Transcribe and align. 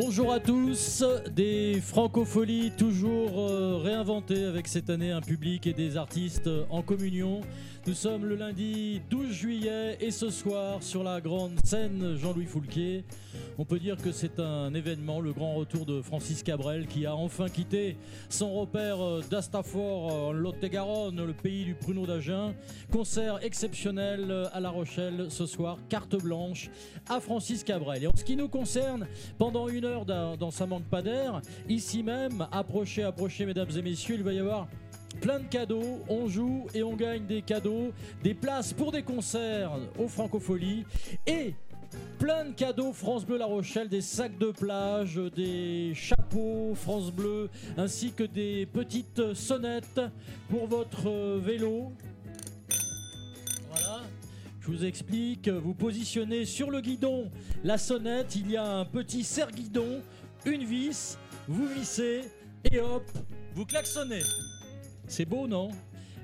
Bonjour 0.00 0.32
à 0.32 0.38
tous, 0.38 1.02
des 1.34 1.80
francopholies 1.80 2.70
toujours 2.78 3.40
euh, 3.40 3.78
réinventées 3.82 4.44
avec 4.44 4.68
cette 4.68 4.90
année 4.90 5.10
un 5.10 5.20
public 5.20 5.66
et 5.66 5.72
des 5.72 5.96
artistes 5.96 6.48
en 6.70 6.82
communion. 6.82 7.40
Nous 7.84 7.94
sommes 7.94 8.24
le 8.24 8.36
lundi 8.36 9.02
12 9.10 9.32
juillet 9.32 9.98
et 10.00 10.12
ce 10.12 10.30
soir 10.30 10.84
sur 10.84 11.02
la 11.02 11.20
grande 11.20 11.58
scène 11.64 12.14
Jean-Louis 12.16 12.46
Foulquier. 12.46 13.02
On 13.60 13.64
peut 13.64 13.80
dire 13.80 13.96
que 13.96 14.12
c'est 14.12 14.38
un 14.38 14.72
événement, 14.72 15.20
le 15.20 15.32
grand 15.32 15.54
retour 15.54 15.84
de 15.84 16.00
Francis 16.00 16.44
Cabrel 16.44 16.86
qui 16.86 17.06
a 17.06 17.16
enfin 17.16 17.48
quitté 17.48 17.96
son 18.28 18.54
repère 18.54 19.04
euh, 19.04 19.20
d'Astafor 19.28 20.14
en 20.14 20.32
Lot-et-Garonne, 20.32 21.26
le 21.26 21.32
pays 21.32 21.64
du 21.64 21.74
pruneau 21.74 22.06
d'Agen. 22.06 22.54
Concert 22.92 23.42
exceptionnel 23.42 24.30
euh, 24.30 24.46
à 24.52 24.60
La 24.60 24.70
Rochelle 24.70 25.26
ce 25.28 25.44
soir, 25.44 25.78
carte 25.88 26.14
blanche 26.14 26.70
à 27.08 27.18
Francis 27.18 27.64
Cabrel. 27.64 28.04
Et 28.04 28.06
en 28.06 28.14
ce 28.14 28.22
qui 28.22 28.36
nous 28.36 28.48
concerne, 28.48 29.08
pendant 29.38 29.68
une 29.68 29.84
heure 29.84 30.04
dans, 30.04 30.52
Ça 30.52 30.66
manque 30.66 30.84
pas 30.84 31.02
d'air, 31.02 31.42
ici 31.68 32.04
même, 32.04 32.46
approchez, 32.52 33.02
approchez 33.02 33.44
mesdames 33.44 33.70
et 33.76 33.82
messieurs, 33.82 34.14
il 34.14 34.22
va 34.22 34.34
y 34.34 34.38
avoir 34.38 34.68
plein 35.20 35.40
de 35.40 35.48
cadeaux, 35.48 36.04
on 36.08 36.28
joue 36.28 36.68
et 36.74 36.84
on 36.84 36.94
gagne 36.94 37.26
des 37.26 37.42
cadeaux, 37.42 37.90
des 38.22 38.34
places 38.34 38.72
pour 38.72 38.92
des 38.92 39.02
concerts 39.02 39.72
aux 39.98 40.06
Francopholies 40.06 40.84
et 41.26 41.54
plein 42.18 42.46
de 42.46 42.52
cadeaux 42.52 42.92
France 42.92 43.24
Bleu 43.24 43.38
La 43.38 43.46
Rochelle, 43.46 43.88
des 43.88 44.00
sacs 44.00 44.38
de 44.38 44.50
plage, 44.50 45.20
des 45.34 45.92
chapeaux 45.94 46.74
France 46.74 47.10
Bleu, 47.10 47.48
ainsi 47.76 48.12
que 48.12 48.24
des 48.24 48.66
petites 48.66 49.34
sonnettes 49.34 50.00
pour 50.48 50.66
votre 50.66 51.38
vélo. 51.38 51.92
Voilà. 53.70 54.02
Je 54.60 54.66
vous 54.66 54.84
explique, 54.84 55.48
vous 55.48 55.74
positionnez 55.74 56.44
sur 56.44 56.70
le 56.70 56.80
guidon 56.80 57.30
la 57.64 57.78
sonnette, 57.78 58.36
il 58.36 58.50
y 58.50 58.56
a 58.56 58.64
un 58.64 58.84
petit 58.84 59.24
serre-guidon, 59.24 60.02
une 60.44 60.64
vis, 60.64 61.18
vous 61.46 61.66
vissez 61.66 62.22
et 62.70 62.80
hop, 62.80 63.04
vous 63.54 63.64
klaxonnez. 63.64 64.22
C'est 65.06 65.24
beau, 65.24 65.46
non? 65.48 65.70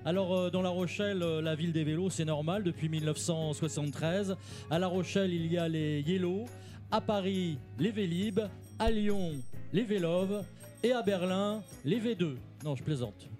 Alors 0.05 0.34
euh, 0.34 0.50
dans 0.50 0.60
La 0.60 0.69
Rochelle, 0.69 1.22
euh, 1.22 1.41
la 1.41 1.55
ville 1.55 1.72
des 1.72 1.83
vélos, 1.83 2.10
c'est 2.10 2.27
normal 2.27 2.62
depuis 2.62 2.91
1973. 2.91 4.36
À 4.70 4.78
La 4.78 4.86
Rochelle, 4.86 5.33
il 5.33 5.50
y 5.50 5.56
a 5.56 5.66
les 5.66 6.02
Yellow. 6.02 6.44
À 6.91 7.00
Paris, 7.00 7.56
les 7.78 7.91
Vélib. 7.91 8.41
À 8.78 8.91
Lyon, 8.91 9.33
les 9.72 9.84
Vélov. 9.84 10.44
Et 10.83 10.92
à 10.92 11.00
Berlin, 11.00 11.62
les 11.86 11.98
V2. 11.98 12.34
Non, 12.64 12.77
je 12.77 12.83
plaisante. 12.83 13.33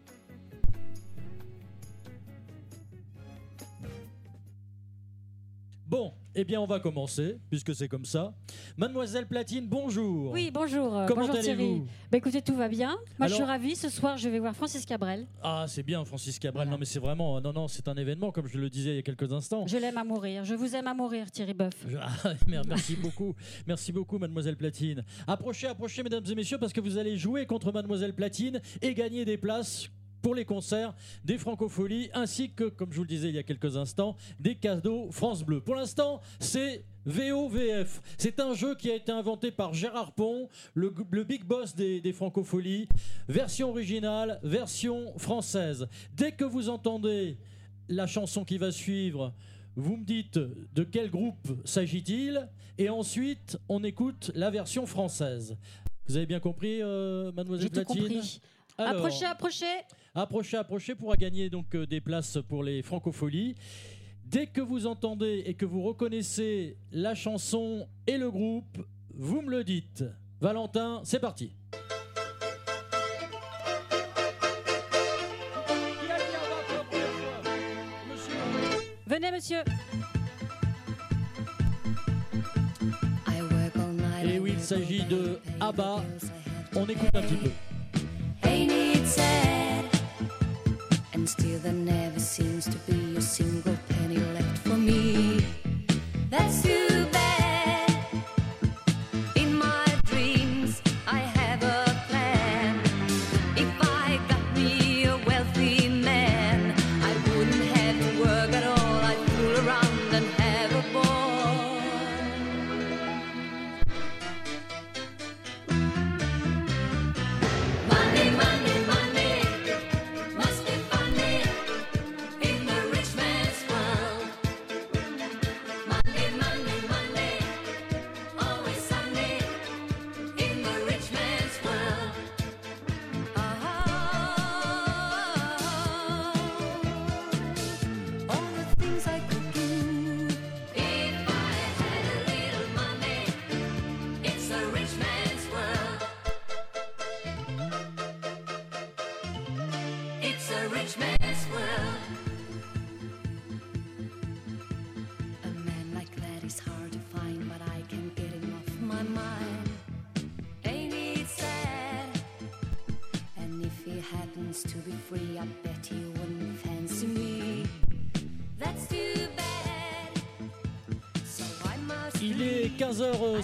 Bon, 5.87 6.13
eh 6.35 6.45
bien 6.45 6.63
on 6.63 6.67
va 6.67 6.81
commencer, 6.81 7.37
puisque 7.51 7.75
c'est 7.75 7.89
comme 7.89 8.07
ça. 8.07 8.33
Mademoiselle 8.79 9.27
Platine, 9.27 9.67
bonjour. 9.69 10.33
Oui, 10.33 10.51
bonjour. 10.53 10.97
euh, 10.97 11.07
Comment 11.07 11.27
bonjour 11.27 11.39
Thierry. 11.39 11.63
allez-vous 11.65 11.87
Bah 12.11 12.17
écoutez, 12.19 12.41
tout 12.41 12.55
va 12.57 12.69
bien. 12.69 12.97
Moi, 13.19 13.29
je 13.29 13.35
suis 13.35 13.45
ravie. 13.45 13.77
Ce 13.77 13.91
soir, 13.91 14.17
je 14.17 14.31
vais 14.31 14.39
voir 14.39 14.57
Francis 14.57 14.87
Cabrel. 14.87 15.27
Ah, 15.43 15.67
c'est 15.69 15.83
bien, 15.83 16.03
Francis 16.07 16.39
Cabrel. 16.39 16.71
Non, 16.71 16.79
mais 16.79 16.87
c'est 16.87 16.99
vraiment, 17.01 17.39
non, 17.43 17.53
non, 17.53 17.69
c'est 17.69 17.87
un 17.87 17.95
événement, 17.97 18.33
comme 18.33 18.47
je 18.47 18.57
le 18.57 18.71
disais 18.71 18.91
il 18.93 18.97
y 18.97 18.99
a 18.99 19.03
quelques 19.03 19.31
instants. 19.31 19.67
Je 19.67 19.77
l'aime 19.77 19.99
à 19.99 20.05
mourir. 20.05 20.45
Je 20.47 20.55
vous 20.55 20.75
aime 20.75 20.87
à 20.87 20.95
mourir, 20.95 21.31
Thierry 21.31 21.53
Boeuf. 21.55 21.75
Je- 21.87 21.99
Ah, 22.01 22.33
mer- 22.49 22.63
merci 22.67 22.97
beaucoup, 22.97 23.35
merci 23.67 23.93
beaucoup, 23.93 24.19
Mademoiselle 24.19 24.57
Platine. 24.57 25.05
Approchez, 25.27 25.67
approchez, 25.67 26.03
mesdames 26.03 26.25
et 26.31 26.35
messieurs, 26.35 26.57
parce 26.59 26.73
que 26.73 26.81
vous 26.81 26.97
allez 26.97 27.19
jouer 27.19 27.45
contre 27.45 27.71
Mademoiselle 27.73 28.15
Platine 28.15 28.61
et 28.81 28.95
gagner 28.95 29.27
des 29.27 29.37
places 29.37 29.89
pour 30.25 30.35
les 30.35 30.47
concerts 30.47 30.95
des 31.23 31.37
Francopholies, 31.37 32.09
ainsi 32.15 32.51
que, 32.51 32.65
comme 32.65 32.91
je 32.91 32.97
vous 32.97 33.03
le 33.03 33.09
disais 33.09 33.29
il 33.29 33.35
y 33.35 33.39
a 33.39 33.43
quelques 33.43 33.77
instants, 33.77 34.17
des 34.41 34.55
cadeaux 34.55 35.11
France 35.11 35.43
Bleu. 35.45 35.61
Pour 35.61 35.75
l'instant, 35.75 36.23
c'est 36.41 36.83
VOVF. 37.05 38.01
C'est 38.17 38.41
un 38.41 38.55
jeu 38.55 38.75
qui 38.75 38.91
a 38.91 38.95
été 38.95 39.13
inventé 39.13 39.51
par 39.51 39.75
Gérard 39.75 40.13
Pont, 40.13 40.49
le, 40.73 40.95
le 41.11 41.25
big 41.25 41.45
boss 41.45 41.75
des, 41.75 42.01
des 42.01 42.15
Francopholies. 42.15 42.89
Version 43.29 43.69
originale, 43.69 44.41
version 44.43 45.13
française. 45.19 45.89
Dès 46.15 46.33
que 46.33 46.45
vous 46.45 46.71
entendez 46.71 47.37
la 47.91 48.07
chanson 48.07 48.47
qui 48.47 48.57
va 48.57 48.73
suivre, 48.73 49.35
vous 49.77 49.99
me 49.99 50.05
dites 50.07 50.39
de 50.39 50.85
quel 50.85 51.11
groupe 51.11 51.53
s'agit-il 51.67 52.49
et 52.79 52.89
ensuite 52.89 53.59
on 53.69 53.85
écoute 53.85 54.31
la 54.35 54.49
version 54.49 54.87
française. 54.87 55.59
Vous 56.07 56.17
avez 56.17 56.25
bien 56.25 56.41
compris, 56.41 56.81
euh, 56.81 57.31
Mademoiselle 57.33 57.69
Platine? 57.69 58.01
compris. 58.01 58.41
Alors, 58.77 59.05
Approchez, 59.05 59.25
approchez. 59.27 59.67
Approchez, 60.15 60.57
approchez 60.57 60.95
pourra 60.95 61.17
gagner 61.17 61.51
donc 61.51 61.75
euh, 61.75 61.87
des 61.87 62.01
places 62.01 62.39
pour 62.49 62.63
les 62.63 62.83
Francopholies. 62.83 63.55
Dès 64.25 64.47
que 64.47 64.61
vous 64.61 64.87
entendez 64.87 65.43
et 65.47 65.55
que 65.55 65.67
vous 65.67 65.83
reconnaissez 65.83 66.77
la 66.93 67.15
chanson 67.15 67.89
et 68.07 68.17
le 68.17 68.31
groupe, 68.31 68.79
vous 69.15 69.43
me 69.43 69.51
le 69.51 69.65
dites. 69.65 70.05
Valentin, 70.41 71.03
c'est 71.05 71.21
parti. 71.21 71.53
Pour. 76.91 77.01
Venez, 79.07 79.31
monsieur. 79.31 79.63
Et 84.27 84.39
oui, 84.39 84.53
il 84.55 84.61
s'agit 84.61 85.05
de 85.05 85.39
ABBA. 85.61 86.03
On 86.75 86.87
écoute 86.87 87.11
un 87.15 87.23
petit 87.23 87.37
peu. 87.37 87.51
And 91.25 91.31
still 91.31 91.59
there 91.61 91.73
never 91.73 92.21
seems 92.21 92.67
to 92.67 92.77
be 92.81 93.17
a 93.17 93.23
single 93.23 93.75
penny 93.89 94.19
left 94.19 94.59
for 94.59 94.77
me. 94.77 95.43
That's 96.29 96.63
too 96.63 96.94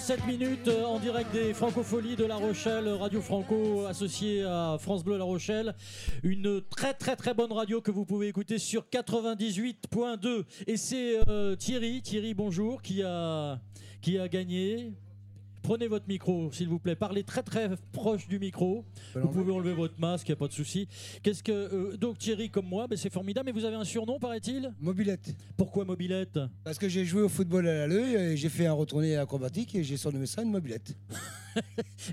15h07 0.00 0.26
minutes 0.26 0.68
euh, 0.68 0.84
en 0.84 0.98
direct 0.98 1.30
des 1.32 1.52
Francopholies 1.52 2.16
de 2.16 2.24
La 2.24 2.36
Rochelle, 2.36 2.88
Radio 2.88 3.20
Franco 3.20 3.84
associée 3.86 4.42
à 4.44 4.76
France 4.80 5.04
Bleu 5.04 5.18
La 5.18 5.24
Rochelle. 5.24 5.74
Une 6.22 6.62
très 6.62 6.94
très 6.94 7.16
très 7.16 7.34
bonne 7.34 7.52
radio 7.52 7.82
que 7.82 7.90
vous 7.90 8.06
pouvez 8.06 8.28
écouter 8.28 8.58
sur 8.58 8.86
98.2. 8.90 10.44
Et 10.66 10.76
c'est 10.76 11.18
euh, 11.28 11.54
Thierry, 11.54 12.00
Thierry 12.02 12.34
bonjour, 12.34 12.80
qui 12.82 13.02
a, 13.02 13.60
qui 14.00 14.18
a 14.18 14.28
gagné? 14.28 14.94
Prenez 15.62 15.88
votre 15.88 16.08
micro, 16.08 16.50
s'il 16.52 16.68
vous 16.68 16.78
plaît. 16.78 16.96
Parlez 16.96 17.22
très 17.22 17.42
très 17.42 17.70
proche 17.92 18.26
du 18.26 18.38
micro. 18.38 18.84
Vous 19.14 19.28
pouvez 19.28 19.52
enlever 19.52 19.74
votre 19.74 19.98
masque, 20.00 20.26
il 20.28 20.30
n'y 20.32 20.34
a 20.34 20.36
pas 20.36 20.48
de 20.48 20.52
souci. 20.52 20.88
Qu'est-ce 21.22 21.42
que 21.42 21.52
euh, 21.52 21.96
donc 21.96 22.18
Thierry 22.18 22.48
comme 22.50 22.66
moi, 22.66 22.86
ben, 22.88 22.96
c'est 22.96 23.12
formidable. 23.12 23.46
Mais 23.46 23.52
vous 23.52 23.64
avez 23.66 23.76
un 23.76 23.84
surnom, 23.84 24.18
paraît-il? 24.18 24.72
Mobilette. 24.80 25.34
Pourquoi 25.56 25.84
Mobilette? 25.84 26.38
Parce 26.64 26.78
que 26.78 26.88
j'ai 26.88 27.04
joué 27.04 27.22
au 27.22 27.28
football 27.28 27.68
à 27.68 27.86
l'œil 27.86 28.14
et 28.14 28.36
j'ai 28.36 28.48
fait 28.48 28.66
un 28.66 28.72
retourné 28.72 29.16
acrobatique 29.16 29.74
et 29.74 29.84
j'ai 29.84 29.96
surnommé 29.96 30.26
ça 30.26 30.42
une 30.42 30.50
mobilette. 30.50 30.96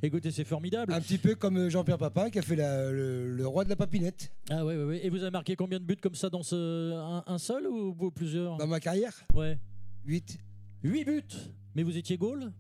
Écoutez, 0.04 0.32
c'est 0.32 0.44
formidable. 0.44 0.94
Un 0.94 1.00
petit 1.02 1.18
peu 1.18 1.36
comme 1.36 1.70
Jean-Pierre 1.70 1.98
Papin 1.98 2.30
qui 2.30 2.40
a 2.40 2.42
fait 2.42 2.56
la- 2.56 2.92
le, 2.92 3.34
le 3.36 3.48
roi 3.48 3.64
de 3.64 3.70
la 3.70 3.76
papinette 3.76 4.32
Ah 4.50 4.66
ouais, 4.66 4.76
ouais, 4.76 4.84
ouais. 4.84 5.06
Et 5.06 5.10
vous 5.10 5.22
avez 5.22 5.32
marqué 5.32 5.56
combien 5.56 5.80
de 5.80 5.84
buts 5.86 5.96
comme 6.02 6.16
ça 6.16 6.30
dans 6.30 6.44
ce 6.44 6.92
un, 6.94 7.24
un 7.26 7.38
seul 7.38 7.66
ou, 7.68 7.96
ou 7.98 8.12
plusieurs? 8.12 8.58
Dans 8.58 8.68
ma 8.68 8.80
carrière? 8.80 9.14
Ouais. 9.34 9.58
8. 10.06 10.38
8 10.84 11.06
buts? 11.06 11.22
Mais 11.76 11.84
vous 11.84 11.96
étiez 11.98 12.18
goal? 12.18 12.52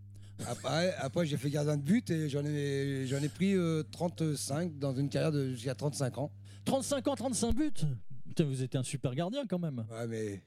Après, 0.45 0.93
après 0.99 1.25
j'ai 1.25 1.37
fait 1.37 1.49
gardien 1.49 1.77
de 1.77 1.81
but 1.81 2.09
et 2.09 2.29
j'en 2.29 2.45
ai, 2.45 3.05
j'en 3.07 3.17
ai 3.21 3.29
pris 3.29 3.53
euh, 3.55 3.83
35 3.91 4.77
dans 4.77 4.95
une 4.95 5.09
carrière 5.09 5.31
de 5.31 5.49
jusqu'à 5.51 5.75
35 5.75 6.17
ans. 6.19 6.31
35 6.65 7.07
ans, 7.07 7.15
35 7.15 7.55
buts? 7.55 7.71
Putain, 8.27 8.43
vous 8.43 8.61
étiez 8.61 8.79
un 8.79 8.83
super 8.83 9.15
gardien 9.15 9.45
quand 9.47 9.59
même. 9.59 9.85
Ouais, 9.91 10.07
mais 10.07 10.43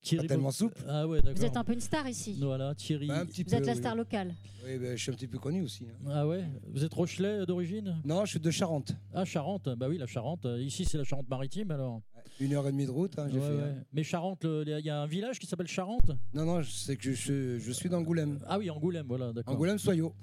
Thierry 0.00 0.26
pas 0.28 0.34
tellement 0.34 0.52
souple. 0.52 0.80
Ah 0.86 1.08
ouais, 1.08 1.20
d'accord. 1.20 1.36
Vous 1.36 1.44
êtes 1.44 1.56
un 1.56 1.64
peu 1.64 1.72
une 1.72 1.80
star 1.80 2.06
ici. 2.08 2.36
Voilà, 2.40 2.74
Thierry. 2.74 3.08
Bah, 3.08 3.20
un 3.20 3.26
petit 3.26 3.42
Vous 3.42 3.50
peu, 3.50 3.56
êtes 3.56 3.66
la 3.66 3.72
oui. 3.72 3.78
star 3.78 3.96
locale. 3.96 4.34
Oui, 4.64 4.78
ben, 4.78 4.96
je 4.96 5.02
suis 5.02 5.10
un 5.10 5.14
petit 5.14 5.26
peu 5.26 5.38
connu 5.38 5.62
aussi. 5.62 5.86
hein. 5.86 6.10
Ah 6.10 6.26
ouais? 6.26 6.44
Vous 6.68 6.84
êtes 6.84 6.94
Rochelet 6.94 7.46
d'origine? 7.46 7.96
Non, 8.04 8.24
je 8.24 8.30
suis 8.32 8.40
de 8.40 8.50
Charente. 8.50 8.92
Ah, 9.12 9.24
Charente. 9.24 9.68
Bah 9.70 9.88
oui, 9.88 9.98
la 9.98 10.06
Charente. 10.06 10.46
Ici, 10.60 10.84
c'est 10.84 10.98
la 10.98 11.04
Charente-Maritime 11.04 11.70
alors. 11.72 12.00
Une 12.40 12.54
heure 12.54 12.66
et 12.68 12.72
demie 12.72 12.86
de 12.86 12.90
route, 12.90 13.18
hein, 13.18 13.26
j'ai 13.30 13.38
Ouais, 13.38 13.46
fait. 13.48 13.54
ouais. 13.54 13.62
hein. 13.62 13.84
Mais 13.92 14.02
Charente, 14.04 14.44
le- 14.44 14.64
il 14.78 14.84
y 14.84 14.90
a 14.90 15.00
un 15.02 15.06
village 15.06 15.38
qui 15.38 15.46
s'appelle 15.46 15.66
Charente 15.66 16.10
Non, 16.34 16.44
non, 16.44 16.62
c'est 16.62 16.96
que 16.96 17.12
je, 17.12 17.58
je 17.58 17.72
suis 17.72 17.88
d'Angoulême. 17.88 18.38
Ah 18.46 18.58
oui, 18.58 18.70
Angoulême, 18.70 19.06
voilà, 19.08 19.32
d'accord. 19.32 19.54
Angoulême, 19.54 19.78
Soyaux. 19.78 20.14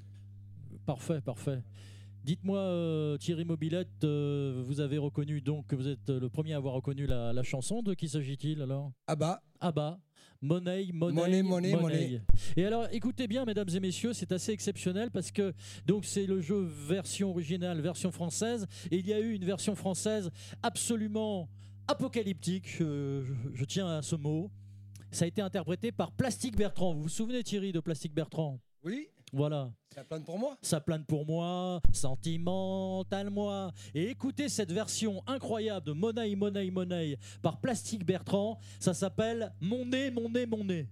Parfait, 0.86 1.20
parfait. 1.22 1.62
Dites-moi, 2.24 2.58
euh, 2.60 3.18
Thierry 3.18 3.46
Mobilette, 3.46 4.04
euh, 4.04 4.64
vous 4.66 4.80
avez 4.80 4.98
reconnu 4.98 5.42
donc, 5.42 5.74
vous 5.74 5.88
êtes 5.88 6.10
le 6.10 6.28
premier 6.30 6.54
à 6.54 6.58
avoir 6.58 6.74
reconnu 6.74 7.06
la, 7.06 7.34
la 7.34 7.44
chanson. 7.44 7.82
De 7.84 7.94
qui 7.94 8.08
s'agit-il 8.10 8.62
alors? 8.62 8.92
Ah 9.08 9.16
bah, 9.16 9.44
Ah 9.60 9.72
bah, 9.72 10.00
Money, 10.42 10.90
money, 10.94 11.14
Money, 11.14 11.44
money, 11.44 11.76
money. 11.76 12.22
Et 12.56 12.66
alors, 12.66 12.88
écoutez 12.92 13.28
bien, 13.28 13.46
mesdames 13.46 13.70
et 13.74 13.80
messieurs, 13.80 14.14
c'est 14.14 14.32
assez 14.32 14.52
exceptionnel 14.52 15.10
parce 15.12 15.32
que 15.32 15.54
donc 15.88 16.06
c'est 16.06 16.26
le 16.26 16.40
jeu 16.42 16.62
version 16.88 17.30
originale, 17.32 17.80
version 17.82 18.12
française, 18.12 18.68
et 18.92 18.98
il 18.98 19.08
y 19.08 19.14
a 19.14 19.20
eu 19.20 19.34
une 19.34 19.46
version 19.46 19.76
française 19.76 20.30
absolument 20.62 21.48
apocalyptique. 21.88 22.68
Je, 22.68 23.24
je- 23.24 23.34
je 23.56 23.66
tiens 23.66 23.88
à 23.88 24.02
ce 24.02 24.16
mot. 24.16 24.52
Ça 25.12 25.26
a 25.26 25.28
été 25.28 25.42
interprété 25.42 25.92
par 25.92 26.12
Plastique 26.12 26.58
Bertrand. 26.58 26.94
Vous 26.94 27.04
vous 27.04 27.10
souvenez, 27.10 27.44
Thierry, 27.44 27.72
de 27.72 27.80
Plastique 27.80 28.14
Bertrand? 28.14 28.60
Oui, 28.84 29.08
Voilà. 29.34 29.72
ça 29.94 30.04
plane 30.04 30.24
pour 30.24 30.38
moi. 30.38 30.58
Ça 30.62 30.80
plane 30.82 31.06
pour 31.06 31.26
moi, 31.26 31.82
sentimental 31.94 33.30
moi. 33.30 33.72
Et 33.94 34.10
écoutez 34.10 34.50
cette 34.50 34.72
version 34.72 35.24
incroyable 35.28 35.86
de 35.88 35.92
Money, 35.94 36.36
Money, 36.36 36.70
Money 36.70 37.18
par 37.42 37.60
Plastique 37.60 38.06
Bertrand. 38.06 38.60
Ça 38.80 38.94
s'appelle 38.94 39.52
Mon 39.62 39.86
nez, 39.86 40.12
mon 40.12 40.30
nez, 40.30 40.46
mon 40.46 40.64
nez. 40.64 40.88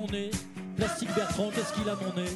Mon 0.00 0.06
nez. 0.08 0.30
Plastique 0.76 1.14
Bertrand, 1.14 1.50
qu'est-ce 1.50 1.74
qu'il 1.74 1.88
a 1.88 1.94
mon 1.94 2.14
nez 2.14 2.30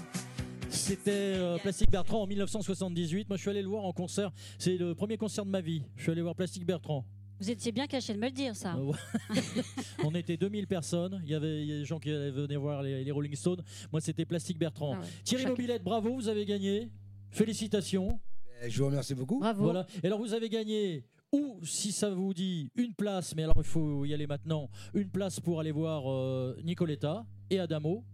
c'était 0.71 1.11
euh, 1.13 1.57
Plastique 1.59 1.89
Bertrand 1.89 2.23
en 2.23 2.27
1978. 2.27 3.29
Moi, 3.29 3.37
je 3.37 3.43
suis 3.43 3.51
allé 3.51 3.63
le 3.63 3.69
voir 3.69 3.85
en 3.85 3.93
concert. 3.93 4.33
C'est 4.59 4.77
le 4.77 4.93
premier 4.97 5.17
concert 5.17 5.47
de 5.47 5.51
ma 5.51 5.61
vie. 5.61 5.85
Je 5.97 6.03
suis 6.03 6.11
allé 6.11 6.21
voir 6.21 6.35
Plastique 6.35 6.67
Bertrand. 6.67 7.07
Vous 7.39 7.49
étiez 7.49 7.71
bien 7.71 7.87
caché 7.87 8.13
de 8.13 8.19
me 8.19 8.27
le 8.27 8.33
dire, 8.33 8.57
ça. 8.57 8.75
Euh. 8.75 8.93
On 10.05 10.13
était 10.17 10.37
2000 10.37 10.67
personnes. 10.67 11.21
Il 11.25 11.31
y 11.31 11.35
avait 11.35 11.65
des 11.65 11.85
gens 11.85 12.01
qui 12.01 12.11
allaient 12.11 12.33
venir 12.33 12.61
voir 12.61 12.83
les, 12.83 13.05
les 13.05 13.11
Rolling 13.13 13.37
Stones. 13.37 13.63
Moi, 13.93 14.01
c'était 14.01 14.25
Plastique 14.25 14.59
Bertrand. 14.59 14.95
Ah 14.97 15.01
ouais. 15.01 15.07
Thierry 15.23 15.47
Mobilette, 15.47 15.85
bravo, 15.85 16.13
vous 16.13 16.29
avez 16.29 16.45
gagné. 16.45 16.91
Félicitations. 17.31 18.19
Eh, 18.63 18.69
Je 18.69 18.81
vous 18.81 18.87
remercie 18.87 19.15
beaucoup. 19.15 19.39
Bravo. 19.39 19.63
Voilà. 19.63 19.87
Et 20.03 20.07
alors, 20.09 20.19
vous 20.19 20.35
avez 20.35 20.49
gagné, 20.49 21.05
ou 21.35 21.61
si 21.65 21.93
ça 21.93 22.11
vous 22.11 22.35
dit, 22.35 22.71
une 22.77 22.95
place, 22.95 23.35
mais 23.35 23.43
alors 23.43 23.57
il 23.59 23.65
faut 23.65 24.05
y 24.05 24.15
aller 24.15 24.27
maintenant, 24.27 24.71
une 24.95 25.09
place 25.09 25.41
pour 25.41 25.61
aller 25.61 25.73
voir 25.73 26.11
euh, 26.11 26.57
Nicoletta 26.63 27.27
et 27.51 27.59
Adamo. 27.59 28.05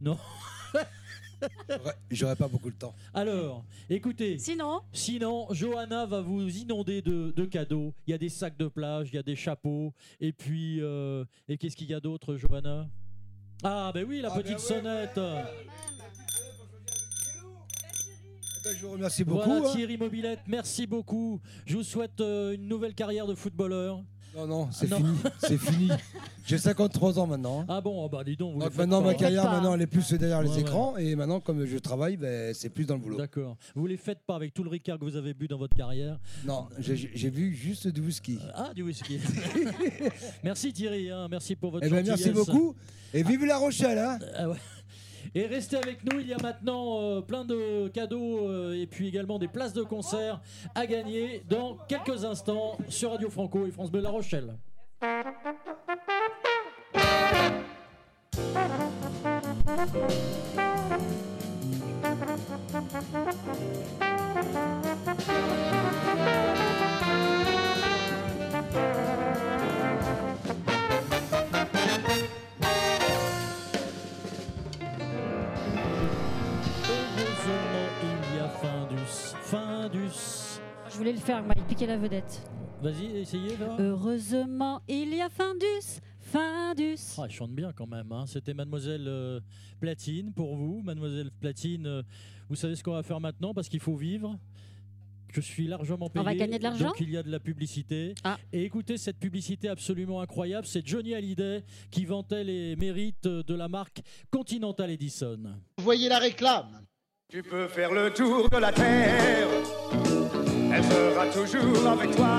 Non. 0.00 0.18
J'aurais- 1.68 1.94
J'aurais 2.10 2.36
pas 2.36 2.48
beaucoup 2.48 2.70
de 2.70 2.76
temps. 2.76 2.94
Alors, 3.12 3.62
écoutez. 3.90 4.38
Sinon, 4.38 4.80
Sinon, 4.92 5.46
Johanna 5.52 6.06
va 6.06 6.22
vous 6.22 6.48
inonder 6.48 7.02
de, 7.02 7.30
de 7.36 7.44
cadeaux. 7.44 7.92
Il 8.06 8.10
y 8.10 8.14
a 8.14 8.18
des 8.18 8.30
sacs 8.30 8.56
de 8.56 8.68
plage, 8.68 9.08
il 9.12 9.16
y 9.16 9.18
a 9.18 9.22
des 9.22 9.36
chapeaux. 9.36 9.92
Et 10.20 10.32
puis, 10.32 10.80
euh, 10.80 11.24
et 11.48 11.58
qu'est-ce 11.58 11.76
qu'il 11.76 11.90
y 11.90 11.94
a 11.94 12.00
d'autre, 12.00 12.36
Johanna? 12.36 12.88
Ah, 13.62 13.90
ben 13.94 14.06
oui, 14.08 14.20
la 14.22 14.30
Ah, 14.32 14.36
petite 14.36 14.52
ben 14.52 14.56
ouais, 14.56 14.60
sonnette. 14.60 15.18
Eh 15.18 15.20
ben, 18.64 18.74
je 18.76 18.86
vous 18.86 18.92
remercie 18.92 19.24
beaucoup. 19.24 19.44
Voilà 19.48 19.68
hein. 19.68 19.72
Thierry 19.74 19.98
Mobilette, 19.98 20.40
merci 20.46 20.86
beaucoup. 20.86 21.40
Je 21.66 21.76
vous 21.76 21.82
souhaite 21.82 22.18
euh, 22.20 22.54
une 22.54 22.66
nouvelle 22.66 22.94
carrière 22.94 23.26
de 23.26 23.34
footballeur. 23.34 24.02
Non, 24.36 24.46
non, 24.46 24.68
c'est 24.70 24.90
Non. 24.90 24.98
fini. 24.98 25.16
C'est 25.38 25.58
fini. 25.58 25.88
J'ai 26.44 26.58
53 26.58 27.18
ans 27.18 27.26
maintenant. 27.26 27.60
hein. 27.62 27.66
Ah 27.68 27.80
bon, 27.80 28.04
oh 28.04 28.08
bah 28.08 28.22
dis 28.22 28.36
donc. 28.36 28.54
Vous 28.54 28.60
Donc 28.60 28.68
faites 28.68 28.78
maintenant, 28.78 29.00
pas, 29.00 29.06
ma 29.06 29.12
hein. 29.12 29.14
carrière, 29.14 29.42
pas, 29.44 29.52
maintenant, 29.54 29.74
elle 29.74 29.82
est 29.82 29.86
plus 29.86 30.12
derrière 30.12 30.42
les 30.42 30.48
Ouais, 30.50 30.54
ouais. 30.56 30.60
écrans. 30.60 30.96
Et 30.96 31.16
maintenant, 31.16 31.40
comme 31.40 31.64
je 31.64 31.78
travaille, 31.78 32.16
ben, 32.16 32.52
c'est 32.54 32.68
plus 32.68 32.84
dans 32.86 32.94
le 32.94 33.00
boulot. 33.00 33.16
D'accord. 33.16 33.56
Vous 33.74 33.86
les 33.86 33.96
faites 33.96 34.20
pas 34.26 34.36
avec 34.36 34.52
tout 34.54 34.62
le 34.62 34.70
Ricard 34.70 34.98
que 34.98 35.04
vous 35.04 35.16
avez 35.16 35.32
bu 35.34 35.48
dans 35.48 35.58
votre 35.58 35.74
carrière. 35.74 36.18
Non, 36.44 36.68
j'ai 36.78 36.96
j'ai 36.96 37.30
vu 37.30 37.54
juste 37.54 37.88
du 37.88 38.00
whisky. 38.02 38.38
Ah, 38.54 38.72
du 38.74 38.82
whisky. 38.82 39.18
merci 40.44 40.72
Thierry, 40.72 41.10
hein, 41.10 41.26
merci 41.30 41.56
pour 41.56 41.70
votre 41.72 41.84
Eh 41.86 41.90
ben, 41.90 42.04
merci 42.06 42.24
gentillesse. 42.24 42.46
beaucoup. 42.46 42.74
Et 43.14 43.22
vive 43.22 43.44
La 43.44 43.56
Rochelle, 43.58 43.98
hein 43.98 44.18
Ah 44.36 44.48
ouais. 44.50 44.56
Et 45.34 45.46
restez 45.46 45.76
avec 45.76 46.04
nous, 46.04 46.20
il 46.20 46.28
y 46.28 46.34
a 46.34 46.38
maintenant 46.42 47.00
euh, 47.00 47.20
plein 47.20 47.44
de 47.44 47.88
cadeaux 47.88 48.48
euh, 48.48 48.80
et 48.80 48.86
puis 48.86 49.08
également 49.08 49.38
des 49.38 49.48
places 49.48 49.72
de 49.72 49.82
concert 49.82 50.40
à 50.74 50.86
gagner 50.86 51.42
dans 51.48 51.76
quelques 51.88 52.24
instants 52.24 52.78
sur 52.88 53.10
Radio 53.10 53.30
Franco 53.30 53.66
et 53.66 53.70
France 53.70 53.90
Bleu 53.90 54.00
La 54.00 54.10
Rochelle. 54.10 54.54
Findus. 79.50 80.58
Je 80.90 80.96
voulais 80.96 81.12
le 81.12 81.18
faire, 81.20 81.44
il 81.56 81.62
piquait 81.62 81.86
la 81.86 81.96
vedette. 81.96 82.42
Vas-y, 82.82 83.18
essayez 83.18 83.56
là. 83.56 83.76
Heureusement, 83.78 84.82
il 84.88 85.14
y 85.14 85.20
a 85.20 85.28
Findus, 85.28 86.00
Findus. 86.18 86.98
Ah, 87.16 87.22
elle 87.26 87.30
chante 87.30 87.52
bien 87.52 87.72
quand 87.72 87.86
même. 87.86 88.10
hein. 88.10 88.24
C'était 88.26 88.54
Mademoiselle 88.54 89.04
euh, 89.06 89.38
Platine 89.78 90.32
pour 90.32 90.56
vous. 90.56 90.82
Mademoiselle 90.82 91.30
Platine, 91.40 91.86
euh, 91.86 92.02
vous 92.48 92.56
savez 92.56 92.74
ce 92.74 92.82
qu'on 92.82 92.90
va 92.94 93.04
faire 93.04 93.20
maintenant 93.20 93.54
parce 93.54 93.68
qu'il 93.68 93.78
faut 93.78 93.94
vivre. 93.94 94.36
Je 95.32 95.40
suis 95.40 95.68
largement 95.68 96.10
payé. 96.10 96.22
On 96.22 96.24
va 96.24 96.34
gagner 96.34 96.58
de 96.58 96.64
l'argent 96.64 96.86
Donc 96.88 96.98
il 97.00 97.10
y 97.10 97.16
a 97.16 97.22
de 97.22 97.30
la 97.30 97.38
publicité. 97.38 98.16
Ah. 98.24 98.38
Et 98.52 98.64
écoutez 98.64 98.96
cette 98.98 99.20
publicité 99.20 99.68
absolument 99.68 100.20
incroyable. 100.20 100.66
C'est 100.66 100.84
Johnny 100.84 101.14
Hallyday 101.14 101.62
qui 101.92 102.04
vantait 102.04 102.42
les 102.42 102.74
mérites 102.74 103.28
de 103.28 103.54
la 103.54 103.68
marque 103.68 104.02
Continental 104.28 104.90
Edison. 104.90 105.38
Voyez 105.78 106.08
la 106.08 106.18
réclame. 106.18 106.82
Tu 107.28 107.42
peux 107.42 107.66
faire 107.66 107.92
le 107.92 108.08
tour 108.10 108.48
de 108.48 108.56
la 108.56 108.70
terre, 108.70 109.48
elle 110.72 110.84
sera 110.84 111.26
toujours 111.26 111.88
avec 111.88 112.14
toi. 112.14 112.38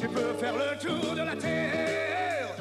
Tu 0.00 0.08
peux 0.08 0.32
faire 0.40 0.54
le 0.56 0.78
tour 0.80 1.14
de 1.14 1.20
la 1.20 1.36
terre, 1.36 2.56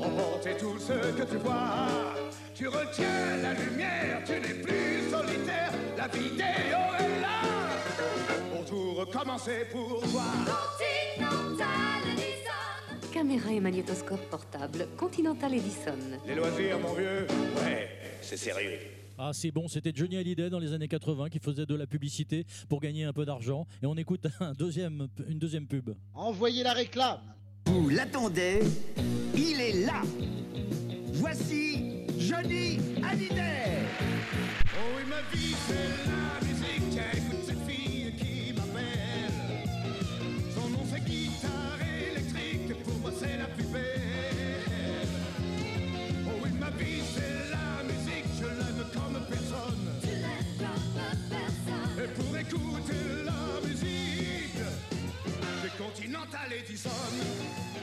emporter 0.00 0.56
tout 0.56 0.78
ce 0.78 0.92
que 0.92 1.22
tu 1.24 1.36
vois. 1.38 2.14
Tu 2.54 2.68
retiens 2.68 3.36
la 3.42 3.52
lumière, 3.52 4.22
tu 4.24 4.34
n'es 4.34 4.62
plus 4.62 5.10
solitaire, 5.10 5.72
la 5.98 6.06
vidéo 6.06 6.78
est 7.00 7.20
là 7.20 7.42
pour 8.54 8.64
tout 8.64 8.94
recommencer 8.94 9.66
pour 9.72 10.00
toi. 10.02 10.22
Caméra 13.12 13.50
et 13.50 13.60
magnétoscope 13.60 14.30
portable 14.30 14.86
Continental 14.96 15.52
Edison. 15.52 15.98
Les 16.24 16.36
loisirs, 16.36 16.78
mon 16.78 16.92
vieux, 16.92 17.26
ouais, 17.64 17.88
c'est 18.22 18.36
sérieux. 18.36 18.78
Ah, 19.16 19.30
c'est 19.32 19.52
bon, 19.52 19.68
c'était 19.68 19.92
Johnny 19.94 20.16
Hallyday 20.16 20.50
dans 20.50 20.58
les 20.58 20.72
années 20.72 20.88
80 20.88 21.28
qui 21.28 21.38
faisait 21.38 21.66
de 21.66 21.74
la 21.76 21.86
publicité 21.86 22.44
pour 22.68 22.80
gagner 22.80 23.04
un 23.04 23.12
peu 23.12 23.24
d'argent. 23.24 23.66
Et 23.82 23.86
on 23.86 23.94
écoute 23.94 24.26
un 24.40 24.52
deuxième, 24.54 25.06
une 25.28 25.38
deuxième 25.38 25.66
pub. 25.66 25.90
Envoyez 26.14 26.64
la 26.64 26.72
réclame. 26.72 27.20
Vous 27.66 27.88
l'attendez, 27.88 28.60
il 29.36 29.60
est 29.60 29.86
là. 29.86 30.02
Voici 31.12 32.06
Johnny 32.18 32.78
Hallyday. 33.02 33.82
Oh 34.64 34.96
oui, 34.96 35.02
ma 35.08 35.22
vie, 35.36 35.54
c'est 35.68 36.10
la 36.10 36.46
musique. 36.46 36.90
Tiens, 36.90 37.02
écoute 37.14 37.44
cette 37.46 37.70
fille 37.70 38.12
qui 38.16 38.52
m'appelle. 38.52 39.32
Son 40.54 40.68
nom, 40.70 40.84
c'est 40.92 41.04
guitare 41.04 41.78
électrique. 42.10 42.82
Pour 42.82 42.98
moi, 42.98 43.12
c'est 43.16 43.38
la 43.38 43.46
plus 43.46 43.66
belle. 43.66 45.08
Oh 46.26 46.30
oui, 46.42 46.50
ma 46.58 46.70
vie, 46.70 47.00
c'est 47.14 47.33
Et 52.04 52.08
pour 52.08 52.36
écouter 52.36 52.92
la 53.24 53.66
musique, 53.66 54.58
j'ai 55.62 55.82
Continental 55.82 56.52
Edison. 56.52 56.90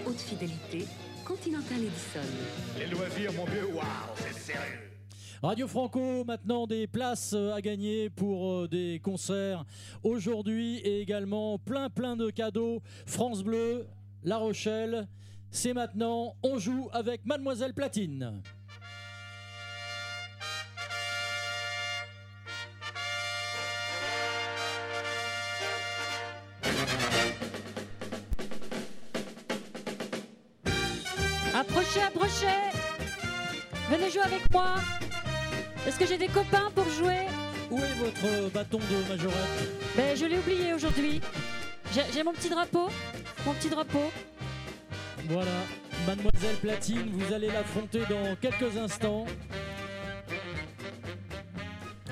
Haute 0.05 0.19
fidélité 0.19 0.85
Continental 1.25 1.77
Edison. 1.79 2.29
Les 2.77 2.85
loisirs, 2.85 3.33
mon 3.33 3.45
vieux, 3.45 3.65
waouh, 3.73 3.83
c'est 4.17 4.39
sérieux. 4.39 4.91
Radio 5.41 5.67
Franco, 5.67 6.23
maintenant 6.23 6.67
des 6.67 6.85
places 6.85 7.33
euh, 7.33 7.55
à 7.55 7.61
gagner 7.61 8.11
pour 8.11 8.51
euh, 8.51 8.67
des 8.67 8.99
concerts 9.03 9.65
aujourd'hui 10.03 10.77
et 10.77 11.01
également 11.01 11.57
plein 11.57 11.89
plein 11.89 12.15
de 12.15 12.29
cadeaux. 12.29 12.83
France 13.07 13.43
Bleu, 13.43 13.87
La 14.23 14.37
Rochelle, 14.37 15.07
c'est 15.49 15.73
maintenant, 15.73 16.35
on 16.43 16.59
joue 16.59 16.89
avec 16.93 17.25
Mademoiselle 17.25 17.73
Platine. 17.73 18.43
Jouer 34.21 34.35
avec 34.35 34.51
moi 34.51 34.75
Est-ce 35.87 35.97
que 35.97 36.05
j'ai 36.05 36.17
des 36.17 36.27
copains 36.27 36.71
pour 36.75 36.87
jouer? 36.89 37.27
Où 37.69 37.77
est 37.77 37.93
votre 37.93 38.25
euh, 38.25 38.49
bâton 38.49 38.79
de 38.79 39.09
majorette? 39.09 39.37
Ben, 39.95 40.15
je 40.15 40.25
l'ai 40.25 40.37
oublié 40.37 40.73
aujourd'hui. 40.73 41.21
J'ai 42.13 42.23
mon 42.23 42.33
petit 42.33 42.49
drapeau. 42.49 42.89
Mon 43.45 43.53
petit 43.53 43.69
drapeau. 43.69 44.11
Voilà, 45.29 45.51
Mademoiselle 46.05 46.55
Platine, 46.61 47.09
vous 47.11 47.33
allez 47.33 47.47
l'affronter 47.47 48.01
dans 48.09 48.35
quelques 48.35 48.75
instants. 48.77 49.25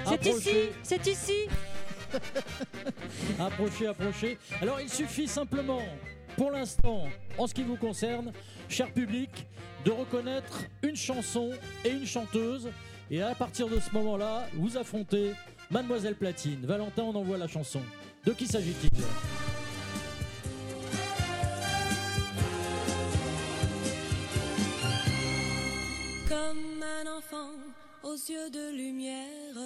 C'est 0.05 0.25
ici, 0.25 0.55
c'est 0.83 1.07
ici. 1.07 1.47
Approchez, 3.39 3.87
approchez. 3.87 4.37
Alors 4.61 4.79
il 4.81 4.89
suffit 4.89 5.27
simplement, 5.27 5.81
pour 6.39 6.51
l'instant, 6.51 7.03
en 7.37 7.47
ce 7.47 7.53
qui 7.53 7.63
vous 7.63 7.75
concerne, 7.75 8.31
cher 8.69 8.89
public, 8.93 9.45
de 9.83 9.91
reconnaître 9.91 10.63
une 10.83 10.95
chanson 10.95 11.49
et 11.83 11.89
une 11.89 12.05
chanteuse. 12.05 12.69
Et 13.11 13.21
à 13.21 13.35
partir 13.35 13.67
de 13.67 13.77
ce 13.77 13.91
moment-là, 13.91 14.47
vous 14.53 14.77
affrontez 14.77 15.33
Mademoiselle 15.69 16.15
Platine. 16.15 16.65
Valentin, 16.65 17.03
on 17.03 17.15
envoie 17.15 17.37
la 17.37 17.49
chanson. 17.49 17.81
De 18.23 18.31
qui 18.31 18.47
s'agit-il? 18.47 18.89
Comme 26.29 26.81
un 26.81 27.17
enfant 27.17 27.51
aux 28.01 28.15
yeux 28.15 28.49
de 28.49 28.77
lumière 28.77 29.57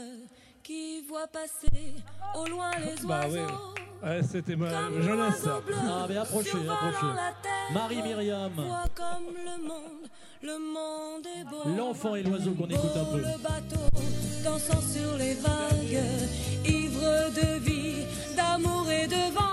qui 0.64 1.02
voit 1.08 1.28
passer 1.28 1.94
au 2.36 2.46
loin 2.48 2.72
les 2.80 3.06
Bah 3.06 3.22
oiseaux. 3.26 3.36
ouais. 3.36 4.10
Ouais, 4.10 4.22
c'était 4.24 4.56
ma 4.56 4.70
Comme 4.70 5.02
jeunesse 5.02 5.38
ça. 5.44 5.62
bleu 5.66 5.76
Ah, 5.80 6.06
mais 6.10 6.18
approchez, 6.18 6.50
survolant 6.50 6.74
approchez. 6.74 7.06
la 7.16 7.34
terre. 7.42 7.72
Marie-Myriam. 7.74 8.52
Vois 8.56 8.86
comme 8.96 9.34
le 9.34 9.64
monde, 9.68 10.10
le 10.42 10.58
monde 10.60 11.26
est 11.40 11.44
beau. 11.50 11.70
L'enfant 11.78 12.16
et 12.16 12.24
l'oiseau 12.24 12.52
qu'on 12.52 12.68
écoute 12.68 12.92
un 12.98 13.06
peu. 13.06 13.18
Le 13.18 13.38
bateau 13.42 13.80
dansant 14.44 14.82
sur 14.82 15.18
les 15.18 15.36
vagues, 15.36 16.04
ivre 16.66 17.30
de 17.34 17.60
vie, 17.60 18.06
d'amour 18.36 18.90
et 18.92 19.08
de 19.08 19.34
vent. 19.34 19.53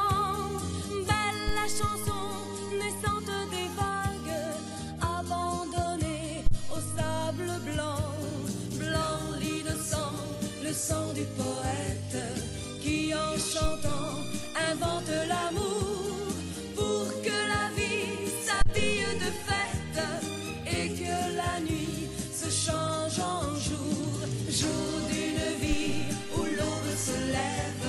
Sang 10.80 11.12
du 11.12 11.24
poète, 11.36 12.16
qui 12.80 13.12
en 13.14 13.36
chantant 13.36 14.16
invente 14.70 15.12
l'amour 15.28 16.32
pour 16.74 17.04
que 17.24 17.36
la 17.54 17.66
vie 17.76 18.16
s'habille 18.46 19.12
de 19.24 19.30
fête 19.46 20.00
et 20.66 20.88
que 21.00 21.16
la 21.36 21.60
nuit 21.68 22.08
se 22.32 22.48
change 22.48 23.18
en 23.20 23.42
jour, 23.66 24.14
jour 24.48 24.92
d'une 25.10 25.48
vie 25.64 26.00
où 26.34 26.42
l'aube 26.44 26.94
se 27.08 27.18
lève 27.36 27.88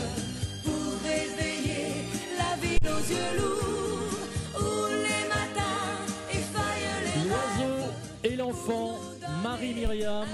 pour 0.65 0.87
réveiller 1.11 1.93
la 2.41 2.51
ville 2.61 2.87
aux 2.97 3.05
yeux 3.13 3.31
lourds, 3.39 4.23
où 4.65 4.71
les 5.07 5.23
matins 5.35 5.93
effaillent 6.29 6.99
les 7.05 7.29
L'oiseau 7.29 7.77
et 8.25 8.35
l'enfant, 8.35 8.99
Marie-Myriam. 9.41 10.27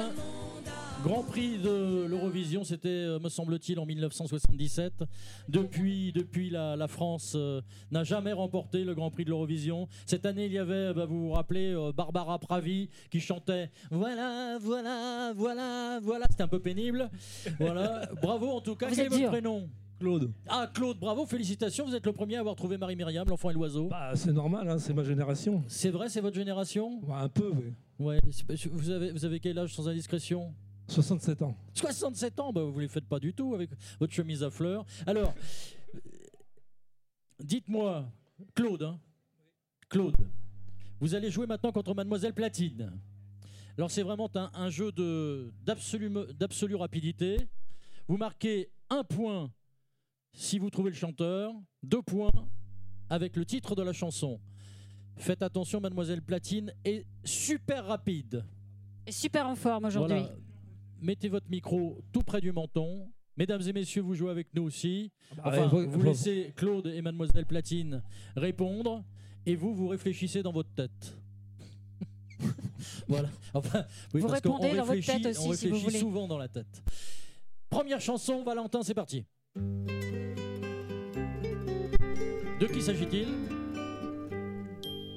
Grand 1.04 1.24
prix 1.24 1.58
de 1.60 2.06
l'Eurovision, 2.10 2.64
c'était, 2.64 2.90
euh, 2.90 3.20
me 3.20 3.30
semble-t-il, 3.30 3.80
en 3.80 3.86
1977. 3.86 5.04
Depuis, 5.48 6.12
depuis 6.12 6.50
la, 6.50 6.76
la 6.76 6.88
France 6.88 7.34
euh, 7.36 7.62
n'a 7.92 8.04
jamais 8.04 8.34
remporté 8.34 8.84
le 8.84 8.94
Grand 8.94 9.10
prix 9.10 9.24
de 9.24 9.30
l'Eurovision. 9.30 9.88
Cette 10.06 10.26
année, 10.26 10.48
il 10.48 10.52
y 10.52 10.58
avait, 10.58 10.94
bah, 10.94 11.06
vous 11.06 11.28
vous 11.28 11.32
rappelez, 11.32 11.72
euh, 11.74 11.92
Barbara 11.94 12.40
Pravi 12.40 12.90
qui 13.10 13.22
chantait 13.22 13.70
Voilà, 13.92 14.58
voilà, 14.60 15.34
voilà, 15.36 16.00
voilà. 16.04 16.26
C'était 16.30 16.44
un 16.44 16.48
peu 16.50 16.60
pénible. 16.60 17.10
Voilà. 17.60 18.10
Bravo 18.22 18.50
en 18.50 18.62
tout 18.62 18.76
cas. 18.76 18.88
Vous 18.90 18.96
Quel 18.96 19.06
est 19.06 19.10
votre 19.10 19.28
prénom? 19.30 19.70
Claude. 20.00 20.32
Ah, 20.48 20.70
Claude, 20.74 20.98
bravo, 21.00 21.26
félicitations. 21.26 21.86
Vous 21.86 21.96
êtes 21.96 22.06
le 22.06 22.12
premier 22.14 22.36
à 22.36 22.42
avoir 22.42 22.56
trouvé 22.56 22.78
Marie-Myriam, 22.78 23.28
l'enfant 23.30 23.50
et 23.50 23.54
l'oiseau. 23.54 23.88
Bah, 23.88 24.12
c'est 24.16 24.34
normal, 24.34 24.70
hein, 24.70 24.78
c'est 24.78 24.94
ma 24.94 25.04
génération. 25.04 25.64
C'est 25.68 25.90
vrai, 25.90 26.10
c'est 26.10 26.22
votre 26.22 26.36
génération? 26.36 27.00
Ouais, 27.08 27.16
un 27.16 27.30
peu, 27.30 27.50
oui. 27.56 27.74
Ouais. 28.00 28.20
c'est- 28.32 28.68
Vous 28.68 28.90
avez, 28.92 29.12
vous 29.12 29.26
avez 29.26 29.40
quel 29.40 29.58
âge 29.58 29.74
sans 29.74 29.88
indiscrétion? 29.88 30.54
67 30.88 31.42
ans. 31.42 31.58
67 31.74 32.40
ans, 32.40 32.54
bah 32.54 32.64
vous 32.64 32.76
ne 32.78 32.82
les 32.82 32.88
faites 32.88 33.08
pas 33.08 33.20
du 33.20 33.34
tout 33.34 33.54
avec 33.54 33.70
votre 34.00 34.14
chemise 34.14 34.44
à 34.44 34.50
fleurs. 34.50 34.86
Alors, 35.06 35.34
euh, 35.96 36.00
dites-moi, 37.40 38.10
Claude, 38.56 38.84
hein, 38.84 39.00
Claude, 39.90 40.16
vous 41.00 41.14
allez 41.16 41.30
jouer 41.30 41.46
maintenant 41.48 41.72
contre 41.72 41.94
Mademoiselle 41.94 42.34
Platine. 42.34 42.92
Alors 43.78 43.92
c'est 43.92 44.02
vraiment 44.02 44.30
un, 44.36 44.50
un 44.54 44.70
jeu 44.70 44.92
de- 44.92 45.54
d'absolue 45.64 46.12
d'absolue 46.34 46.76
rapidité. 46.76 47.38
Vous 48.08 48.18
marquez 48.18 48.72
un 48.90 49.04
point 49.04 49.52
si 50.34 50.58
vous 50.58 50.70
trouvez 50.70 50.90
le 50.90 50.96
chanteur, 50.96 51.54
deux 51.84 52.02
points 52.02 52.32
avec 53.10 53.36
le 53.36 53.46
titre 53.46 53.76
de 53.76 53.84
la 53.84 53.94
chanson. 53.94 54.40
Faites 55.16 55.42
attention, 55.42 55.80
Mademoiselle 55.80 56.22
Platine 56.22 56.74
est 56.86 57.06
super 57.24 57.86
rapide. 57.86 58.44
Et 59.06 59.12
super 59.12 59.48
en 59.48 59.56
forme 59.56 59.86
aujourd'hui. 59.86 60.20
Voilà. 60.20 60.36
Mettez 61.02 61.30
votre 61.30 61.50
micro 61.50 62.00
tout 62.12 62.24
près 62.24 62.42
du 62.42 62.52
menton. 62.52 63.10
Mesdames 63.38 63.62
et 63.68 63.74
messieurs, 63.74 64.02
vous 64.02 64.16
jouez 64.16 64.32
avec 64.32 64.48
nous 64.56 64.64
aussi. 64.64 65.12
Bah, 65.36 65.44
Enfin, 65.46 65.64
il 65.66 65.70
faut- 65.70 65.88
vous 65.88 66.02
laissez 66.02 66.54
Claude 66.56 66.88
et 66.88 67.02
Mademoiselle 67.04 67.46
Platine 67.46 68.02
répondre 68.36 69.04
et 69.46 69.56
vous, 69.56 69.76
vous 69.76 69.88
réfléchissez 69.88 70.42
dans 70.42 70.52
votre 70.52 70.72
tête. 70.74 71.16
voilà. 73.08 73.30
Enfin, 73.54 73.86
oui, 74.14 74.22
Vous 74.22 74.28
parce 74.28 74.42
qu'on 74.42 74.54
répondez 74.56 74.76
dans 74.76 74.86
votre 74.86 74.98
réfléchit- 75.00 75.22
tête 75.22 75.38
aussi, 75.38 75.48
on 75.48 75.54
si 75.54 75.68
vous 75.68 75.76
réfléchit 75.76 75.84
voulez. 75.86 76.00
souvent 76.00 76.28
dans 76.28 76.38
la 76.40 76.48
tête. 76.48 76.82
Première 77.70 78.02
chanson, 78.02 78.44
Valentin, 78.44 78.82
c'est 78.82 78.94
parti. 78.96 79.24
De 82.60 82.66
qui 82.66 82.82
s'agit-il? 82.82 83.28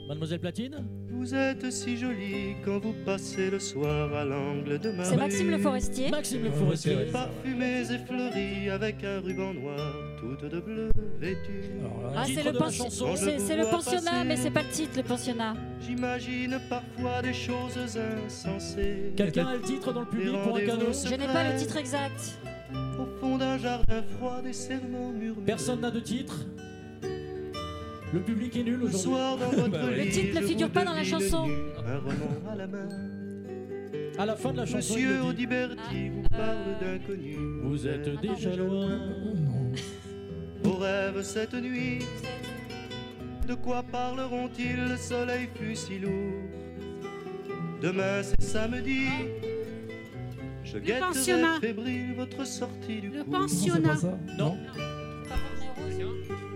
Mademoiselle 0.08 0.40
Platine? 0.40 0.84
Vous 1.20 1.34
êtes 1.34 1.70
si 1.70 1.98
jolie 1.98 2.56
quand 2.64 2.78
vous 2.78 2.94
passez 3.04 3.50
le 3.50 3.58
soir 3.58 4.10
à 4.14 4.24
l'angle 4.24 4.78
de 4.78 4.90
ma 4.90 5.04
C'est 5.04 5.18
Maxime. 5.18 5.50
Le 5.50 5.58
Forestier. 5.58 6.10
Maxime 6.10 6.44
Le 6.44 6.50
Forestier. 6.50 6.96
Parfumées 7.12 7.82
et 7.82 7.98
fleuries 7.98 8.70
avec 8.70 9.04
un 9.04 9.20
ruban 9.20 9.52
noir, 9.52 9.92
toute 10.18 10.50
de 10.50 10.60
bleu 10.60 10.90
vêtue. 11.20 11.72
Ah, 12.16 12.24
c'est 12.24 12.42
le, 12.42 12.52
le 12.52 13.70
pensionnat, 13.70 14.24
mais 14.24 14.36
c'est 14.38 14.50
pas 14.50 14.62
le 14.62 14.70
titre, 14.70 14.96
le 14.96 15.02
pensionnat. 15.02 15.56
J'imagine 15.86 16.58
parfois 16.70 17.20
des 17.20 17.34
choses 17.34 17.78
insensées. 18.26 19.12
Quelqu'un 19.14 19.46
a 19.46 19.56
le 19.56 19.60
titre 19.60 19.92
dans 19.92 20.00
le 20.00 20.06
public 20.06 20.32
pour 20.42 20.56
un 20.56 20.60
cadeau 20.64 20.86
Je 21.04 21.14
n'ai 21.16 21.26
pas 21.26 21.52
le 21.52 21.58
titre 21.58 21.76
exact. 21.76 22.38
Au 22.98 23.04
fond 23.20 23.36
d'un 23.36 23.58
jardin 23.58 24.02
froid, 24.16 24.40
des 24.42 24.54
serments 24.54 25.10
murmurés. 25.12 25.44
Personne 25.44 25.82
n'a 25.82 25.90
de 25.90 26.00
titre 26.00 26.46
Le 28.12 28.20
public 28.20 28.56
est 28.56 28.62
nul 28.64 28.74
Le 28.78 28.84
aujourd'hui 28.86 29.00
soir 29.00 29.36
dans 29.38 29.50
votre 29.50 29.90
Le 29.96 30.08
titre 30.10 30.40
ne 30.40 30.46
figure 30.46 30.70
pas 30.70 30.84
dans 30.84 30.94
la 30.94 31.04
chanson. 31.04 31.46
nu, 31.46 31.54
Un 31.86 31.98
roman 31.98 32.50
à 32.50 32.56
la 32.56 32.66
main. 32.66 32.88
À 34.18 34.26
la 34.26 34.36
fin 34.36 34.52
de 34.52 34.56
la 34.58 34.66
chanson, 34.66 34.94
Monsieur 34.94 35.14
le. 35.18 35.22
Audiberti 35.24 36.08
vous 36.10 36.22
parle 36.30 36.78
d'inconnu. 36.80 37.36
Vous 37.62 37.86
êtes 37.86 38.20
déjà 38.20 38.54
loin. 38.56 38.98
Vos 40.62 40.76
rêves 40.78 41.22
cette 41.22 41.54
nuit, 41.54 42.00
de 43.48 43.54
quoi 43.54 43.82
parleront-ils? 43.82 44.76
Le 44.90 44.96
soleil 44.96 45.48
fut 45.54 45.74
si 45.76 45.98
lourd. 45.98 46.10
Demain 47.80 48.22
c'est 48.22 48.42
samedi. 48.42 49.06
Je 50.64 50.78
guetterai 50.78 51.00
pensionnat. 51.00 51.58
fébrile 51.60 52.14
votre 52.16 52.46
sortie 52.46 53.00
du 53.00 53.08
Le 53.08 53.24
cours. 53.24 53.32
pensionnat. 53.40 53.96
Non. 54.38 54.56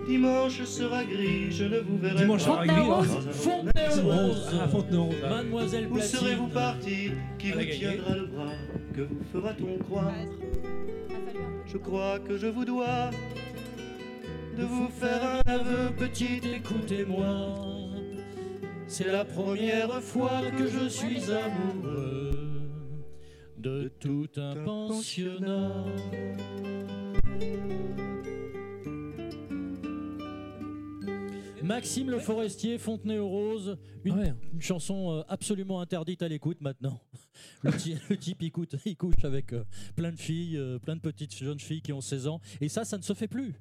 Dimanche 0.06 0.62
sera 0.64 1.04
gris, 1.04 1.50
je 1.50 1.64
ne 1.64 1.78
vous 1.80 1.98
verrai 1.98 2.16
Dimanche 2.22 2.44
pas. 2.44 2.52
sera 2.52 2.66
gris, 2.66 2.76
Dans 2.76 2.92
hein. 2.92 2.98
un 3.00 3.32
Fontenay 3.32 3.90
journal. 3.94 4.26
Rose. 4.30 4.50
Ah, 4.62 4.68
Fontenay-Rose. 4.68 5.14
ah. 5.24 5.28
Mademoiselle 5.30 5.86
Où 5.90 5.94
Platine. 5.94 6.18
serez-vous 6.18 6.48
parti 6.48 7.10
Qui 7.38 7.46
Elle 7.48 7.52
vous 7.54 7.58
gagné. 7.60 7.78
tiendra 7.78 8.16
le 8.16 8.26
bras? 8.26 8.52
Que 8.94 9.00
vous 9.02 9.24
fera-t-on 9.32 9.78
croire? 9.84 10.12
Je 11.66 11.78
crois 11.78 12.18
que 12.20 12.36
je 12.36 12.46
vous 12.46 12.64
dois 12.64 13.10
de 14.58 14.62
vous 14.64 14.88
faire 14.88 15.40
un 15.46 15.50
aveu 15.50 15.90
petit. 15.96 16.40
écoutez-moi. 16.54 17.54
C'est 18.86 19.10
la 19.10 19.24
première 19.24 20.00
fois 20.02 20.42
que 20.56 20.68
je 20.68 20.88
suis 20.88 21.22
amoureux 21.32 22.30
de 23.56 23.90
tout 23.98 24.28
un 24.36 24.54
pensionnat. 24.64 25.84
Maxime 31.64 32.10
Le 32.10 32.18
Forestier, 32.18 32.78
Fontenay 32.78 33.18
aux 33.18 33.28
Roses, 33.28 33.78
une, 34.04 34.18
Ouais. 34.18 34.34
une 34.52 34.60
chanson 34.60 35.12
euh, 35.12 35.22
absolument 35.28 35.80
interdite 35.80 36.20
à 36.22 36.28
l'écoute 36.28 36.60
maintenant. 36.60 37.00
Le 37.64 38.16
type 38.16 38.42
il, 38.42 38.50
coûte- 38.52 38.76
il 38.84 38.96
couche 38.96 39.24
avec 39.24 39.52
euh, 39.54 39.64
plein 39.96 40.12
de 40.12 40.18
filles, 40.18 40.58
euh, 40.58 40.78
plein 40.78 40.94
de 40.96 41.00
petites 41.00 41.34
jeunes 41.34 41.58
filles 41.60 41.80
qui 41.80 41.92
ont 41.92 42.00
16 42.02 42.26
ans, 42.28 42.40
et 42.60 42.68
ça, 42.68 42.84
ça 42.84 42.98
ne 42.98 43.02
se 43.02 43.14
fait 43.14 43.28
plus. 43.28 43.54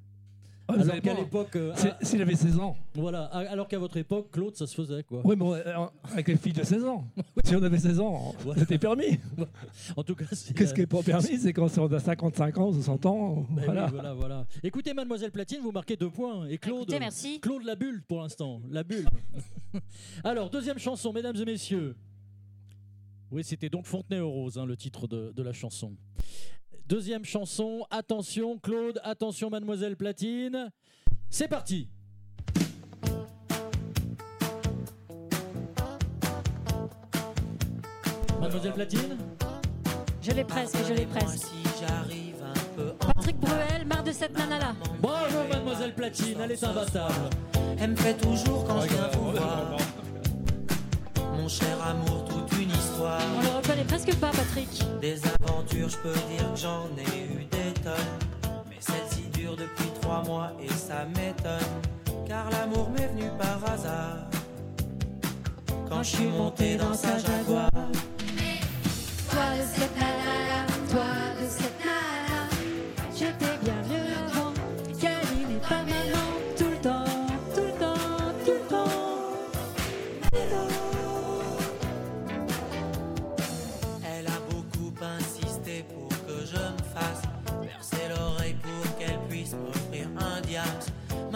Ah, 0.67 0.73
alors 0.79 1.01
qu'à 1.01 1.13
l'époque, 1.13 1.55
euh, 1.57 1.73
C'est- 1.75 1.89
à- 1.91 1.97
S'il 2.01 2.21
avait 2.21 2.35
16 2.35 2.57
ans. 2.57 2.77
voilà, 2.95 3.25
à- 3.25 3.39
alors 3.51 3.67
qu'à 3.67 3.77
votre 3.77 3.97
époque, 3.97 4.31
Claude, 4.31 4.55
ça 4.55 4.65
se 4.65 4.73
faisait 4.73 5.03
quoi. 5.03 5.21
Oui, 5.25 5.35
mais 5.37 5.45
euh, 5.45 5.85
avec 6.03 6.29
les 6.29 6.37
filles 6.37 6.53
de 6.53 6.63
16 6.63 6.85
ans. 6.85 7.05
Si 7.43 7.53
on 7.55 7.61
avait 7.63 7.77
16 7.77 7.99
ans, 7.99 8.33
c'était 8.57 8.77
permis. 8.77 9.19
En 9.97 10.03
tout 10.03 10.15
cas, 10.15 10.23
c'est. 10.31 10.53
Qu'est-ce 10.55 10.71
euh, 10.71 10.73
qui 10.75 10.79
n'est 10.81 10.87
pas 10.87 11.03
permis 11.03 11.37
C'est 11.37 11.51
quand 11.51 11.67
on 11.77 11.91
a 11.91 11.99
55 11.99 12.57
ans, 12.57 12.71
60 12.71 13.05
ans. 13.05 13.45
Ben 13.49 13.57
oui, 13.57 13.63
Voilà. 13.65 13.87
voilà, 13.87 14.13
voilà. 14.13 14.45
Écoutez, 14.63 14.93
Mademoiselle 14.93 15.31
Platine, 15.31 15.59
vous 15.61 15.71
marquez 15.73 15.97
deux 15.97 16.09
points. 16.09 16.47
Et 16.47 16.57
Claude. 16.57 16.83
Écoutez, 16.83 16.99
merci. 16.99 17.39
Claude 17.41 17.63
la 17.65 17.75
bulle 17.75 18.01
pour 18.07 18.21
l'instant. 18.21 18.61
La 18.71 18.83
bulle. 18.83 19.05
Alors, 20.23 20.49
deuxième 20.49 20.79
chanson, 20.79 21.11
mesdames 21.11 21.35
et 21.35 21.45
messieurs. 21.45 21.95
Oui, 23.31 23.43
c'était 23.43 23.69
donc 23.69 23.85
Fontenay 23.85 24.19
aux 24.21 24.29
Roses, 24.31 24.57
hein, 24.57 24.65
le 24.65 24.77
titre 24.77 25.07
de, 25.07 25.33
de 25.35 25.43
la 25.43 25.51
chanson. 25.53 25.91
Deuxième 26.87 27.23
chanson, 27.23 27.85
attention 27.91 28.57
Claude, 28.59 28.99
attention 29.03 29.49
Mademoiselle 29.49 29.95
Platine. 29.95 30.69
C'est 31.29 31.47
parti. 31.47 31.87
Mademoiselle 38.41 38.73
Platine 38.73 39.17
Je 40.21 40.31
l'ai 40.31 40.43
presque, 40.43 40.77
je 40.87 40.93
l'ai 40.93 41.05
presque. 41.05 41.47
Patrick 42.99 43.39
Bruel, 43.39 43.87
marre 43.87 44.03
de 44.03 44.11
cette 44.11 44.37
nana-là. 44.37 44.75
Bravo 45.01 45.47
Mademoiselle 45.49 45.95
Platine, 45.95 46.37
elle 46.43 46.51
est 46.51 46.63
imbattable. 46.63 47.29
Elle 47.79 47.91
me 47.91 47.95
fait 47.95 48.17
toujours 48.17 48.65
quand 48.65 48.81
je 48.81 48.87
viens 48.89 49.07
vous 49.13 49.31
voir. 49.31 49.77
Mon 51.37 51.47
cher 51.47 51.81
amour, 51.81 52.25
toute 52.25 52.42
On 53.05 53.41
le 53.41 53.57
reconnaît 53.57 53.83
presque 53.83 54.15
pas, 54.15 54.31
Patrick. 54.31 54.81
Des 55.01 55.19
aventures, 55.41 55.89
je 55.89 55.97
peux 55.97 56.13
dire 56.13 56.53
que 56.53 56.59
j'en 56.59 56.87
ai 56.97 57.19
eu 57.25 57.45
des 57.45 57.73
tonnes. 57.81 58.63
Mais 58.69 58.77
celle-ci 58.79 59.23
dure 59.33 59.55
depuis 59.57 59.89
trois 60.01 60.23
mois 60.23 60.51
et 60.61 60.69
ça 60.69 61.05
m'étonne. 61.05 61.59
Car 62.27 62.49
l'amour 62.51 62.89
m'est 62.91 63.07
venu 63.07 63.29
par 63.37 63.59
hasard. 63.71 64.27
Quand 65.89 66.01
je 66.01 66.15
suis 66.15 66.27
monté 66.27 66.77
dans 66.77 66.93
sa 66.93 67.17
jaguar. 67.17 67.69
Toi 69.29 69.43
cette 69.75 69.97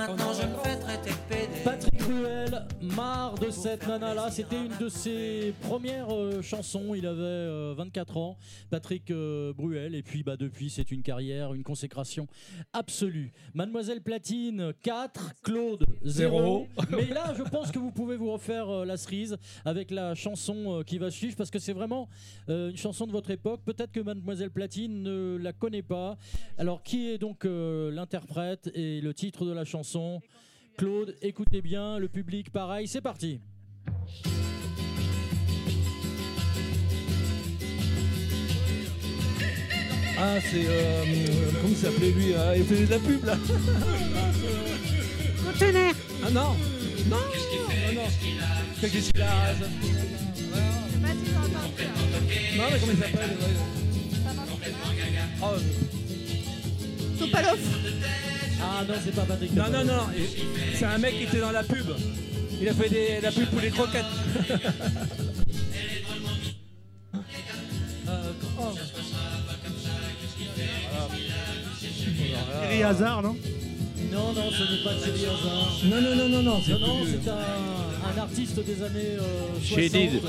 Maintenant 0.07 0.33
je 0.33 0.47
me 0.47 0.55
fais 0.63 0.77
traiter. 0.77 1.16
Patrick 1.67 1.99
Bruel, 1.99 2.65
marre 2.95 3.35
de 3.39 3.49
cette 3.49 3.85
nana-là. 3.85 4.31
C'était 4.31 4.55
une 4.55 4.77
de 4.79 4.87
ses 4.87 5.53
premières 5.63 6.15
euh, 6.15 6.41
chansons. 6.41 6.95
Il 6.95 7.05
avait 7.05 7.19
euh, 7.19 7.73
24 7.75 8.15
ans, 8.15 8.37
Patrick 8.69 9.11
euh, 9.11 9.51
Bruel. 9.51 9.93
Et 9.93 10.01
puis, 10.01 10.23
bah, 10.23 10.37
depuis, 10.37 10.69
c'est 10.69 10.91
une 10.91 11.03
carrière, 11.03 11.53
une 11.53 11.63
consécration 11.63 12.25
absolue. 12.71 13.33
Mademoiselle 13.53 14.01
Platine, 14.01 14.71
4. 14.81 15.33
Claude, 15.43 15.83
0. 16.03 16.05
Zéro. 16.05 16.67
Mais 16.89 17.07
là, 17.07 17.33
je 17.37 17.43
pense 17.43 17.69
que 17.69 17.79
vous 17.79 17.91
pouvez 17.91 18.15
vous 18.15 18.31
refaire 18.31 18.69
euh, 18.69 18.85
la 18.85 18.95
cerise 18.95 19.35
avec 19.65 19.91
la 19.91 20.15
chanson 20.15 20.79
euh, 20.79 20.83
qui 20.83 20.97
va 20.99 21.11
suivre 21.11 21.35
parce 21.35 21.51
que 21.51 21.59
c'est 21.59 21.73
vraiment 21.73 22.07
euh, 22.47 22.69
une 22.69 22.77
chanson 22.77 23.05
de 23.07 23.11
votre 23.11 23.29
époque. 23.29 23.59
Peut-être 23.65 23.91
que 23.91 23.99
Mademoiselle 23.99 24.51
Platine 24.51 25.03
ne 25.03 25.37
la 25.37 25.51
connaît 25.51 25.81
pas. 25.81 26.17
Alors, 26.57 26.81
qui 26.81 27.09
est 27.09 27.17
donc 27.17 27.43
euh, 27.43 27.91
l'interprète 27.91 28.71
et 28.73 29.01
le 29.01 29.13
titre 29.13 29.43
de 29.45 29.51
la 29.51 29.65
chanson? 29.65 30.21
Claude, 30.77 31.15
écoutez 31.23 31.61
bien, 31.63 31.97
le 31.97 32.07
public 32.07 32.51
pareil, 32.51 32.87
c'est 32.87 33.01
parti. 33.01 33.41
Ah, 40.19 40.37
c'est. 40.41 40.65
euh, 40.67 41.03
comment 41.61 41.69
il 41.69 41.75
s'appelait 41.77 42.11
lui 42.11 42.33
euh, 42.33 42.55
Il 42.57 42.63
faisait 42.65 42.85
de 42.85 42.91
la 42.91 42.99
pub 42.99 43.23
là 43.23 43.37
Conteneur. 45.45 45.93
Ah 46.25 46.31
non 46.31 46.55
Non 47.09 47.17
Ah 47.17 47.93
non 47.93 48.01
Qu'est-ce 48.81 49.11
qu'il 49.11 49.21
a 49.21 49.53
Non, 52.55 52.63
mais 52.71 52.79
comment 52.79 52.91
il 52.93 52.97
s'appelle? 52.97 53.37
Ouais. 53.39 53.53
Oh, 55.43 55.55
Topalov. 57.19 57.59
Ah 58.61 58.83
non, 58.87 58.93
c'est 59.03 59.15
pas 59.15 59.21
Patrick. 59.23 59.53
Non, 59.53 59.69
non, 59.71 59.83
non, 59.85 60.03
c'est 60.75 60.85
un 60.85 60.97
mec 60.97 61.17
qui 61.17 61.23
était 61.23 61.39
dans 61.39 61.51
la 61.51 61.63
pub. 61.63 61.87
Il 62.59 62.67
a 62.67 62.73
fait 62.73 62.89
des, 62.89 63.19
la 63.21 63.31
pub 63.31 63.45
pour 63.49 63.59
les 63.61 63.69
croquettes. 63.69 64.05
Euh, 68.09 68.31
oh. 68.59 68.73
Thierry 72.61 72.83
Hazard, 72.83 73.21
non? 73.21 73.35
Non, 74.11 74.33
non, 74.33 74.49
ce 74.51 74.63
n'est 74.63 74.83
pas 74.83 74.93
Thierry 75.03 75.25
Hazard. 75.25 75.71
Non, 75.85 76.01
non, 76.01 76.15
non, 76.15 76.29
non, 76.29 76.41
non, 76.43 76.61
c'est 76.65 76.71
Non, 76.73 76.79
non, 76.79 77.03
plus- 77.03 77.17
c'est 77.23 77.29
un, 77.29 78.15
un 78.15 78.21
artiste 78.21 78.59
des 78.65 78.83
années 78.83 79.17
euh, 79.19 79.59
60. 79.61 79.79
Shadid. 79.91 80.21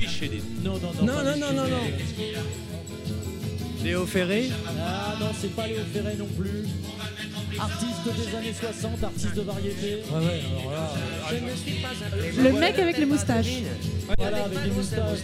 Oui, 0.00 0.06
Shadid. 0.08 0.42
Non, 0.64 0.72
non, 0.78 0.92
non. 0.94 1.04
Non, 1.06 1.22
non, 1.24 1.52
non, 1.52 1.68
non. 1.68 1.80
Léo 3.84 4.06
Ferré 4.06 4.50
Ah 4.80 5.14
non, 5.20 5.26
c'est 5.38 5.54
pas 5.54 5.66
Léo 5.66 5.80
Ferré 5.92 6.14
non 6.18 6.26
plus. 6.38 6.64
Artiste 7.58 8.04
des 8.16 8.36
années 8.36 8.52
60, 8.52 9.04
artiste 9.04 9.34
de 9.36 9.42
variété. 9.42 10.02
Ouais, 10.10 10.26
ouais, 10.26 10.40
alors 10.58 10.72
là. 10.72 10.90
Le 12.42 12.52
mec 12.52 12.78
avec 12.78 12.98
les 12.98 13.06
moustaches. 13.06 13.46
Voilà, 14.18 14.44
avec 14.44 14.62
des 14.64 14.70
moustaches. 14.70 15.18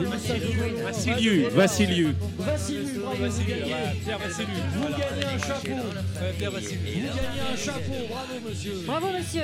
Des 0.00 0.06
moustaches 0.06 0.40
de 0.40 0.46
velours. 0.46 0.80
Vassiliu, 0.82 1.48
Vassiliu. 1.50 2.14
Vassiliu, 2.38 2.98
bravo, 3.00 3.16
vous 3.16 3.22
Vassiliu, 3.22 3.48
gagnez. 3.48 3.64
voilà, 3.70 3.92
Pierre 4.04 4.18
Vassiliu. 4.18 4.46
Vous 4.74 4.80
Voilà. 4.80 4.96
gagnez 4.98 5.24
un 5.24 5.38
chapeau. 5.38 5.70
Ouais, 5.70 6.32
Pierre 6.36 6.50
Vassiliu. 6.50 6.78
Vous 6.84 7.16
gagnez 7.16 7.40
un 7.52 7.56
chapeau, 7.56 8.06
bravo 8.10 8.48
monsieur. 8.48 8.72
Bravo, 8.86 9.06
monsieur. 9.16 9.42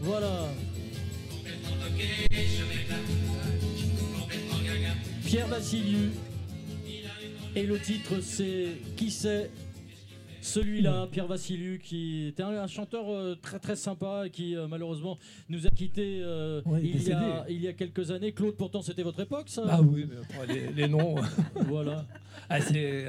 Voilà. 0.00 0.48
Pierre 5.24 5.46
Vassiliou. 5.48 6.10
Et 7.56 7.64
le 7.64 7.78
titre 7.78 8.20
c'est 8.20 8.68
Qui 8.98 9.10
c'est? 9.10 9.50
Celui-là, 10.42 11.08
Pierre 11.10 11.26
Vassiliou, 11.26 11.78
qui 11.82 12.28
était 12.28 12.42
un, 12.44 12.66
chanteur 12.68 13.08
euh, 13.08 13.34
très 13.34 13.58
très 13.58 13.74
sympa 13.74 14.24
et 14.26 14.30
qui 14.30 14.54
euh, 14.54 14.68
malheureusement 14.68 15.18
nous 15.48 15.66
a 15.66 15.70
quittés 15.70 16.20
euh, 16.22 16.62
Ouais, 16.66 16.80
il 16.84 16.90
y 16.90 16.92
a, 16.92 16.98
décédé. 16.98 17.32
il 17.48 17.62
y 17.62 17.68
a 17.68 17.72
quelques 17.72 18.10
années. 18.12 18.30
Claude, 18.30 18.54
pourtant 18.56 18.82
c'était 18.82 19.02
votre 19.02 19.18
époque 19.20 19.48
ça? 19.48 19.62
Ah 19.68 19.80
oui, 19.82 20.06
mais 20.08 20.54
les, 20.54 20.72
les 20.72 20.86
noms. 20.88 21.16
Voilà. 21.54 22.04
Ah, 22.48 22.60
c'est. 22.60 23.06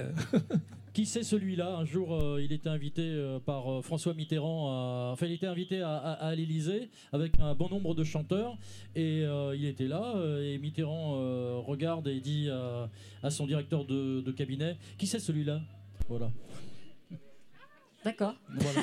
Qui 0.97 1.05
c'est 1.05 1.21
celui-là 1.21 1.75
Un 1.75 1.85
jour, 1.85 2.15
euh, 2.15 2.41
il 2.43 2.51
était 2.51 2.69
invité 2.69 3.03
euh, 3.03 3.37
par 3.37 3.71
euh, 3.71 3.81
François 3.83 4.15
Mitterrand. 4.15 4.71
À... 4.71 5.11
Enfin, 5.11 5.27
il 5.27 5.33
était 5.33 5.45
invité 5.45 5.83
à, 5.83 5.95
à, 5.95 6.13
à 6.13 6.33
l'Élysée 6.33 6.89
avec 7.13 7.39
un 7.39 7.53
bon 7.53 7.69
nombre 7.69 7.93
de 7.93 8.03
chanteurs. 8.03 8.57
Et 8.95 9.21
euh, 9.23 9.55
il 9.55 9.65
était 9.65 9.87
là. 9.87 10.13
euh, 10.15 10.41
et 10.41 10.57
Mitterrand 10.57 11.13
euh, 11.19 11.59
regarde 11.63 12.07
et 12.07 12.19
dit 12.19 12.49
à, 12.49 12.89
à 13.21 13.29
son 13.29 13.45
directeur 13.45 13.85
de, 13.85 14.21
de 14.21 14.31
cabinet 14.31 14.75
Qui 14.97 15.05
c'est 15.05 15.19
celui-là? 15.19 15.61
Voilà. 16.09 16.31
D'accord. 18.03 18.33
Voilà. 18.55 18.81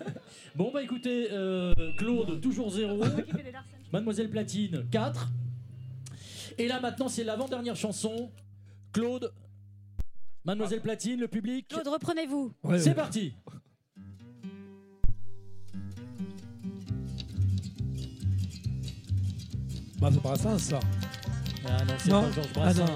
bon, 0.54 0.70
bah 0.72 0.82
écoutez, 0.82 1.28
euh, 1.30 1.74
Claude, 1.98 2.40
toujours 2.40 2.70
zéro. 2.70 3.04
Mademoiselle 3.92 4.30
Platine, 4.30 4.86
4. 4.90 5.28
Et 6.56 6.68
là, 6.68 6.80
maintenant, 6.80 7.08
c'est 7.08 7.22
l'avant-dernière 7.22 7.76
chanson. 7.76 8.30
Claude, 8.94 9.30
Mademoiselle 10.44 10.80
Platine, 10.80 11.20
le 11.20 11.28
public. 11.28 11.68
Claude, 11.68 11.88
reprenez-vous. 11.88 12.52
Ouais, 12.64 12.78
c'est 12.78 12.88
ouais. 12.90 12.94
parti. 12.94 13.34
Bah, 20.00 20.08
c'est 20.12 20.22
pas 20.22 20.36
ça. 20.36 20.80
Ah 21.66 21.84
non, 21.84 21.94
c'est 21.98 22.10
Non. 22.10 22.22
pas 22.22 22.32
Georges 22.32 22.48
Ah, 22.48 22.58
Brassens. 22.58 22.86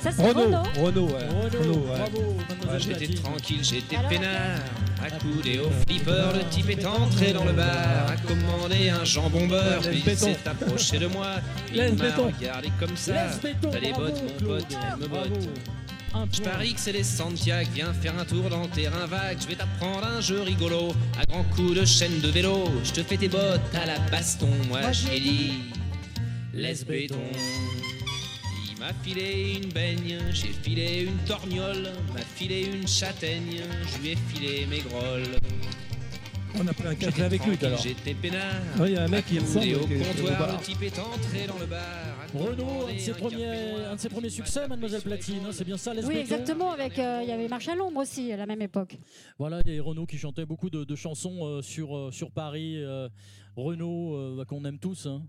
Ça, 0.00 0.12
c'est 0.12 0.22
Renaud. 0.22 0.44
Renaud. 0.44 0.62
Renaud, 0.84 1.06
ouais. 1.06 1.26
Renaud, 1.28 1.58
Renaud, 1.60 1.74
ouais. 1.74 1.98
bravo, 1.98 2.34
Mademoiselle 2.48 2.80
j'étais 2.80 3.06
Platine. 3.06 3.22
tranquille, 3.22 3.64
j'étais 3.64 3.96
Alors, 3.96 4.10
peinard, 4.10 4.58
accoudé 5.02 5.58
au 5.60 5.70
flipper, 5.70 6.32
le 6.34 6.48
type 6.50 6.70
est 6.70 6.84
entré 6.86 7.32
dans 7.32 7.44
le 7.44 7.52
bar, 7.52 8.08
a 8.10 8.16
commandé 8.18 8.90
un 8.90 9.04
jambon 9.04 9.46
beurre, 9.46 9.80
puis 9.80 10.02
il 10.06 10.16
s'est 10.16 10.36
approché 10.46 10.98
de 10.98 11.06
moi, 11.06 11.28
il 11.72 11.80
m'a 11.80 11.90
béton. 11.90 12.26
regardé 12.26 12.70
comme 12.78 12.96
ça, 12.96 13.28
béton, 13.42 13.70
t'as 13.70 13.78
les 13.80 13.90
bravo, 13.92 14.06
bottes 14.06 14.22
mon 14.22 14.36
Claude. 14.38 14.62
pote, 14.62 14.78
elle 14.92 15.00
me 15.00 15.08
Bravo. 15.08 15.28
botte. 15.30 15.48
Un 16.14 16.28
Je 16.32 16.42
parie 16.42 16.74
que 16.74 16.80
c'est 16.80 16.92
les 16.92 17.02
Santiago, 17.02 17.68
viens 17.74 17.92
faire 17.92 18.16
un 18.16 18.24
tour 18.24 18.48
dans 18.48 18.62
le 18.62 18.68
terrain 18.68 19.04
vague, 19.06 19.36
je 19.40 19.48
vais 19.48 19.56
t'apprendre 19.56 20.06
un 20.06 20.20
jeu 20.20 20.42
rigolo, 20.42 20.92
à 21.18 21.24
grands 21.26 21.42
coups 21.56 21.74
de 21.74 21.84
chaîne 21.84 22.20
de 22.20 22.28
vélo, 22.28 22.68
je 22.84 22.92
te 22.92 23.02
fais 23.02 23.16
tes 23.16 23.28
bottes 23.28 23.74
à 23.74 23.84
la 23.84 23.98
baston, 24.10 24.48
moi 24.68 24.92
j'ai 24.92 25.18
dit, 25.18 25.52
laisse 26.52 26.86
béton. 26.86 27.20
Il 28.70 28.78
m'a 28.78 28.92
filé 29.02 29.58
une 29.60 29.72
baigne, 29.72 30.18
j'ai 30.30 30.52
filé 30.62 31.02
une 31.02 31.18
torgnole, 31.26 31.90
m'a 32.12 32.20
filé 32.36 32.70
une 32.72 32.86
châtaigne, 32.86 33.62
je 33.92 34.02
lui 34.02 34.10
ai 34.12 34.16
filé 34.28 34.66
mes 34.66 34.80
grolles. 34.80 35.36
On 36.56 36.66
a 36.68 36.72
pris 36.72 36.86
un 36.86 36.94
café 36.94 37.22
avec 37.22 37.44
lui 37.44 37.56
tout 37.58 37.66
à 37.66 37.70
l'heure. 37.70 37.78
tranquille, 37.78 37.96
J'étais 38.04 38.14
peinard. 38.14 38.54
Ouais, 38.78 38.90
il 38.90 38.94
y 38.94 38.96
a 38.96 39.02
un 39.02 39.08
mec 39.08 39.26
qui 39.26 39.40
ressemble, 39.40 39.74
au 39.74 39.80
comptoir, 39.80 40.52
le 40.52 40.64
type 40.64 40.82
est 40.82 40.98
entré 41.00 41.46
dans 41.48 41.58
le 41.58 41.66
bar. 41.66 42.13
Renaud, 42.34 42.86
un 42.88 42.92
de, 42.94 42.98
ses 42.98 43.12
premiers, 43.12 43.46
un 43.90 43.94
de 43.94 44.00
ses 44.00 44.08
premiers 44.08 44.28
succès, 44.30 44.66
Mademoiselle 44.66 45.02
Platine, 45.02 45.36
hein, 45.46 45.50
c'est 45.52 45.64
bien 45.64 45.76
ça, 45.76 45.94
laisse 45.94 46.04
Oui, 46.06 46.16
exactement. 46.16 46.70
Avec, 46.72 46.98
euh, 46.98 47.20
il 47.22 47.28
y 47.28 47.32
avait 47.32 47.46
Marche 47.48 47.68
à 47.68 47.74
l'ombre 47.76 48.00
aussi 48.00 48.32
à 48.32 48.36
la 48.36 48.46
même 48.46 48.60
époque. 48.62 48.98
Voilà, 49.38 49.60
et 49.66 49.78
Renaud 49.80 50.06
qui 50.06 50.18
chantait 50.18 50.44
beaucoup 50.46 50.68
de, 50.70 50.84
de 50.84 50.94
chansons 50.96 51.44
euh, 51.46 51.62
sur, 51.62 51.96
euh, 51.96 52.10
sur 52.10 52.30
Paris. 52.32 52.82
euh, 52.82 53.08
Renaud, 53.56 54.14
euh, 54.16 54.34
bah, 54.36 54.44
qu'on 54.46 54.64
aime 54.64 54.78
tous. 54.78 55.06
hein. 55.06 55.22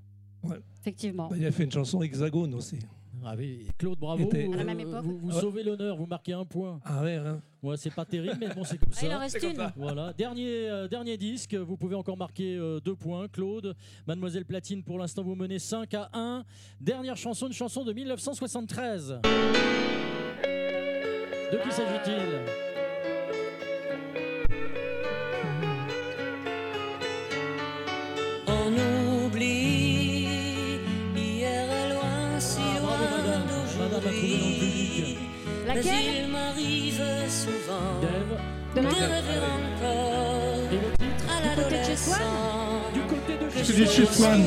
Effectivement. 0.82 1.28
Bah, 1.30 1.36
il 1.39 1.46
a 1.46 1.52
fait 1.52 1.63
une 1.63 1.72
chanson 1.72 2.02
Hexagone 2.02 2.54
aussi. 2.56 2.80
Ah 3.23 3.34
oui, 3.38 3.67
Claude, 3.78 3.99
bravo. 3.99 4.23
Était- 4.25 4.45
À 4.54 4.58
la 4.58 4.62
euh, 4.62 4.65
même 4.65 4.80
époque. 4.80 5.04
Vous, 5.04 5.17
vous 5.17 5.32
Ouais. 5.34 5.39
sauvez 5.41 5.63
l'honneur, 5.63 5.95
vous 5.97 6.06
marquez 6.06 6.34
un 6.34 6.45
point. 6.45 6.80
Ah 6.86 7.04
ouais, 7.04 7.15
hein. 7.15 7.41
Ouais, 7.63 7.78
c'est 7.78 7.93
pas 7.93 8.06
terrible, 8.06 8.38
mais 8.39 8.54
bon, 8.54 8.63
c'est 8.63 8.78
comme 8.78 8.89
Ah, 8.95 8.99
il 9.01 9.08
en 9.08 9.12
ça. 9.12 9.17
reste 9.19 9.39
comme 9.41 9.49
une. 9.51 9.56
ça. 9.56 9.73
Voilà, 9.75 10.13
dernier, 10.13 10.69
euh, 10.69 10.88
dernier 10.88 11.17
disque, 11.17 11.56
vous 11.56 11.78
pouvez 11.78 11.95
encore 11.95 12.17
marquer 12.17 12.56
euh, 12.56 12.80
deux 12.80 12.95
points. 12.95 13.28
Claude, 13.28 13.75
Mademoiselle 14.08 14.45
Platine, 14.45 14.84
pour 14.84 14.99
l'instant, 14.99 15.23
vous 15.23 15.36
menez 15.36 15.58
5 15.60 15.93
à 15.95 16.10
1. 16.13 16.43
Dernière 16.80 17.17
chanson, 17.17 17.47
une 17.47 17.54
chanson 17.54 17.84
de 17.84 17.93
1973. 17.93 19.19
De 21.51 21.63
qui 21.63 21.71
s'agit-il? 21.71 22.64
Laquelle 35.76 36.24
il 36.24 36.32
m'arrive 36.32 37.02
souvent 37.28 38.00
de 38.02 38.80
rêver 38.80 39.40
encore 39.52 40.70
à 41.28 41.42
Du 41.42 41.62
côté 41.62 41.78
de 41.78 41.84
chez 41.84 41.98
Swan. 41.98 42.20
Du 42.94 43.02
côté 43.02 43.34
de 43.38 43.86
chez 43.86 44.06
Swan. 44.06 44.42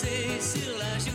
Embrasser 0.00 0.40
sur 0.40 0.78
la 0.78 1.09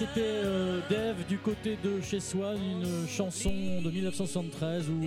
c'était 0.00 0.20
euh, 0.44 0.80
Dave 0.88 1.26
du 1.28 1.36
côté 1.36 1.76
de 1.84 2.00
chez 2.00 2.20
soi, 2.20 2.54
une 2.54 3.06
chanson 3.06 3.50
de 3.84 3.90
1973 3.90 4.88
où, 4.88 5.04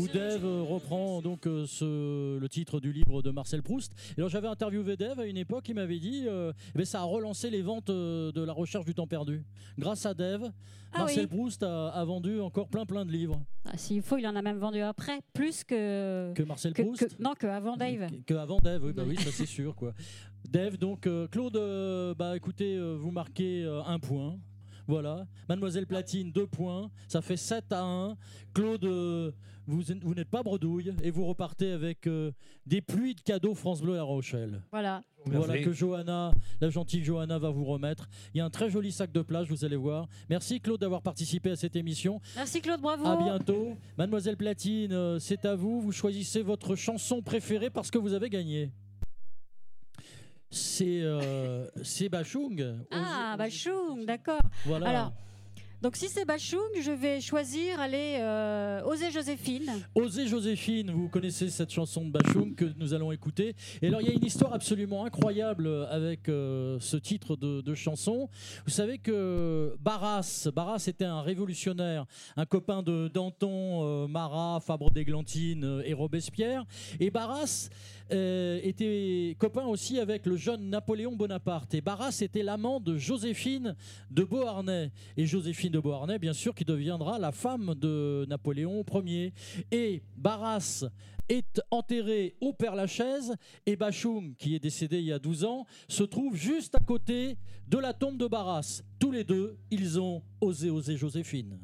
où 0.00 0.06
Dave 0.06 0.44
euh, 0.44 0.62
reprend 0.62 1.20
donc 1.20 1.48
euh, 1.48 1.66
ce, 1.66 2.38
le 2.38 2.48
titre 2.48 2.78
du 2.78 2.92
livre 2.92 3.22
de 3.22 3.30
Marcel 3.32 3.64
Proust. 3.64 3.92
Et 4.16 4.20
alors 4.20 4.28
j'avais 4.28 4.46
interviewé 4.46 4.96
Dave 4.96 5.18
à 5.18 5.26
une 5.26 5.36
époque, 5.36 5.68
il 5.68 5.74
m'avait 5.74 5.98
dit 5.98 6.26
euh, 6.28 6.52
eh 6.74 6.78
ben, 6.78 6.84
ça 6.84 7.00
a 7.00 7.04
relancé 7.04 7.50
les 7.50 7.62
ventes 7.62 7.88
de 7.90 8.44
la 8.44 8.52
recherche 8.52 8.84
du 8.84 8.94
temps 8.94 9.08
perdu. 9.08 9.42
Grâce 9.78 10.06
à 10.06 10.14
Dave, 10.14 10.52
Ah 10.92 10.98
Marcel 11.00 11.26
oui. 11.28 11.36
Proust 11.36 11.64
a, 11.64 11.88
a 11.88 12.04
vendu 12.04 12.40
encore 12.40 12.68
plein 12.68 12.86
plein 12.86 13.04
de 13.04 13.10
livres. 13.10 13.40
Ah, 13.64 13.76
S'il 13.76 14.00
faut, 14.00 14.16
il 14.16 14.26
en 14.28 14.36
a 14.36 14.42
même 14.42 14.58
vendu 14.58 14.80
après, 14.80 15.18
plus 15.34 15.64
que. 15.64 16.32
Que 16.34 16.42
Marcel 16.44 16.72
que- 16.72 16.82
Proust 16.82 17.16
que- 17.16 17.22
non, 17.22 17.32
que 17.36 17.48
avant 17.48 17.76
Dave. 17.76 18.06
Que 18.26 18.34
avant 18.34 18.58
Dave, 18.58 18.84
oui, 18.84 18.92
bah 18.92 19.02
oui, 19.06 19.16
ça 19.16 19.30
c'est 19.32 19.44
sûr 19.46 19.74
quoi. 19.74 19.92
Dave, 20.48 20.76
donc 20.76 21.06
euh, 21.06 21.26
Claude, 21.28 21.56
euh, 21.56 22.14
bah 22.14 22.36
écoutez, 22.36 22.76
euh, 22.76 22.96
vous 22.98 23.10
marquez 23.10 23.64
euh, 23.64 23.82
un 23.84 23.98
point. 23.98 24.38
Voilà. 24.88 25.26
Mademoiselle 25.48 25.86
Platine, 25.86 26.30
deux 26.30 26.46
points. 26.46 26.90
Ça 27.08 27.20
fait 27.20 27.36
7 27.36 27.72
à 27.72 27.82
1. 27.82 28.16
Claude, 28.54 28.84
euh, 28.84 29.32
vous, 29.66 29.82
vous 30.02 30.14
n'êtes 30.14 30.28
pas 30.30 30.44
bredouille 30.44 30.94
et 31.02 31.10
vous 31.10 31.24
repartez 31.26 31.72
avec 31.72 32.06
euh, 32.06 32.30
des 32.66 32.80
pluies 32.80 33.16
de 33.16 33.20
cadeaux 33.20 33.54
France 33.54 33.82
Bleu 33.82 33.94
à 33.94 33.96
La 33.96 34.02
Rochelle. 34.04 34.62
Voilà. 34.70 35.02
Voilà 35.24 35.58
que 35.60 35.72
Johanna, 35.72 36.32
la 36.60 36.70
gentille 36.70 37.02
Johanna 37.02 37.36
va 37.40 37.50
vous 37.50 37.64
remettre. 37.64 38.08
Il 38.32 38.38
y 38.38 38.40
a 38.40 38.44
un 38.44 38.50
très 38.50 38.70
joli 38.70 38.92
sac 38.92 39.10
de 39.10 39.22
plage, 39.22 39.48
vous 39.50 39.64
allez 39.64 39.74
voir. 39.74 40.06
Merci 40.30 40.60
Claude 40.60 40.80
d'avoir 40.80 41.02
participé 41.02 41.50
à 41.50 41.56
cette 41.56 41.74
émission. 41.74 42.20
Merci 42.36 42.60
Claude, 42.60 42.80
bravo. 42.80 43.04
À 43.04 43.16
bientôt. 43.16 43.76
Mademoiselle 43.98 44.36
Platine, 44.36 44.92
euh, 44.92 45.18
c'est 45.18 45.44
à 45.44 45.56
vous. 45.56 45.80
Vous 45.80 45.90
choisissez 45.90 46.42
votre 46.42 46.76
chanson 46.76 47.22
préférée 47.22 47.70
parce 47.70 47.90
que 47.90 47.98
vous 47.98 48.12
avez 48.12 48.30
gagné. 48.30 48.70
C'est 50.50 51.00
euh, 51.02 51.66
c'est 51.82 52.08
Bachung. 52.08 52.78
Ah, 52.90 53.34
Bachung, 53.36 54.04
d'accord. 54.06 54.40
Voilà. 54.64 54.88
Alors, 54.88 55.12
Donc 55.82 55.96
si 55.96 56.08
c'est 56.08 56.24
Bachung, 56.24 56.72
je 56.80 56.90
vais 56.90 57.20
choisir 57.20 57.78
aller 57.80 58.16
euh, 58.20 58.82
oser 58.84 59.10
Joséphine. 59.10 59.70
Osez 59.94 60.26
Joséphine, 60.26 60.90
vous 60.90 61.08
connaissez 61.08 61.50
cette 61.50 61.70
chanson 61.70 62.04
de 62.06 62.10
Bachung 62.10 62.54
que 62.54 62.64
nous 62.78 62.94
allons 62.94 63.12
écouter. 63.12 63.54
Et 63.82 63.88
alors 63.88 64.00
il 64.00 64.08
y 64.08 64.10
a 64.10 64.14
une 64.14 64.24
histoire 64.24 64.54
absolument 64.54 65.04
incroyable 65.04 65.68
avec 65.90 66.28
euh, 66.28 66.78
ce 66.80 66.96
titre 66.96 67.36
de, 67.36 67.60
de 67.60 67.74
chanson. 67.74 68.30
Vous 68.64 68.72
savez 68.72 68.98
que 68.98 69.76
Barras, 69.80 70.48
Barras 70.54 70.82
était 70.88 71.04
un 71.04 71.20
révolutionnaire, 71.20 72.06
un 72.36 72.46
copain 72.46 72.82
de 72.82 73.08
Danton, 73.08 73.82
euh, 73.84 74.08
Marat, 74.08 74.60
Fabre 74.60 74.90
d'Églantine 74.90 75.82
et 75.84 75.92
Robespierre. 75.92 76.64
Et 77.00 77.10
Barras 77.10 77.68
euh, 78.12 78.60
était 78.62 79.36
copain 79.38 79.64
aussi 79.66 79.98
avec 79.98 80.26
le 80.26 80.36
jeune 80.36 80.70
Napoléon 80.70 81.16
Bonaparte. 81.16 81.74
Et 81.74 81.80
Barras 81.80 82.18
était 82.20 82.42
l'amant 82.42 82.80
de 82.80 82.96
Joséphine 82.96 83.76
de 84.10 84.24
Beauharnais. 84.24 84.92
Et 85.16 85.26
Joséphine 85.26 85.72
de 85.72 85.80
Beauharnais, 85.80 86.18
bien 86.18 86.32
sûr, 86.32 86.54
qui 86.54 86.64
deviendra 86.64 87.18
la 87.18 87.32
femme 87.32 87.74
de 87.74 88.24
Napoléon 88.28 88.84
Ier. 89.04 89.32
Et 89.72 90.02
Barras 90.16 90.84
est 91.28 91.60
enterré 91.70 92.36
au 92.40 92.52
Père-Lachaise 92.52 93.34
et 93.66 93.76
Bachung, 93.76 94.34
qui 94.36 94.54
est 94.54 94.60
décédé 94.60 94.98
il 94.98 95.06
y 95.06 95.12
a 95.12 95.18
12 95.18 95.44
ans, 95.44 95.66
se 95.88 96.04
trouve 96.04 96.36
juste 96.36 96.74
à 96.74 96.80
côté 96.80 97.36
de 97.68 97.78
la 97.78 97.92
tombe 97.92 98.18
de 98.18 98.26
Barras. 98.26 98.82
Tous 98.98 99.10
les 99.10 99.24
deux, 99.24 99.58
ils 99.70 99.98
ont 99.98 100.22
osé 100.40 100.70
oser 100.70 100.96
Joséphine. 100.96 101.58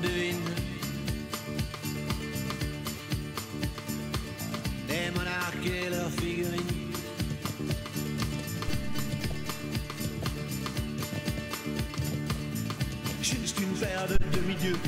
Des 0.00 0.34
monarques 5.14 5.66
et 5.66 5.90
leurs 5.90 6.10
figurines. 6.10 6.92
Juste 13.22 13.60
une 13.60 13.74
paire 13.78 14.06
de 14.08 14.16
demi-dieux 14.36 14.78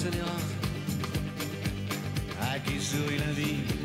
Sénéra, 0.00 0.30
à 2.40 2.58
qui 2.60 2.80
sourit 2.80 3.18
la 3.18 3.32
vie? 3.32 3.79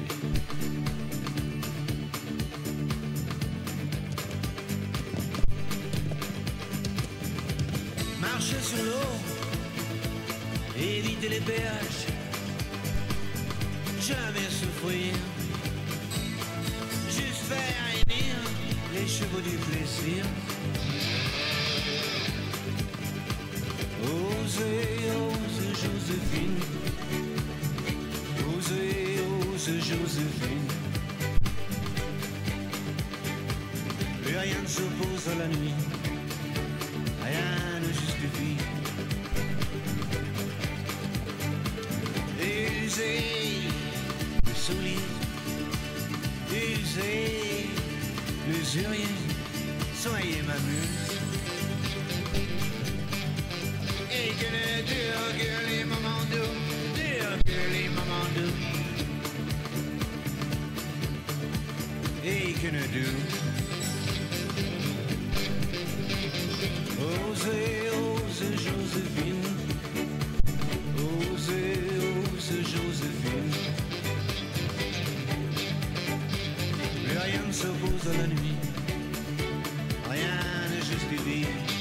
S'oppose 77.66 78.14
à 78.14 78.18
la 78.22 78.28
nuit. 78.28 78.56
Rien 80.08 80.70
ne 80.70 80.78
justifie. 80.86 81.48
Osez, 81.48 81.75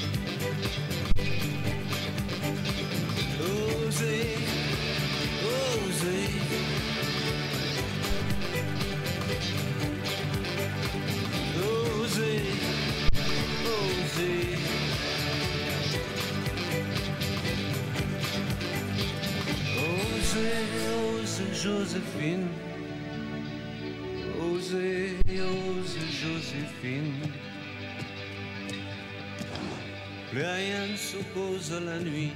à 31.55 31.79
la 31.79 31.99
nuit 31.99 32.31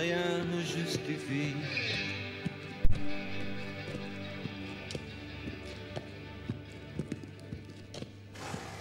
rien 0.00 0.44
ne 0.50 0.60
justifie. 0.62 1.54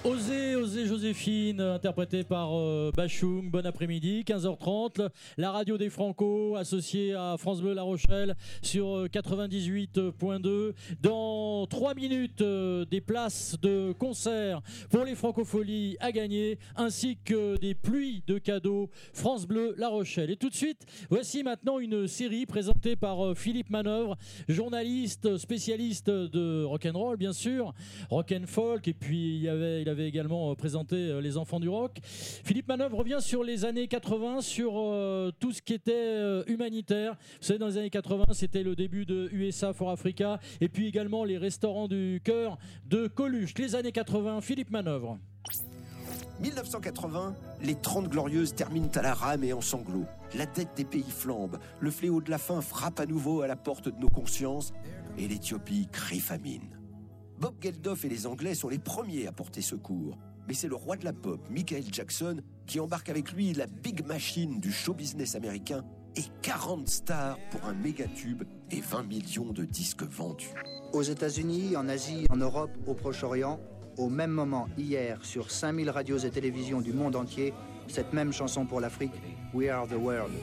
Osez, 0.06 0.49
osez 0.70 0.86
Joséphine, 0.86 1.62
interprété 1.62 2.24
par 2.24 2.52
euh, 2.54 2.92
Bachung. 2.96 3.50
Bon 3.50 3.66
après-midi, 3.66 4.24
15h30. 4.24 5.10
La 5.38 5.52
radio 5.52 5.80
des 5.80 5.90
Franco, 5.90 6.56
associée 6.58 7.16
à 7.16 7.38
France 7.40 7.62
Bleu 7.62 7.74
La 7.74 7.82
Rochelle 7.82 8.36
sur 8.62 8.96
euh, 8.96 9.08
98.2. 9.08 10.74
Dans 11.02 11.66
3 11.66 11.96
minutes, 11.96 12.42
euh, 12.42 12.86
des 12.86 13.02
places 13.02 13.58
de 13.64 13.94
concert 13.98 14.62
pour 14.92 15.06
les 15.06 15.16
Francopholies 15.16 15.98
à 16.00 16.12
gagner, 16.12 16.60
ainsi 16.76 17.18
que 17.18 17.58
des 17.58 17.74
pluies 17.74 18.22
de 18.28 18.38
cadeaux 18.38 18.92
France 19.12 19.48
Bleu 19.48 19.74
La 19.76 19.90
Rochelle. 19.90 20.30
Et 20.30 20.38
tout 20.38 20.50
de 20.50 20.56
suite, 20.56 20.86
voici 21.10 21.42
maintenant 21.42 21.80
une 21.80 22.08
série 22.08 22.46
présentée 22.46 22.96
par 22.96 23.26
euh, 23.26 23.34
Philippe 23.34 23.72
Manœuvre, 23.72 24.18
journaliste 24.48 25.38
spécialiste 25.38 26.12
de 26.12 26.64
rock'n'roll, 26.64 27.18
bien 27.18 27.34
sûr, 27.34 27.74
rock 28.12 28.32
and 28.40 28.46
folk, 28.46 28.88
et 28.88 28.94
puis 28.94 29.40
il 29.40 29.50
avait 29.50 30.08
également 30.08 30.54
présenté 30.60 30.96
euh, 30.96 31.22
Les 31.22 31.38
Enfants 31.38 31.60
du 31.60 31.70
Rock. 31.70 31.98
Philippe 32.04 32.68
Manœuvre 32.68 32.98
revient 32.98 33.20
sur 33.22 33.44
les 33.44 33.66
années 33.66 33.88
80, 33.88 34.42
sur 34.42 34.74
euh, 34.76 35.32
tout 35.40 35.52
ce 35.52 35.62
qui 35.62 35.74
était 35.74 35.94
euh, 35.96 36.44
humanitaire. 36.48 37.14
Vous 37.40 37.48
savez, 37.48 37.58
dans 37.58 37.68
les 37.68 37.78
années 37.78 37.90
80, 37.90 38.26
c'était 38.34 38.62
le 38.62 38.76
début 38.76 39.06
de 39.06 39.30
USA 39.32 39.74
for 39.74 39.90
Africa, 39.90 40.40
et 40.60 40.68
puis 40.68 40.88
également 40.88 41.24
les 41.24 41.38
restaurants 41.38 41.88
du 41.88 42.22
cœur 42.24 42.58
de 42.86 43.08
Coluche. 43.08 43.54
Les 43.58 43.74
années 43.76 43.94
80, 43.94 44.42
Philippe 44.42 44.70
Manœuvre. 44.70 45.18
1980, 46.42 47.36
les 47.64 47.76
30 47.76 48.10
glorieuses 48.10 48.54
terminent 48.54 48.92
à 48.96 49.02
la 49.02 49.14
rame 49.14 49.44
et 49.44 49.54
en 49.54 49.62
sanglots. 49.62 50.06
La 50.36 50.46
dette 50.46 50.76
des 50.76 50.86
pays 50.86 51.10
flambe, 51.10 51.58
le 51.80 51.92
fléau 51.92 52.22
de 52.22 52.30
la 52.30 52.38
faim 52.38 52.62
frappe 52.62 53.00
à 53.00 53.06
nouveau 53.06 53.42
à 53.42 53.48
la 53.48 53.56
porte 53.56 53.90
de 53.90 54.00
nos 54.00 54.10
consciences 54.10 54.74
et 55.18 55.28
l'Éthiopie 55.28 55.88
crie 55.92 56.20
famine. 56.20 56.78
Bob 57.40 57.56
Geldof 57.62 58.04
et 58.04 58.10
les 58.10 58.28
Anglais 58.28 58.54
sont 58.54 58.68
les 58.68 58.80
premiers 58.80 59.26
à 59.26 59.32
porter 59.32 59.62
secours. 59.62 60.18
Mais 60.50 60.56
c'est 60.56 60.68
le 60.68 60.76
roi 60.76 60.96
de 60.96 61.06
la 61.06 61.14
pop, 61.14 61.40
Michael 61.52 61.84
Jackson, 61.92 62.42
qui 62.66 62.80
embarque 62.80 63.10
avec 63.10 63.34
lui 63.34 63.54
la 63.54 63.68
big 63.68 64.04
machine 64.08 64.60
du 64.60 64.72
show 64.72 64.96
business 64.96 65.36
américain 65.36 65.86
et 66.16 66.24
40 66.42 66.88
stars 66.88 67.38
pour 67.52 67.64
un 67.66 67.76
méga 67.76 68.06
tube 68.08 68.42
et 68.72 68.82
20 68.82 69.04
millions 69.04 69.54
de 69.54 69.64
disques 69.64 70.02
vendus. 70.02 70.50
Aux 70.92 71.04
États-Unis, 71.04 71.78
en 71.78 71.88
Asie, 71.88 72.26
en 72.32 72.38
Europe, 72.38 72.72
au 72.88 72.96
Proche-Orient, 72.96 73.60
au 74.00 74.10
même 74.10 74.32
moment, 74.32 74.68
hier, 74.76 75.24
sur 75.24 75.52
5000 75.52 75.92
radios 75.92 76.18
et 76.18 76.32
télévisions 76.32 76.82
du 76.82 76.94
monde 76.94 77.16
entier, 77.16 77.54
cette 77.88 78.12
même 78.14 78.34
chanson 78.34 78.66
pour 78.66 78.80
l'Afrique, 78.80 79.14
We 79.54 79.70
Are 79.70 79.88
the 79.88 79.98
World. 80.02 80.34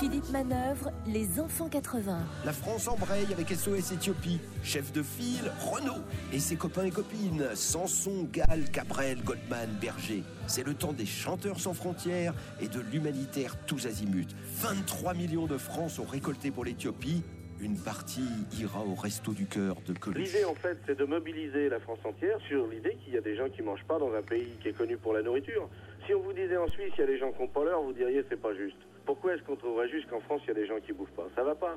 Philippe 0.00 0.28
Manœuvre, 0.32 0.90
Les 1.06 1.40
Enfants 1.40 1.68
80. 1.68 2.18
La 2.44 2.52
France 2.52 2.88
embraye 2.88 3.32
avec 3.32 3.48
SOS 3.50 3.92
Éthiopie, 3.92 4.40
chef 4.64 4.92
de 4.92 5.02
file, 5.02 5.52
Renault 5.60 6.02
et 6.32 6.40
ses 6.40 6.56
copains 6.56 6.84
et 6.84 6.90
copines, 6.90 7.44
Samson, 7.54 8.28
Gall, 8.32 8.64
Cabrel, 8.72 9.22
Goldman, 9.22 9.68
Berger. 9.80 10.24
C'est 10.48 10.66
le 10.66 10.74
temps 10.74 10.92
des 10.92 11.06
chanteurs 11.06 11.60
sans 11.60 11.74
frontières 11.74 12.34
et 12.60 12.66
de 12.66 12.80
l'humanitaire 12.80 13.56
tous 13.66 13.86
azimuts. 13.86 14.26
23 14.62 15.14
millions 15.14 15.46
de 15.46 15.56
francs 15.56 15.90
sont 15.90 16.04
récoltés 16.04 16.50
pour 16.50 16.64
l'Éthiopie. 16.64 17.22
Une 17.60 17.78
partie 17.78 18.28
ira 18.58 18.80
au 18.84 18.94
resto 18.94 19.32
du 19.32 19.46
cœur 19.46 19.76
de 19.86 19.92
Coluche. 19.96 20.26
L'idée, 20.26 20.44
en 20.44 20.56
fait, 20.56 20.76
c'est 20.86 20.98
de 20.98 21.04
mobiliser 21.04 21.68
la 21.68 21.78
France 21.78 22.00
entière 22.04 22.38
sur 22.48 22.66
l'idée 22.66 22.98
qu'il 23.04 23.14
y 23.14 23.16
a 23.16 23.20
des 23.20 23.36
gens 23.36 23.48
qui 23.48 23.62
mangent 23.62 23.86
pas 23.86 23.98
dans 23.98 24.12
un 24.12 24.22
pays 24.22 24.58
qui 24.60 24.68
est 24.68 24.76
connu 24.76 24.96
pour 24.96 25.12
la 25.12 25.22
nourriture. 25.22 25.68
Si 26.04 26.14
on 26.14 26.20
vous 26.20 26.32
disait 26.32 26.56
en 26.56 26.66
Suisse, 26.68 26.92
il 26.98 27.00
y 27.00 27.04
a 27.04 27.06
des 27.06 27.18
gens 27.18 27.30
qui 27.30 27.40
n'ont 27.40 27.48
pas 27.48 27.64
l'heure, 27.64 27.80
vous 27.80 27.92
diriez 27.92 28.24
c'est 28.28 28.40
pas 28.40 28.54
juste. 28.54 28.76
Pourquoi 29.04 29.34
est-ce 29.34 29.42
qu'on 29.42 29.56
trouverait 29.56 29.88
juste 29.88 30.08
qu'en 30.08 30.20
France, 30.20 30.40
il 30.44 30.48
y 30.48 30.50
a 30.50 30.54
des 30.54 30.66
gens 30.66 30.80
qui 30.84 30.92
bouffent 30.92 31.10
pas? 31.10 31.26
Ça 31.34 31.42
va 31.42 31.54
pas. 31.54 31.76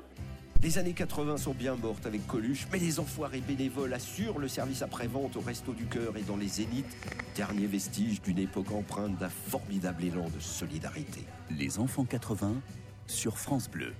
Les 0.60 0.76
années 0.76 0.92
80 0.92 1.36
sont 1.36 1.54
bien 1.54 1.76
mortes 1.76 2.04
avec 2.04 2.26
Coluche, 2.26 2.66
mais 2.72 2.78
les 2.78 2.98
enfoirés 2.98 3.40
bénévoles 3.40 3.92
assurent 3.94 4.40
le 4.40 4.48
service 4.48 4.82
après-vente 4.82 5.36
au 5.36 5.40
Resto 5.40 5.72
du 5.72 5.84
Cœur 5.84 6.16
et 6.16 6.22
dans 6.22 6.36
les 6.36 6.48
Zéniths, 6.48 6.96
dernier 7.36 7.66
vestige 7.66 8.20
d'une 8.22 8.40
époque 8.40 8.72
empreinte 8.72 9.16
d'un 9.18 9.28
formidable 9.28 10.04
élan 10.04 10.28
de 10.28 10.40
solidarité. 10.40 11.20
Les 11.56 11.78
enfants 11.78 12.04
80 12.04 12.54
sur 13.06 13.38
France 13.38 13.70
Bleu. 13.70 13.92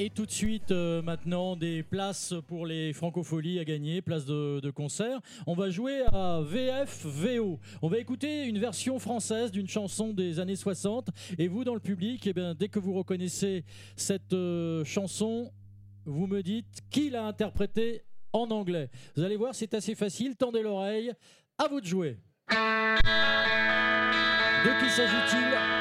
Et 0.00 0.10
tout 0.10 0.26
de 0.26 0.30
suite, 0.30 0.70
euh, 0.70 1.02
maintenant, 1.02 1.56
des 1.56 1.82
places 1.82 2.32
pour 2.46 2.66
les 2.66 2.92
francopholies 2.92 3.58
à 3.58 3.64
gagner, 3.64 4.00
places 4.00 4.26
de, 4.26 4.70
concert. 4.70 5.18
On 5.44 5.54
va 5.54 5.70
jouer 5.70 6.02
à 6.12 6.40
VF 6.40 7.04
VO. 7.04 7.58
On 7.82 7.88
va 7.88 7.98
écouter 7.98 8.44
une 8.44 8.60
version 8.60 9.00
française 9.00 9.50
d'une 9.50 9.66
chanson 9.66 10.12
des 10.12 10.38
années 10.38 10.54
60. 10.54 11.08
Et 11.36 11.48
vous, 11.48 11.64
dans 11.64 11.74
le 11.74 11.80
public, 11.80 12.28
eh 12.28 12.32
bien, 12.32 12.54
dès 12.54 12.68
que 12.68 12.78
vous 12.78 12.92
reconnaissez 12.92 13.64
cette 13.96 14.34
euh, 14.34 14.84
chanson, 14.84 15.50
vous 16.04 16.28
me 16.28 16.44
dites 16.44 16.78
qui 16.90 17.10
l'a 17.10 17.24
interprétée 17.24 18.02
en 18.32 18.52
anglais. 18.52 18.90
Vous 19.16 19.24
allez 19.24 19.36
voir, 19.36 19.52
c'est 19.52 19.74
assez 19.74 19.96
facile. 19.96 20.36
Tendez 20.36 20.62
l'oreille. 20.62 21.10
À 21.58 21.66
vous 21.66 21.80
de 21.80 21.86
jouer. 21.86 22.18
De 22.50 22.54
qui 24.80 24.90
s'agit-il? 24.90 25.50
Là, 25.50 25.80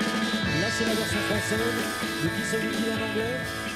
c'est 0.72 0.88
la 0.88 0.96
version 0.96 1.20
française. 1.20 1.60
De 2.24 2.30
qui 2.30 2.42
s'agit-il 2.42 2.90
en 2.90 2.96
anglais? 3.12 3.67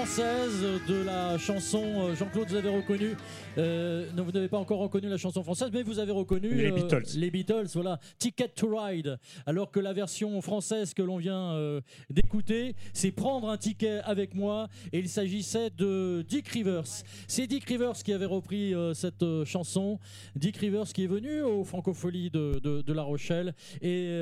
Française 0.00 0.64
de 0.88 1.04
la 1.04 1.36
chanson, 1.36 1.84
euh, 1.84 2.14
Jean-Claude, 2.14 2.48
vous 2.48 2.56
avez 2.56 2.70
reconnu, 2.70 3.16
euh, 3.58 4.06
non, 4.16 4.22
vous 4.24 4.32
n'avez 4.32 4.48
pas 4.48 4.58
encore 4.58 4.78
reconnu 4.80 5.08
la 5.08 5.16
chanson 5.16 5.42
française, 5.42 5.70
mais 5.72 5.82
vous 5.82 5.98
avez 5.98 6.12
reconnu 6.12 6.50
Les 6.54 6.70
euh, 6.70 6.74
Beatles. 6.74 7.04
les 7.16 7.30
Beatles, 7.30 7.66
voilà, 7.74 7.98
Ticket 8.18 8.48
to 8.48 8.68
Ride. 8.76 9.18
Alors 9.46 9.70
que 9.70 9.80
la 9.80 9.92
version 9.92 10.40
française 10.40 10.94
que 10.94 11.02
l'on 11.02 11.16
vient 11.18 11.52
euh, 11.54 11.80
d'écouter, 12.10 12.74
c'est 12.92 13.10
Prendre 13.10 13.48
un 13.50 13.56
ticket 13.58 14.00
avec 14.04 14.34
moi, 14.34 14.68
et 14.92 14.98
il 15.00 15.08
s'agissait 15.08 15.70
de 15.70 16.24
Dick 16.28 16.48
Rivers. 16.48 16.84
C'est 17.26 17.46
Dick 17.46 17.64
Rivers 17.64 17.94
qui 18.04 18.12
avait 18.12 18.24
repris 18.26 18.72
cette 18.94 19.24
chanson. 19.44 19.98
Dick 20.36 20.56
Rivers 20.56 20.84
qui 20.92 21.04
est 21.04 21.08
venu 21.08 21.42
aux 21.42 21.64
Francopholies 21.64 22.30
de, 22.30 22.60
de- 22.62 22.82
de 22.82 22.92
La 22.92 23.02
Rochelle, 23.02 23.54
et 23.82 24.20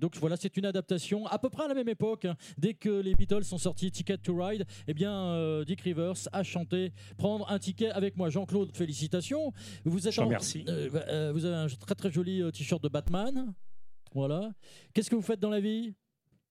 donc 0.00 0.16
voilà, 0.16 0.36
c'est 0.36 0.56
une 0.56 0.64
adaptation 0.66 1.26
à 1.26 1.38
peu 1.38 1.50
près 1.50 1.64
à 1.64 1.68
la 1.68 1.74
même 1.74 1.88
époque. 1.88 2.24
hein. 2.24 2.36
Dès 2.58 2.74
que 2.74 2.88
les 2.90 3.14
Beatles 3.14 3.44
sont 3.44 3.58
sortis 3.58 3.90
Ticket 3.90 4.18
to 4.18 4.34
Ride, 4.36 4.64
eh 4.88 4.94
bien 4.94 5.62
Dick 5.66 5.80
Rivers 5.82 6.14
a 6.32 6.42
chanté 6.42 6.92
Prendre 7.18 7.50
un 7.50 7.58
ticket 7.58 7.90
avec 7.90 8.16
moi. 8.16 8.30
Jean-Claude, 8.52 8.76
félicitations. 8.76 9.52
Vous 9.84 10.06
êtes 10.08 10.18
en- 10.18 10.24
remercie. 10.26 10.64
euh, 10.68 10.90
euh, 11.08 11.32
vous 11.32 11.44
avez 11.44 11.56
un 11.56 11.66
très 11.68 11.94
très 11.94 12.10
joli 12.10 12.42
euh, 12.42 12.50
t-shirt 12.50 12.82
de 12.82 12.88
Batman. 12.88 13.54
Voilà. 14.14 14.52
Qu'est-ce 14.92 15.08
que 15.10 15.14
vous 15.16 15.22
faites 15.22 15.40
dans 15.40 15.48
la 15.50 15.60
vie? 15.60 15.94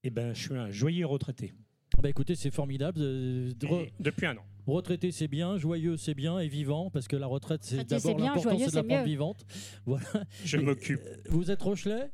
Eh 0.04 0.10
ben, 0.10 0.34
je 0.34 0.42
suis 0.42 0.56
un 0.56 0.72
joyeux 0.72 1.06
retraité. 1.06 1.54
Bah 2.02 2.10
écoutez, 2.10 2.34
c'est 2.36 2.50
formidable. 2.52 3.00
euh, 3.02 3.52
re- 3.62 3.92
Depuis 4.00 4.26
un 4.26 4.38
an. 4.38 4.44
Retraité, 4.66 5.12
c'est 5.12 5.28
bien, 5.28 5.58
joyeux, 5.58 5.98
c'est 5.98 6.14
bien, 6.16 6.40
et 6.40 6.48
vivant, 6.48 6.90
parce 6.90 7.08
que 7.08 7.16
la 7.16 7.28
retraite, 7.28 7.64
c'est 7.64 7.84
d'abord 7.84 8.16
bien, 8.16 8.26
l'important, 8.28 8.50
joyeux, 8.52 8.66
c'est 8.66 8.72
de 8.72 8.76
la 8.78 8.84
prendre 8.84 9.04
vivante. 9.06 9.46
Voilà. 9.86 10.06
Je 10.44 10.58
m'occupe. 10.58 11.02
euh, 11.06 11.18
Vous 11.30 11.52
êtes 11.52 11.62
Rochelet? 11.62 12.12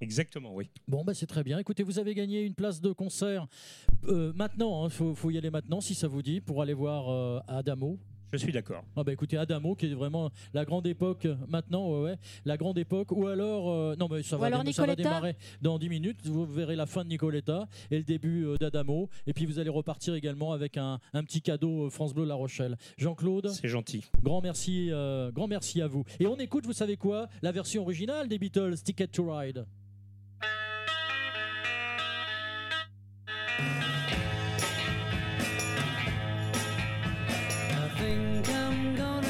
Exactement, 0.00 0.54
oui. 0.54 0.70
Bon, 0.88 1.04
bah, 1.04 1.12
c'est 1.14 1.26
très 1.26 1.44
bien. 1.44 1.58
Écoutez, 1.58 1.82
vous 1.82 1.98
avez 1.98 2.14
gagné 2.14 2.42
une 2.42 2.54
place 2.54 2.80
de 2.80 2.90
concert 2.92 3.46
euh, 4.08 4.32
maintenant. 4.34 4.86
Il 4.86 4.90
faut, 4.90 5.14
faut 5.14 5.30
y 5.30 5.36
aller 5.36 5.50
maintenant, 5.50 5.80
si 5.82 5.94
ça 5.94 6.08
vous 6.08 6.22
dit, 6.22 6.40
pour 6.40 6.62
aller 6.62 6.72
voir 6.74 7.10
euh, 7.10 7.38
Adamo. 7.48 7.98
Je 8.32 8.38
suis 8.38 8.52
d'accord. 8.52 8.84
Ah 8.96 9.02
bah 9.04 9.12
écoutez, 9.12 9.36
Adamo, 9.36 9.74
qui 9.74 9.86
est 9.86 9.94
vraiment 9.94 10.30
la 10.54 10.64
grande 10.64 10.86
époque 10.86 11.26
maintenant, 11.48 11.90
ouais, 11.90 12.10
ouais, 12.10 12.16
la 12.44 12.56
grande 12.56 12.78
époque. 12.78 13.12
Ou 13.12 13.26
alors, 13.26 13.70
euh, 13.70 13.96
non, 13.96 14.08
mais 14.10 14.22
ça, 14.22 14.36
va, 14.36 14.46
alors 14.46 14.62
ça 14.72 14.86
va 14.86 14.94
démarrer 14.94 15.36
dans 15.62 15.78
10 15.78 15.88
minutes. 15.88 16.18
Vous 16.24 16.46
verrez 16.46 16.76
la 16.76 16.86
fin 16.86 17.04
de 17.04 17.08
Nicoletta 17.08 17.68
et 17.90 17.98
le 17.98 18.04
début 18.04 18.44
euh, 18.46 18.56
d'Adamo. 18.56 19.08
Et 19.26 19.32
puis 19.32 19.46
vous 19.46 19.58
allez 19.58 19.70
repartir 19.70 20.14
également 20.14 20.52
avec 20.52 20.76
un, 20.76 21.00
un 21.12 21.24
petit 21.24 21.42
cadeau 21.42 21.86
euh, 21.86 21.90
France 21.90 22.14
Bleu 22.14 22.24
La 22.24 22.34
Rochelle. 22.34 22.76
Jean-Claude 22.98 23.48
C'est 23.48 23.68
gentil. 23.68 24.04
Grand 24.22 24.40
merci, 24.40 24.88
euh, 24.90 25.30
grand 25.32 25.48
merci 25.48 25.80
à 25.82 25.86
vous. 25.86 26.04
Et 26.20 26.26
on 26.26 26.36
écoute, 26.36 26.66
vous 26.66 26.72
savez 26.72 26.96
quoi? 26.96 27.28
La 27.42 27.52
version 27.52 27.82
originale 27.82 28.28
des 28.28 28.38
Beatles, 28.38 28.76
Ticket 28.84 29.08
to 29.08 29.30
Ride. 29.32 29.66
Think 38.10 38.48
I'm 38.50 38.96
gonna 38.96 39.29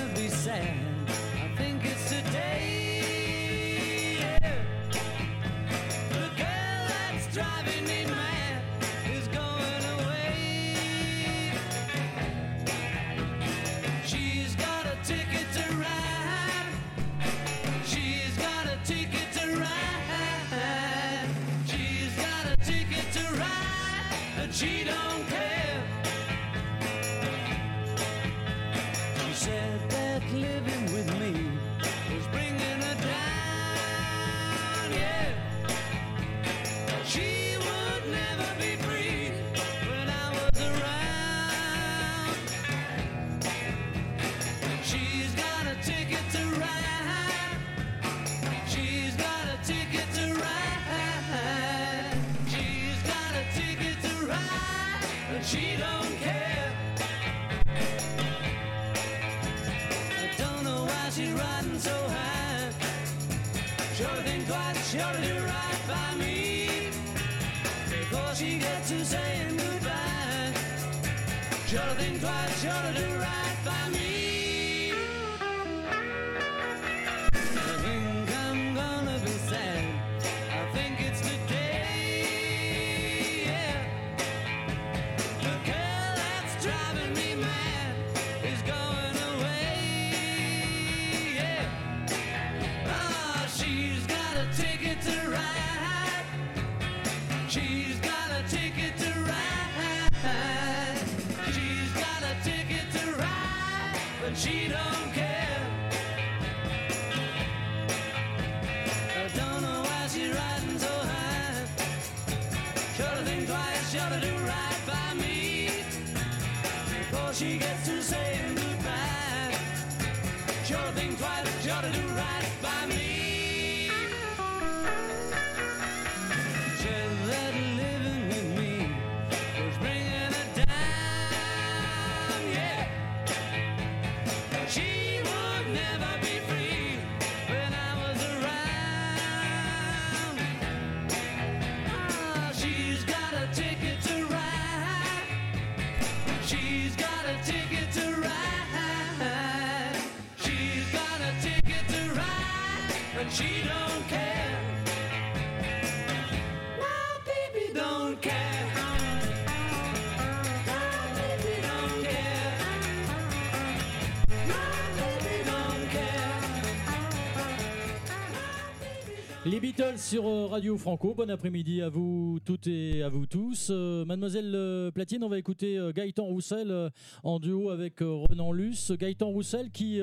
Les 169.51 169.59
Beatles 169.59 169.99
sur 169.99 170.29
euh, 170.29 170.47
Radio 170.47 170.77
Franco. 170.79 171.13
Bon 171.13 171.29
après-midi 171.29 171.83
à 171.83 171.89
vous 171.89 172.39
toutes 172.45 172.69
et 172.69 173.03
à 173.03 173.09
vous 173.09 173.27
tous. 173.27 173.69
Euh, 173.71 174.05
Mademoiselle 174.05 174.53
euh, 174.55 174.93
Platine, 174.93 175.25
on 175.25 175.29
va 175.29 175.39
écouter 175.39 175.77
Gaëtan 175.93 176.25
Roussel 176.25 176.71
euh, 176.71 176.89
en 177.25 177.41
duo 177.41 177.71
avec 177.71 178.01
euh, 178.01 178.25
Renan 178.29 178.53
Luce. 178.53 178.93
Gaëtan 178.93 179.29
Roussel 179.29 179.71
qui 179.73 180.01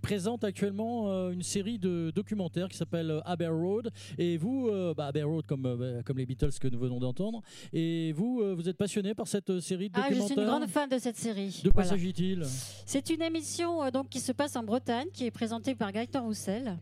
présente 0.00 0.44
actuellement 0.44 1.30
une 1.30 1.42
série 1.42 1.78
de 1.78 2.12
documentaires 2.14 2.68
qui 2.68 2.76
s'appelle 2.76 3.20
Abbey 3.24 3.48
Road. 3.48 3.90
Et 4.16 4.36
vous, 4.36 4.70
bah, 4.96 5.06
Abbey 5.06 5.22
Road 5.24 5.44
comme, 5.46 5.66
euh, 5.66 6.02
comme 6.04 6.18
les 6.18 6.26
Beatles 6.26 6.52
que 6.60 6.68
nous 6.68 6.78
venons 6.78 7.00
d'entendre. 7.00 7.42
Et 7.72 8.12
vous, 8.12 8.42
vous 8.54 8.68
êtes 8.68 8.76
passionné 8.76 9.14
par 9.14 9.26
cette 9.26 9.58
série 9.58 9.88
de 9.88 9.94
Ah, 9.96 10.02
je 10.08 10.14
documentaires 10.14 10.36
suis 10.36 10.40
une 10.40 10.46
grande 10.46 10.68
fan 10.68 10.88
de 10.88 10.98
cette 10.98 11.16
série. 11.16 11.60
De 11.64 11.70
quoi 11.70 11.82
Voilà. 11.82 11.90
s'agit-il? 11.98 12.44
C'est 12.86 13.10
une 13.10 13.22
émission 13.22 13.90
donc 13.90 14.08
qui 14.08 14.20
se 14.20 14.30
passe 14.30 14.54
en 14.54 14.62
Bretagne, 14.62 15.08
qui 15.12 15.26
est 15.26 15.30
présentée 15.32 15.74
par 15.74 15.90
Gaëtan 15.90 16.22
Roussel. 16.24 16.76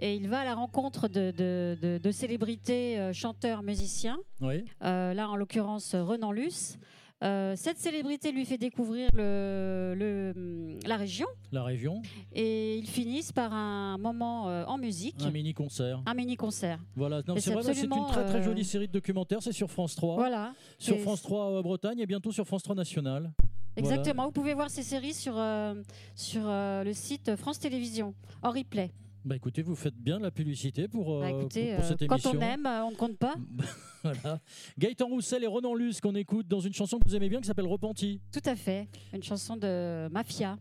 Et 0.00 0.14
il 0.14 0.28
va 0.28 0.40
à 0.40 0.44
la 0.44 0.54
rencontre 0.54 1.08
de, 1.08 1.32
de- 1.36 1.76
de- 1.82 1.98
de 2.02 2.10
célébrités, 2.12 2.98
euh, 2.98 3.12
chanteurs, 3.12 3.62
musiciens. 3.62 4.18
Oui. 4.40 4.64
Euh, 4.84 5.12
là, 5.14 5.28
en 5.28 5.36
l'occurrence, 5.36 5.94
Renan 5.94 6.30
Luce. 6.32 6.78
Euh, 7.24 7.54
cette 7.56 7.78
célébrité 7.78 8.30
lui 8.30 8.44
fait 8.44 8.58
découvrir 8.58 9.08
le- 9.12 9.92
le- 9.98 10.78
la 10.86 10.96
région 10.96 11.26
La 11.50 11.64
région, 11.64 12.00
et 12.32 12.76
ils 12.78 12.86
finissent 12.86 13.32
par 13.32 13.52
un 13.52 13.98
moment 13.98 14.48
euh, 14.48 14.64
en 14.66 14.78
musique, 14.78 15.16
un 15.24 15.32
mini-concert. 15.32 16.00
un 16.06 16.14
mini-concert. 16.14 16.78
Voilà, 16.94 17.20
non, 17.26 17.34
Et 17.34 17.40
c'est 17.40 17.50
une 17.52 18.06
très 18.06 18.24
très 18.24 18.40
jolie 18.40 18.64
série 18.64 18.86
de 18.86 18.92
documentaires. 18.92 19.42
C'est 19.42 19.50
sur 19.50 19.68
France 19.68 19.96
3. 19.96 20.14
Voilà. 20.14 20.52
Sur 20.78 20.96
France 21.00 21.22
3 21.22 21.54
euh, 21.58 21.62
Bretagne 21.62 21.98
et 21.98 22.06
bientôt 22.06 22.30
sur 22.30 22.46
France 22.46 22.62
3 22.62 22.76
National. 22.76 23.32
Voilà. 23.76 23.96
Exactement, 23.96 24.26
vous 24.26 24.32
pouvez 24.32 24.54
voir 24.54 24.70
ces 24.70 24.84
séries 24.84 25.14
sur, 25.14 25.34
euh, 25.36 25.74
sur 26.14 26.42
le 26.46 26.92
site 26.92 27.34
France 27.34 27.58
Télévisions, 27.58 28.14
en 28.44 28.50
replay. 28.52 28.92
Bah 29.28 29.36
écoutez, 29.36 29.60
vous 29.60 29.76
faites 29.76 29.94
bien 29.94 30.18
la 30.18 30.30
publicité 30.30 30.88
pour, 30.88 31.16
euh, 31.16 31.20
Bah, 31.20 31.30
écoutez, 31.30 31.66
pour- 31.66 31.74
pour 31.76 31.84
euh, 31.84 31.88
cette 31.88 32.06
quand 32.08 32.14
émission. 32.14 32.32
on 32.34 32.40
aime, 32.40 32.64
euh, 32.64 32.84
on 32.86 32.92
ne 32.92 32.96
compte 32.96 33.18
pas. 33.18 33.34
Voilà. 34.02 34.40
Gaëtan 34.78 35.06
Roussel 35.06 35.44
et 35.44 35.46
Renan 35.46 35.74
Luce 35.74 36.00
qu'on 36.00 36.14
écoute 36.14 36.48
dans 36.48 36.60
une 36.60 36.72
chanson 36.72 36.98
que 36.98 37.06
vous 37.06 37.14
aimez 37.14 37.28
bien 37.28 37.38
qui 37.42 37.46
s'appelle 37.46 37.66
Repenti. 37.66 38.22
Tout 38.32 38.40
à 38.46 38.56
fait, 38.56 38.88
une 39.12 39.22
chanson 39.22 39.58
de 39.58 40.08
Mafia. 40.10 40.56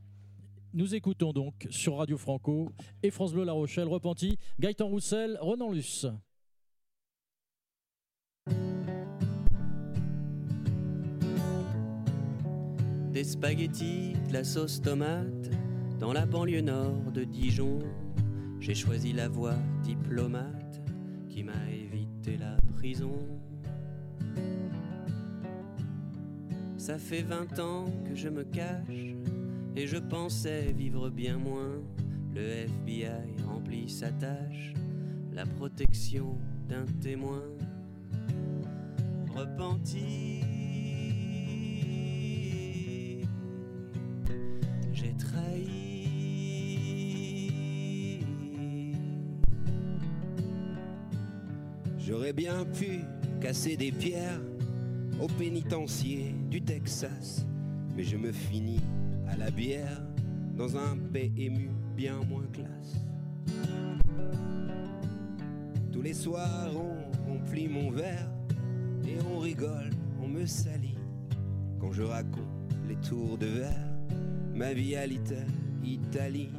Nous 0.74 0.96
écoutons 0.96 1.32
donc 1.32 1.66
sur 1.70 1.96
Radio 1.96 2.18
Franco 2.18 2.70
et 3.02 3.10
France 3.10 3.32
Bleu 3.32 3.46
La 3.46 3.54
Rochelle 3.54 3.88
Repenti. 3.88 4.38
Gaëtan 4.60 4.88
Roussel, 4.88 5.38
Renan 5.40 5.72
Luce. 5.72 6.06
Des 13.14 13.24
spaghettis, 13.24 14.14
de 14.28 14.34
la 14.34 14.44
sauce 14.44 14.82
tomate, 14.82 15.50
dans 16.00 16.14
la 16.14 16.26
banlieue 16.26 16.62
nord 16.62 17.12
de 17.14 17.24
Dijon. 17.24 17.80
J'ai 18.60 18.74
choisi 18.76 19.14
la 19.14 19.30
voie 19.30 19.56
diplomate 19.84 20.82
qui 21.30 21.44
m'a 21.44 21.70
évité 21.72 22.38
la 22.38 22.58
prison. 22.76 23.20
Ça 26.78 26.98
fait 26.98 27.22
20 27.22 27.60
ans 27.60 27.86
que 28.06 28.16
je 28.16 28.30
me 28.30 28.44
cache 28.44 29.16
et 29.76 29.88
je 29.88 29.98
pensais 29.98 30.74
vivre 30.74 31.10
bien 31.10 31.38
moins. 31.38 31.82
Le 32.34 32.42
FBI 32.42 33.44
remplit 33.48 33.90
sa 33.90 34.12
tâche, 34.12 34.74
la 35.34 35.46
protection 35.46 36.38
d'un 36.68 36.86
témoin. 37.02 37.44
Repenti, 39.36 40.42
j'ai 44.94 45.14
trahi. 45.18 45.77
J'aurais 52.08 52.32
bien 52.32 52.64
pu 52.64 53.02
casser 53.42 53.76
des 53.76 53.92
pierres 53.92 54.40
au 55.22 55.28
pénitencier 55.28 56.34
du 56.50 56.62
Texas, 56.62 57.46
mais 57.98 58.04
je 58.06 58.16
me 58.16 58.32
finis 58.32 58.80
à 59.28 59.36
la 59.36 59.52
bière 59.52 60.02
dans 60.56 60.78
un 60.78 60.96
PMU 61.12 61.70
bien 61.98 62.18
moins 62.30 62.48
classe. 62.54 62.96
Tous 65.92 66.02
les 66.02 66.14
soirs, 66.14 66.72
on 66.74 67.30
remplit 67.30 67.68
mon 67.68 67.92
verre 67.92 68.30
et 69.06 69.18
on 69.30 69.40
rigole, 69.40 69.90
on 70.24 70.30
me 70.30 70.46
salit 70.46 70.96
quand 71.78 71.92
je 71.92 72.04
raconte 72.04 72.72
les 72.88 72.96
tours 72.96 73.38
de 73.38 73.48
verre, 73.48 73.98
ma 74.56 74.72
vie 74.72 74.96
à 74.96 75.06
l'Ita- 75.06 75.36
Italie. 75.84 76.52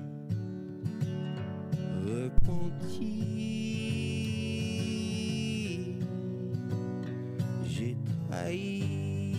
Trahi. 8.28 9.34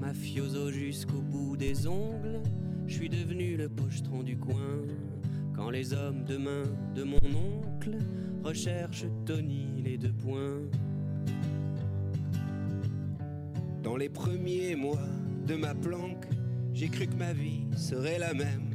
Mafioso 0.00 0.70
jusqu'au 0.70 1.20
bout 1.20 1.56
des 1.56 1.86
ongles, 1.86 2.40
je 2.86 2.94
suis 2.94 3.08
devenu 3.08 3.56
le 3.56 3.68
pochetron 3.68 4.22
du 4.22 4.36
coin. 4.36 4.82
Quand 5.54 5.70
les 5.70 5.92
hommes 5.92 6.24
de 6.24 6.36
main 6.36 6.64
de 6.94 7.04
mon 7.04 7.16
oncle 7.16 7.96
recherchent 8.42 9.06
Tony 9.24 9.82
les 9.82 9.96
deux 9.96 10.12
points. 10.12 10.60
Dans 13.82 13.96
les 13.96 14.08
premiers 14.08 14.74
mois 14.74 15.08
de 15.46 15.54
ma 15.54 15.74
planque, 15.74 16.26
j'ai 16.72 16.88
cru 16.88 17.06
que 17.06 17.16
ma 17.16 17.32
vie 17.32 17.66
serait 17.76 18.18
la 18.18 18.34
même, 18.34 18.74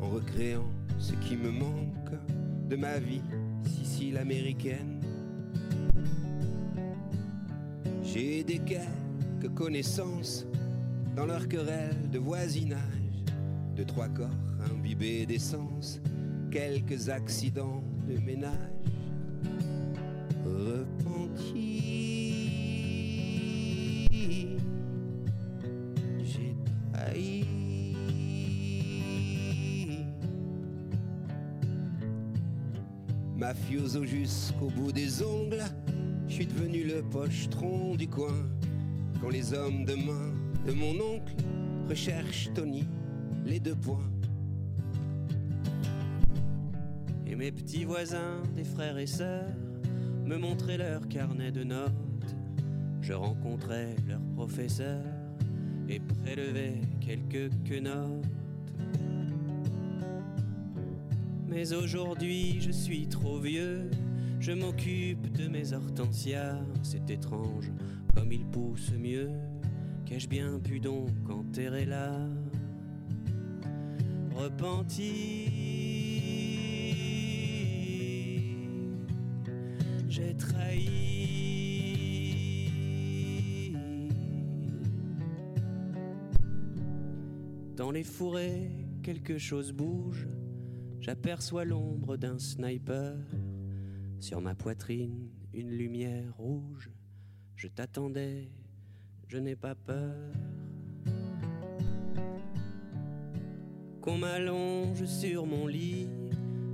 en 0.00 0.08
recréant 0.08 0.68
ce 0.98 1.12
qui 1.12 1.36
me 1.36 1.50
manque 1.50 2.10
de 2.68 2.76
ma 2.76 2.98
vie 2.98 3.22
Américaine. 4.12 5.00
J'ai 8.02 8.44
des 8.44 8.58
quelques 8.58 9.54
connaissances 9.54 10.46
dans 11.16 11.26
leur 11.26 11.48
querelle 11.48 12.10
de 12.12 12.18
voisinage, 12.18 12.78
deux, 13.74 13.84
trois 13.84 14.08
corps 14.08 14.28
imbibés 14.70 15.26
d'essence, 15.26 16.00
quelques 16.50 17.08
accidents 17.08 17.82
de 18.08 18.18
ménage. 18.20 18.52
Repenti, 20.44 21.64
Mafioso 33.54 34.04
jusqu'au 34.04 34.68
bout 34.68 34.90
des 34.90 35.22
ongles, 35.22 35.62
je 36.28 36.34
suis 36.34 36.46
devenu 36.46 36.82
le 36.82 37.02
pochetron 37.02 37.94
du 37.94 38.08
coin. 38.08 38.34
Quand 39.20 39.28
les 39.28 39.54
hommes 39.54 39.84
de 39.84 39.94
main 39.94 40.32
de 40.66 40.72
mon 40.72 40.92
oncle 41.00 41.34
recherchent 41.88 42.50
Tony, 42.54 42.84
les 43.46 43.60
deux 43.60 43.76
points. 43.76 44.10
Et 47.26 47.36
mes 47.36 47.52
petits 47.52 47.84
voisins, 47.84 48.42
des 48.56 48.64
frères 48.64 48.98
et 48.98 49.06
sœurs, 49.06 49.52
me 50.24 50.36
montraient 50.36 50.78
leur 50.78 51.06
carnet 51.08 51.52
de 51.52 51.62
notes. 51.62 51.92
Je 53.02 53.12
rencontrais 53.12 53.94
leur 54.08 54.20
professeur 54.34 55.02
et 55.88 56.00
prélevais 56.00 56.80
quelques 57.00 57.52
quenottes. 57.64 58.26
Mais 61.54 61.72
aujourd'hui, 61.72 62.60
je 62.60 62.72
suis 62.72 63.06
trop 63.06 63.38
vieux. 63.38 63.88
Je 64.40 64.50
m'occupe 64.50 65.30
de 65.30 65.46
mes 65.46 65.72
hortensias. 65.72 66.58
C'est 66.82 67.08
étrange 67.08 67.70
comme 68.12 68.32
ils 68.32 68.44
poussent 68.44 68.92
mieux. 68.98 69.30
Qu'ai-je 70.04 70.26
bien 70.28 70.58
pu 70.58 70.80
donc 70.80 71.12
enterrer 71.30 71.84
là? 71.84 72.26
Repenti. 74.34 75.44
J'ai 80.08 80.34
trahi. 80.36 80.88
Dans 87.76 87.92
les 87.92 88.02
fourrés, 88.02 88.72
quelque 89.04 89.38
chose 89.38 89.70
bouge. 89.70 90.26
J'aperçois 91.04 91.66
l'ombre 91.66 92.16
d'un 92.16 92.38
sniper. 92.38 93.14
Sur 94.20 94.40
ma 94.40 94.54
poitrine, 94.54 95.28
une 95.52 95.68
lumière 95.68 96.34
rouge. 96.38 96.90
Je 97.56 97.68
t'attendais, 97.68 98.50
je 99.28 99.36
n'ai 99.36 99.54
pas 99.54 99.74
peur. 99.74 100.16
Qu'on 104.00 104.16
m'allonge 104.16 105.04
sur 105.04 105.44
mon 105.44 105.66
lit, 105.66 106.08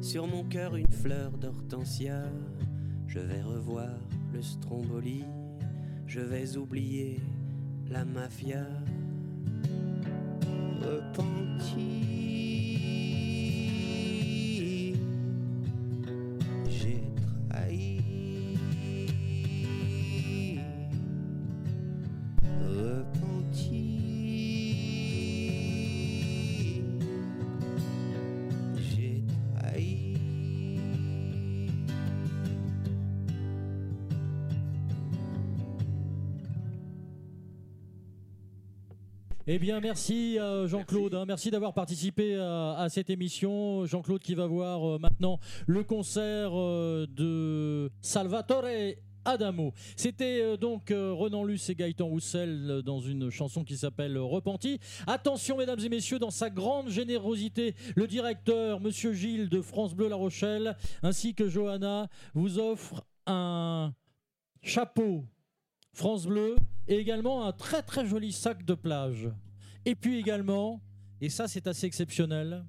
sur 0.01 0.29
mon 0.29 0.45
cœur 0.45 0.77
une 0.77 0.93
fleur 0.93 1.37
d'hortensia. 1.37 2.23
Je 3.09 3.19
vais 3.19 3.43
revoir 3.43 3.99
le 4.33 4.43
stromboli, 4.43 5.25
je 6.07 6.21
vais 6.21 6.57
oublier 6.57 7.19
la 7.89 8.05
mafia. 8.05 8.65
Eh 39.53 39.59
bien, 39.59 39.81
merci 39.81 40.39
euh, 40.39 40.69
Jean-Claude. 40.69 41.13
hein. 41.13 41.25
Merci, 41.27 41.51
d'avoir 41.51 41.75
participé 41.75 42.37
à, 42.37 42.75
à 42.75 42.89
cette 42.89 43.11
émission. 43.11 43.85
Jean-Claude 43.85 44.23
qui 44.23 44.37
va 44.37 44.47
voir 44.47 44.89
euh, 44.89 44.99
maintenant 45.01 45.41
le 45.67 45.83
concert 45.83 46.53
euh, 46.55 47.05
de 47.11 47.91
Salvatore. 48.01 48.67
Adamo. 49.25 49.75
C'était 49.97 50.41
euh, 50.41 50.57
donc 50.57 50.93
euh, 50.93 51.13
Renan 51.13 51.43
Luce 51.43 51.69
et 51.69 51.75
Gaëtan 51.75 52.07
Roussel 52.07 52.69
euh, 52.71 52.83
dans 52.83 53.01
une 53.01 53.29
chanson 53.29 53.65
qui 53.65 53.77
s'appelle 53.77 54.17
Repenti. 54.17 54.79
Attention, 55.09 55.57
mesdames 55.57 55.81
et 55.81 55.89
messieurs, 55.89 56.21
dans 56.21 56.31
sa 56.31 56.49
grande 56.49 56.89
générosité, 56.89 57.75
le 57.97 58.07
directeur, 58.07 58.79
Monsieur 58.79 59.13
Gilles 59.13 59.49
de 59.49 59.63
France 59.63 59.95
Bleu 59.97 60.09
La 60.09 60.15
Rochelle, 60.15 60.77
ainsi 61.03 61.35
que 61.35 61.49
Johanna, 61.49 62.07
vous 62.35 62.61
offre 62.61 63.05
un 63.27 63.93
chapeau 64.63 65.25
France 65.93 66.27
Bleu 66.27 66.55
et 66.91 66.97
également 66.97 67.47
un 67.47 67.53
très 67.53 67.83
très 67.83 68.05
joli 68.05 68.33
sac 68.33 68.65
de 68.65 68.75
plage. 68.75 69.31
Et 69.87 69.95
puis 69.95 70.19
également, 70.19 70.83
et 71.21 71.31
ça 71.31 71.49
c'est 71.49 71.67
assez 71.67 71.87
exceptionnel, 71.87 72.65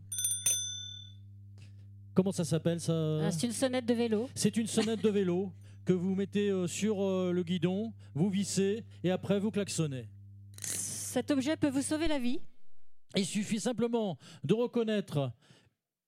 comment 2.13 2.31
ça 2.31 2.45
s'appelle 2.45 2.79
ça? 2.79 2.93
Ah, 3.25 3.31
C'est 3.31 3.47
une 3.47 3.51
sonnette 3.53 3.85
de 3.85 3.93
vélo. 3.93 4.29
C'est 4.35 4.55
une 4.55 4.67
sonnette 4.67 5.03
de 5.03 5.09
vélo 5.09 5.51
que 5.85 5.93
vous 5.93 6.13
mettez 6.13 6.49
euh, 6.51 6.67
sur 6.67 7.01
euh, 7.03 7.31
le 7.33 7.43
guidon, 7.43 7.91
vous 8.13 8.29
vissez 8.29 8.85
et 9.03 9.09
après 9.09 9.39
vous 9.39 9.49
klaxonnez. 9.49 10.07
Cet 10.61 11.31
objet 11.31 11.57
peut 11.57 11.69
vous 11.69 11.81
sauver 11.81 12.07
la 12.07 12.19
vie. 12.19 12.39
Il 13.17 13.25
suffit 13.25 13.59
simplement 13.59 14.17
de 14.43 14.53
reconnaître 14.53 15.31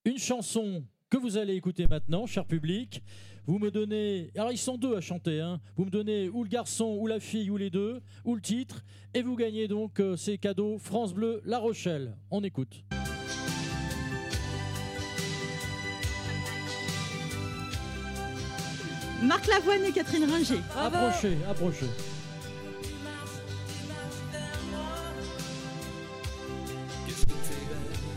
une 0.05 0.19
chanson 0.19 0.85
que 1.09 1.17
vous 1.17 1.37
allez 1.37 1.55
écouter 1.55 1.87
maintenant, 1.87 2.27
cher 2.27 2.45
public. 2.45 3.03
Vous 3.45 3.59
me 3.59 3.71
donnez. 3.71 4.31
Alors, 4.35 4.51
ils 4.51 4.57
sont 4.57 4.77
deux 4.77 4.95
à 4.95 5.01
chanter. 5.01 5.41
hein. 5.41 5.59
Vous 5.75 5.85
me 5.85 5.89
donnez 5.89 6.29
ou 6.29 6.43
le 6.43 6.49
garçon, 6.49 6.97
ou 6.99 7.07
la 7.07 7.19
fille, 7.19 7.49
ou 7.49 7.57
les 7.57 7.69
deux, 7.69 8.01
ou 8.23 8.35
le 8.35 8.41
titre. 8.41 8.83
Et 9.13 9.21
vous 9.21 9.35
gagnez 9.35 9.67
donc 9.67 9.99
euh, 9.99 10.15
ces 10.15 10.37
cadeaux 10.37 10.77
France 10.77 11.13
Bleu 11.13 11.41
La 11.45 11.59
Rochelle. 11.59 12.15
On 12.31 12.41
écoute. 12.43 12.83
Marc 19.21 19.47
Lavoine 19.47 19.83
et 19.85 19.91
Catherine 19.91 20.25
Ringer. 20.29 20.59
Approchez, 20.77 21.37
approchez. 21.49 21.87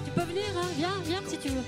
Tu 0.04 0.10
peux 0.12 0.22
venir, 0.22 0.44
hein 0.56 0.68
viens, 0.76 0.94
viens 1.04 1.20
si 1.26 1.38
tu 1.38 1.48
veux. 1.48 1.62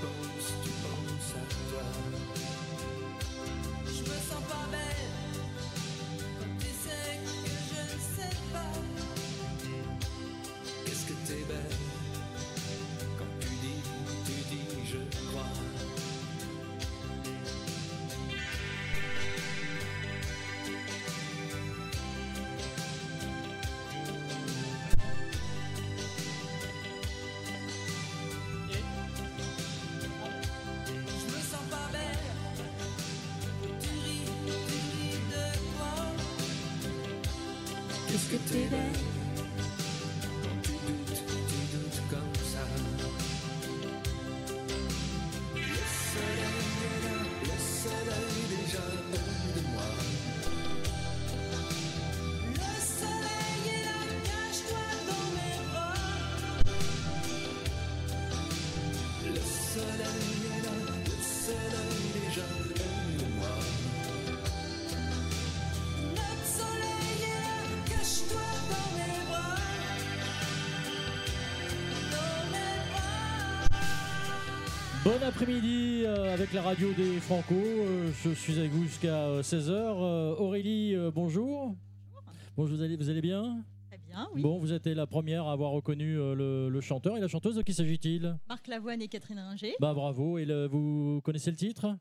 Après-midi 75.29 76.01
euh, 76.05 76.33
avec 76.33 76.51
la 76.53 76.61
radio 76.63 76.91
des 76.93 77.19
Franco. 77.19 77.53
Euh, 77.55 78.09
je 78.23 78.31
suis 78.31 78.57
avec 78.57 78.71
vous 78.71 78.83
jusqu'à 78.85 79.41
16h. 79.41 79.71
Aurélie, 80.39 80.95
euh, 80.95 81.11
bonjour. 81.13 81.75
Bonjour, 82.57 82.77
vous 82.77 82.83
allez, 82.83 82.95
vous 82.97 83.09
allez 83.09 83.21
bien? 83.21 83.63
Bien, 84.07 84.27
oui. 84.33 84.41
Bon, 84.41 84.57
vous 84.57 84.73
êtes 84.73 84.87
la 84.87 85.05
première 85.05 85.45
à 85.45 85.51
avoir 85.51 85.69
reconnu 85.69 86.17
euh, 86.17 86.33
le, 86.33 86.69
le 86.69 86.81
chanteur 86.81 87.15
et 87.15 87.19
la 87.19 87.27
chanteuse. 87.27 87.55
De 87.55 87.61
qui 87.61 87.73
s'agit-il? 87.75 88.35
Marc 88.49 88.67
Lavoine 88.67 89.03
et 89.03 89.07
Catherine 89.07 89.37
Ringer. 89.37 89.75
Bah 89.79 89.93
bravo. 89.93 90.39
Et 90.39 90.45
le- 90.45 90.65
vous 90.65 91.21
connaissez 91.23 91.51
le 91.51 91.57
titre? 91.57 91.95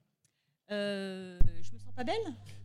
Euh, 0.71 1.39
je 1.63 1.73
me 1.75 1.79
sens 1.79 1.93
pas 1.95 2.05
belle? 2.05 2.15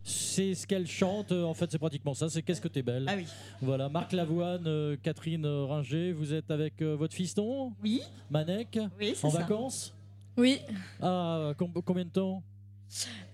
C'est 0.03 0.53
ce 0.55 0.65
qu'elle 0.65 0.87
chante. 0.87 1.33
euh, 1.33 1.43
En 1.43 1.53
fait, 1.53 1.69
c'est 1.69 1.77
pratiquement 1.79 2.13
ça. 2.13 2.29
C'est 2.29 2.41
Qu'est-ce 2.41 2.61
que 2.61 2.69
t'es 2.69 2.83
belle? 2.83 3.03
Ah 3.09 3.15
oui. 3.17 3.25
Voilà. 3.61 3.89
Marc 3.89 4.13
Lavoine, 4.13 4.63
euh, 4.67 4.95
Catherine 5.03 5.45
euh, 5.45 5.65
Ringer. 5.65 6.13
Vous 6.13 6.33
êtes 6.33 6.49
avec 6.49 6.81
euh, 6.81 6.95
votre 6.95 7.13
fiston? 7.13 7.73
Oui. 7.83 8.01
Manek? 8.31 8.79
Oui, 8.97 9.11
c'est 9.13 9.25
En 9.25 9.29
ça. 9.29 9.39
vacances? 9.39 9.93
Oui. 10.37 10.59
Ah, 11.01 11.53
com- 11.57 11.71
combien 11.85 12.05
de 12.05 12.09
temps? 12.09 12.43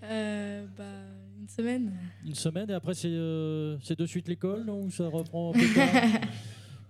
Euh, 0.03 0.65
bah, 0.77 0.83
une 1.39 1.47
semaine. 1.49 1.93
Une 2.25 2.35
semaine 2.35 2.69
et 2.69 2.73
après 2.73 2.93
c'est 2.93 3.09
euh, 3.09 3.77
c'est 3.81 3.97
de 3.99 4.05
suite 4.05 4.27
l'école 4.27 4.63
non? 4.65 4.83
Ou 4.83 4.91
ça 4.91 5.07
reprend 5.09 5.51
plus 5.51 5.73
tard? 5.73 5.87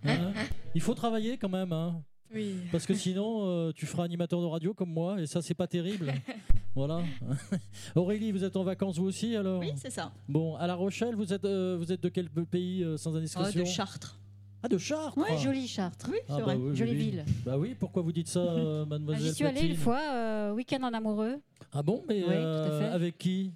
Hein? 0.06 0.32
Il 0.76 0.80
faut 0.82 0.94
travailler 0.94 1.38
quand 1.38 1.50
même 1.50 1.74
hein 1.74 2.02
Oui. 2.34 2.56
parce 2.72 2.86
que 2.86 2.94
sinon 2.94 3.42
euh, 3.50 3.72
tu 3.76 3.86
feras 3.86 4.06
animateur 4.06 4.40
de 4.40 4.46
radio 4.46 4.74
comme 4.74 4.94
moi 4.94 5.20
et 5.20 5.26
ça 5.28 5.42
c'est 5.42 5.54
pas 5.56 5.68
terrible. 5.68 6.14
voilà. 6.76 7.02
Aurélie, 7.96 8.32
vous 8.32 8.46
êtes 8.46 8.56
en 8.56 8.64
vacances 8.64 8.98
vous 8.98 9.08
aussi 9.08 9.36
alors? 9.36 9.60
Oui, 9.60 9.74
c'est 9.76 9.90
ça. 9.90 10.14
Bon, 10.30 10.56
à 10.56 10.68
La 10.68 10.76
Rochelle, 10.76 11.16
vous 11.16 11.34
êtes 11.34 11.44
euh, 11.44 11.76
vous 11.78 11.92
êtes 11.92 12.02
de 12.02 12.08
quel 12.08 12.30
pays 12.30 12.82
euh, 12.84 12.96
sans 12.96 13.14
indiscrétion? 13.18 13.60
Oh, 13.62 13.66
de 13.66 13.70
Chartres. 13.70 14.18
Ah 14.62 14.68
de 14.68 14.78
Chartres. 14.78 15.18
Ouais, 15.18 15.38
jolie 15.38 15.68
Chartres. 15.68 16.10
Ah, 16.28 16.40
bah 16.46 16.54
oui, 16.58 16.76
Jolie 16.76 16.92
oui. 16.92 16.98
ville. 16.98 17.26
Bah 17.46 17.58
oui, 17.58 17.76
pourquoi 17.80 18.02
vous 18.02 18.12
dites 18.12 18.28
ça, 18.28 18.40
euh, 18.42 18.84
Ah, 18.86 18.90
mademoiselle 18.90 19.28
J'y 19.28 19.34
suis 19.34 19.46
allée 19.46 19.68
une 19.68 19.76
fois, 19.78 20.00
euh, 20.12 20.54
week-end 20.54 20.84
en 20.84 20.94
amoureux. 20.94 21.38
Ah 21.72 21.82
bon, 21.82 22.04
mais 22.10 22.22
Oui, 22.24 22.34
euh, 22.34 22.94
avec 22.94 23.18
qui? 23.18 23.52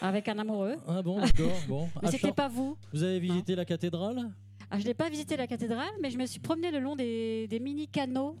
Avec 0.00 0.28
un 0.28 0.38
amoureux. 0.38 0.74
Ah 0.88 1.02
bon, 1.02 1.20
d'accord. 1.20 1.52
Bon. 1.68 1.88
Mais 2.02 2.08
À 2.08 2.10
c'était 2.10 2.22
Chartres- 2.28 2.34
pas 2.34 2.48
vous. 2.48 2.76
Vous 2.92 3.02
avez 3.04 3.20
visité 3.20 3.54
la 3.54 3.64
cathédrale? 3.64 4.30
Ah, 4.72 4.78
je 4.80 4.84
n'ai 4.86 4.94
pas 4.94 5.08
visité 5.08 5.36
la 5.36 5.46
cathédrale, 5.46 5.90
mais 6.02 6.10
je 6.10 6.18
me 6.18 6.26
suis 6.26 6.40
promenée 6.40 6.70
le 6.70 6.78
long 6.80 6.96
des, 6.96 7.46
des 7.48 7.60
mini 7.60 7.86
canaux. 7.86 8.36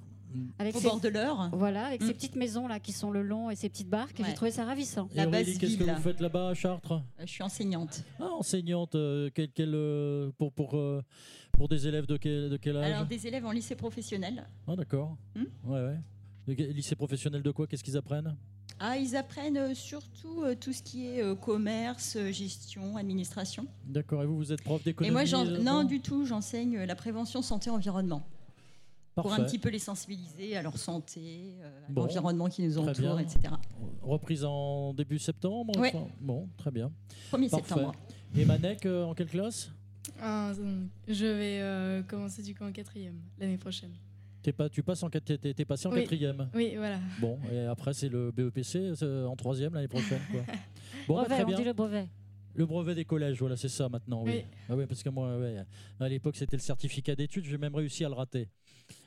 Avec 0.60 0.76
Au 0.76 0.78
ces- 0.78 0.86
bord 0.86 1.00
de 1.00 1.08
l'Eure. 1.08 1.50
Voilà, 1.52 1.86
avec 1.86 2.02
Mm. 2.02 2.06
ces 2.06 2.14
petites 2.14 2.36
maisons 2.36 2.68
là 2.68 2.78
qui 2.78 2.92
sont 2.92 3.10
le 3.10 3.20
long 3.20 3.50
et 3.50 3.56
ces 3.56 3.68
petites 3.68 3.88
barques. 3.88 4.18
et 4.20 4.22
J'ai 4.22 4.28
Ouais. 4.30 4.34
trouvé 4.36 4.52
ça 4.52 4.64
ravissant. 4.64 5.08
Et 5.16 5.26
Aurélie, 5.26 5.58
qu'est-ce 5.58 5.76
que 5.76 5.82
vous 5.82 6.00
faites 6.00 6.20
là-bas 6.20 6.50
à 6.50 6.54
Chartres? 6.54 6.92
Euh, 6.92 6.98
Je 7.22 7.26
suis 7.26 7.42
enseignante. 7.42 8.04
Ah, 8.20 8.28
enseignante, 8.38 8.94
euh, 8.94 9.28
quel, 9.34 9.50
quel, 9.50 9.72
euh, 9.74 10.30
pour, 10.38 10.52
pour, 10.52 10.76
euh, 10.76 11.02
pour 11.60 11.68
des 11.68 11.86
élèves 11.86 12.06
de 12.06 12.16
quel, 12.16 12.48
de 12.48 12.56
quel 12.56 12.74
âge? 12.78 12.90
Alors, 12.90 13.04
des 13.04 13.26
élèves 13.26 13.44
en 13.44 13.50
lycée 13.50 13.74
professionnel. 13.74 14.48
Ah, 14.66 14.74
d'accord. 14.76 15.18
Hmm? 15.36 15.44
Ouais, 15.70 15.78
ouais. 16.46 16.54
Lycée 16.72 16.96
professionnel 16.96 17.42
de 17.42 17.50
quoi? 17.50 17.66
Qu'est-ce 17.66 17.84
qu'ils 17.84 17.98
apprennent? 17.98 18.34
Ah, 18.78 18.96
ils 18.96 19.14
apprennent 19.14 19.58
euh, 19.58 19.74
surtout 19.74 20.42
euh, 20.42 20.54
tout 20.58 20.72
ce 20.72 20.82
qui 20.82 21.06
est 21.08 21.22
euh, 21.22 21.34
commerce, 21.34 22.16
gestion, 22.30 22.96
administration. 22.96 23.66
D'accord. 23.84 24.22
Et 24.22 24.26
vous, 24.26 24.38
vous 24.38 24.52
êtes 24.54 24.62
prof 24.62 24.80
Et 24.80 24.84
d'économie 24.84 25.12
moi, 25.12 25.26
j'en- 25.26 25.44
euh, 25.44 25.58
non, 25.58 25.84
du 25.84 26.00
tout, 26.00 26.24
j'enseigne 26.24 26.78
la 26.78 26.94
prévention 26.94 27.42
santé-environnement. 27.42 28.26
Pour 29.16 29.30
un 29.34 29.44
petit 29.44 29.58
peu 29.58 29.68
les 29.68 29.78
sensibiliser 29.78 30.56
à 30.56 30.62
leur 30.62 30.78
santé, 30.78 31.56
euh, 31.60 31.80
à 31.90 31.92
l'environnement 31.92 32.48
qui 32.48 32.62
nous 32.62 32.78
entoure, 32.78 32.94
bien. 33.16 33.18
etc. 33.18 33.38
Reprise 34.00 34.46
en 34.46 34.94
début 34.94 35.18
septembre 35.18 35.74
enfin, 35.76 36.06
Bon, 36.22 36.48
très 36.56 36.70
bien. 36.70 36.90
1er 37.30 37.50
Parfait. 37.50 37.66
septembre. 37.68 37.92
Et 38.34 38.46
Manek, 38.46 38.86
en 38.86 39.12
quelle 39.12 39.28
classe? 39.28 39.70
Ah, 40.20 40.52
je 41.08 41.26
vais 41.26 41.60
euh, 41.60 42.02
commencer 42.02 42.42
du 42.42 42.54
coup 42.54 42.64
en 42.64 42.72
quatrième 42.72 43.20
l'année 43.38 43.58
prochaine. 43.58 43.92
T'es 44.42 44.52
pas, 44.52 44.68
Tu 44.70 44.82
passes 44.82 45.02
en, 45.02 45.10
t'es- 45.10 45.64
passé 45.66 45.86
en 45.86 45.92
Oui. 45.92 46.00
quatrième 46.00 46.48
Oui, 46.54 46.72
voilà. 46.76 46.98
Bon, 47.20 47.38
et 47.52 47.60
après, 47.66 47.92
c'est 47.92 48.08
le 48.08 48.30
BEPC 48.30 48.94
en 49.26 49.36
troisième 49.36 49.74
l'année 49.74 49.88
prochaine. 49.88 50.20
Quoi. 50.30 50.40
Bon, 51.06 51.16
bah, 51.16 51.22
brevet, 51.22 51.34
très 51.34 51.44
on 51.44 51.46
bien. 51.46 51.56
dit 51.56 51.64
le 51.64 51.72
brevet. 51.72 52.08
Le 52.54 52.66
brevet 52.66 52.94
des 52.94 53.04
collèges, 53.04 53.38
voilà, 53.38 53.56
c'est 53.56 53.68
ça 53.68 53.88
maintenant. 53.88 54.22
Oui. 54.24 54.32
Oui. 54.36 54.44
Ah 54.68 54.76
oui, 54.76 54.86
parce 54.86 55.02
que 55.02 55.08
moi, 55.08 55.38
ouais, 55.38 55.56
à 56.00 56.08
l'époque, 56.08 56.36
c'était 56.36 56.56
le 56.56 56.62
certificat 56.62 57.14
d'études. 57.14 57.44
J'ai 57.44 57.58
même 57.58 57.74
réussi 57.74 58.04
à 58.04 58.08
le 58.08 58.14
rater. 58.14 58.48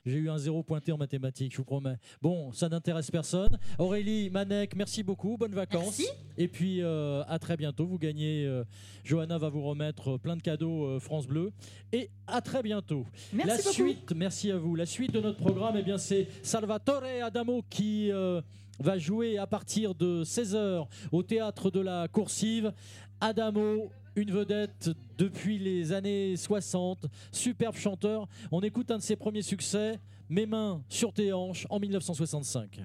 J'ai 0.06 0.18
eu 0.18 0.30
un 0.30 0.38
zéro 0.38 0.64
pointé 0.64 0.92
en 0.92 0.98
mathématiques, 0.98 1.54
je 1.54 1.58
vous 1.58 1.64
promets. 1.64 1.96
Bon, 2.22 2.52
ça 2.52 2.68
n'intéresse 2.68 3.10
personne. 3.10 3.58
Aurélie, 3.80 4.30
Manek, 4.30 4.76
merci 4.76 5.02
beaucoup. 5.02 5.38
Bonnes 5.38 5.54
vacances. 5.56 6.02
Et 6.38 6.50
puis, 6.50 6.82
euh, 6.82 7.24
à 7.28 7.40
très 7.40 7.56
bientôt. 7.56 7.86
Vous 7.86 7.98
gagnez. 7.98 8.46
euh, 8.46 8.66
Johanna 9.06 9.38
va 9.38 9.48
vous 9.48 9.64
remettre 9.64 10.18
plein 10.18 10.36
de 10.36 10.42
cadeaux 10.42 10.86
euh, 10.86 11.00
France 11.00 11.26
Bleu. 11.26 11.52
Et 11.94 12.10
à 12.28 12.42
très 12.42 12.62
bientôt. 12.62 13.06
Merci 13.32 13.48
La 13.50 13.58
beaucoup. 13.58 13.70
suite, 13.72 14.12
merci 14.14 14.52
à 14.52 14.58
vous. 14.58 14.76
La 14.76 14.86
suite 14.86 15.14
de 15.14 15.22
notre 15.22 15.40
programme, 15.40 15.76
eh 15.78 15.84
bien, 15.84 15.98
c'est 15.98 16.28
Salvatore 16.42 17.04
Adamo 17.24 17.64
qui. 17.70 18.12
euh, 18.12 18.42
va 18.80 18.98
jouer 18.98 19.38
à 19.38 19.46
partir 19.46 19.94
de 19.94 20.24
16h 20.24 20.88
au 21.12 21.22
théâtre 21.22 21.70
de 21.70 21.80
la 21.80 22.08
Coursive. 22.08 22.74
Adamo, 23.22 23.92
une 24.16 24.32
vedette 24.32 24.90
depuis 25.18 25.60
les 25.60 25.92
années 25.92 26.36
60, 26.36 27.06
superbe 27.32 27.76
chanteur. 27.76 28.28
On 28.52 28.62
écoute 28.62 28.92
un 28.92 28.98
de 28.98 29.04
ses 29.04 29.16
premiers 29.16 29.42
succès, 29.42 30.00
Mes 30.30 30.46
mains 30.46 30.82
sur 30.90 31.14
tes 31.14 31.34
hanches, 31.34 31.68
en 31.70 31.80
1965. 31.80 32.82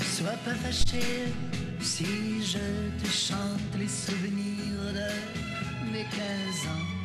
Sois 0.00 0.30
pas 0.44 0.54
fâché 0.54 1.32
si 1.80 2.42
je 2.42 2.58
te 3.02 3.06
chante 3.06 3.78
les 3.78 3.88
souvenirs 3.88 4.92
de 4.92 5.92
mes 5.92 6.04
15 6.04 6.12
ans. 6.68 6.97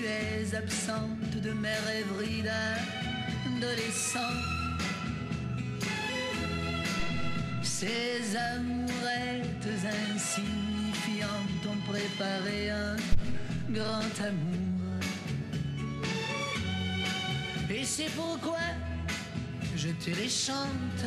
Tu 0.00 0.06
es 0.06 0.54
absente 0.54 1.42
de 1.42 1.52
mes 1.52 1.78
rêveries 1.86 2.42
d'adolescent. 2.42 4.34
Ces 7.62 8.36
amourettes 8.36 9.68
insignifiantes 10.14 11.66
ont 11.68 11.90
préparé 11.90 12.70
un 12.70 12.96
grand 13.70 14.14
amour. 14.26 15.00
Et 17.70 17.84
c'est 17.84 18.10
pourquoi 18.16 18.66
je 19.76 19.88
te 19.88 20.10
les 20.10 20.28
chante 20.28 21.04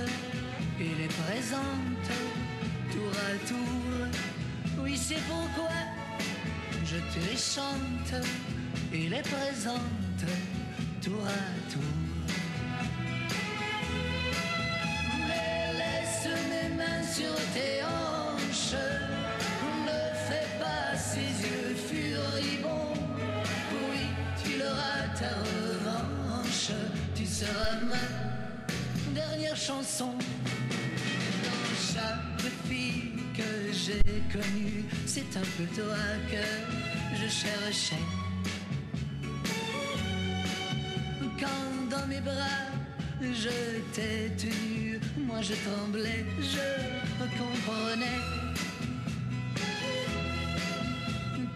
et 0.80 0.96
les 1.02 1.12
présente 1.26 2.10
tour 2.92 3.12
à 3.30 3.48
tour. 3.48 4.08
Oui, 4.80 4.98
c'est 4.98 5.22
pourquoi 5.28 5.72
je 6.86 6.98
te 6.98 7.20
les 7.30 7.38
chante 7.38 8.24
et 8.94 9.10
les 9.10 9.22
présente 9.22 9.82
tour 11.02 11.26
à 11.26 11.72
tour. 11.72 11.82
Mais 15.28 15.74
laisse 15.74 16.28
mes 16.50 16.76
mains 16.76 17.04
sur 17.04 17.36
tes 17.54 17.84
hanches, 17.84 18.76
ne 19.86 20.00
fais 20.28 20.48
pas 20.60 20.96
ces 20.96 21.32
yeux 21.44 21.76
furibonds. 21.76 22.94
Oui, 23.90 24.06
tu 24.44 24.60
l'auras 24.60 25.08
ta 25.18 25.34
revanche, 25.42 26.72
tu 27.16 27.26
seras 27.26 27.80
ma 27.90 29.14
dernière 29.14 29.58
chanson. 29.58 30.14
Dans 31.44 31.94
chaque 31.94 32.52
fille 32.70 33.12
que 33.36 33.74
j'ai 33.74 34.22
connue, 34.32 34.86
c'est 35.08 35.36
un 35.36 35.48
peu 35.58 35.66
toi 35.76 35.98
que 36.30 37.18
je 37.18 37.28
cherchais. 37.28 38.23
Je 43.44 43.82
t'ai 43.94 44.32
tenu, 44.38 45.00
moi 45.18 45.42
je 45.42 45.54
tremblais, 45.68 46.26
je 46.40 47.26
comprenais 47.38 48.22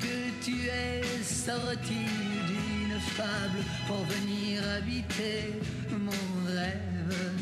que 0.01 0.43
tu 0.43 0.67
es 0.67 1.23
sorti 1.23 2.03
d'une 2.49 2.99
fable 3.15 3.63
pour 3.87 4.03
venir 4.15 4.61
habiter 4.77 5.53
mon 5.91 6.51
rêve. 6.51 7.33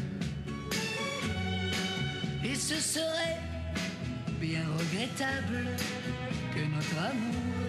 Et 2.43 2.55
ce 2.55 2.75
serait 2.75 3.39
bien 4.39 4.65
regrettable 4.77 5.65
que 6.53 6.61
notre 6.75 6.97
amour 7.11 7.65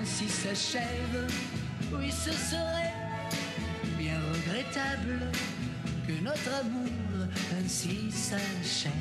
ainsi 0.00 0.28
s'achève. 0.28 1.26
Oui, 1.92 2.10
ce 2.10 2.32
serait 2.32 2.94
bien 3.98 4.18
regrettable 4.32 5.20
que 6.06 6.12
notre 6.22 6.52
amour 6.60 6.88
ainsi 7.58 8.10
s'achève. 8.10 8.92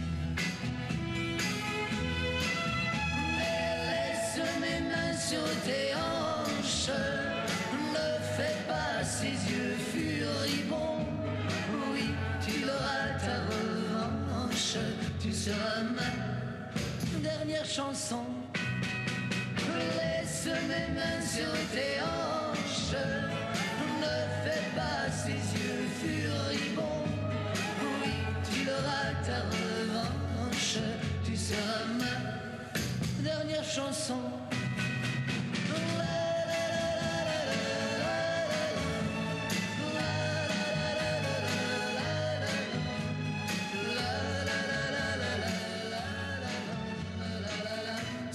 Mais 3.37 3.75
laisse 3.87 4.39
mes 4.59 4.81
mains 4.89 5.17
sur 5.17 5.47
tes 5.65 5.93
hanches, 5.95 6.89
ne 7.93 8.07
fais 8.35 8.57
pas 8.67 9.03
ces 9.03 9.35
yeux 9.51 9.77
furibonds. 9.91 11.05
Oui, 11.91 12.09
tu 12.45 12.63
auras 12.65 13.17
ta 13.19 13.37
revanche, 13.49 14.77
tu 15.19 15.31
seras 15.33 15.83
ma 15.95 17.19
dernière 17.19 17.65
chanson. 17.65 18.25
Laisse 19.97 20.47
mes 20.67 20.93
mains 20.93 21.21
sur 21.25 21.53
tes 21.73 21.99
hanches, 22.01 22.95
ne 24.01 24.15
fais 24.43 24.65
pas 24.75 25.09
oui, 26.03 26.09
tu 28.51 28.69
auras 28.69 29.13
ta 29.23 29.41
revanche, 29.51 30.79
tu 31.23 31.35
seras 31.35 31.85
ma 31.99 33.23
dernière 33.23 33.63
chanson. 33.63 34.15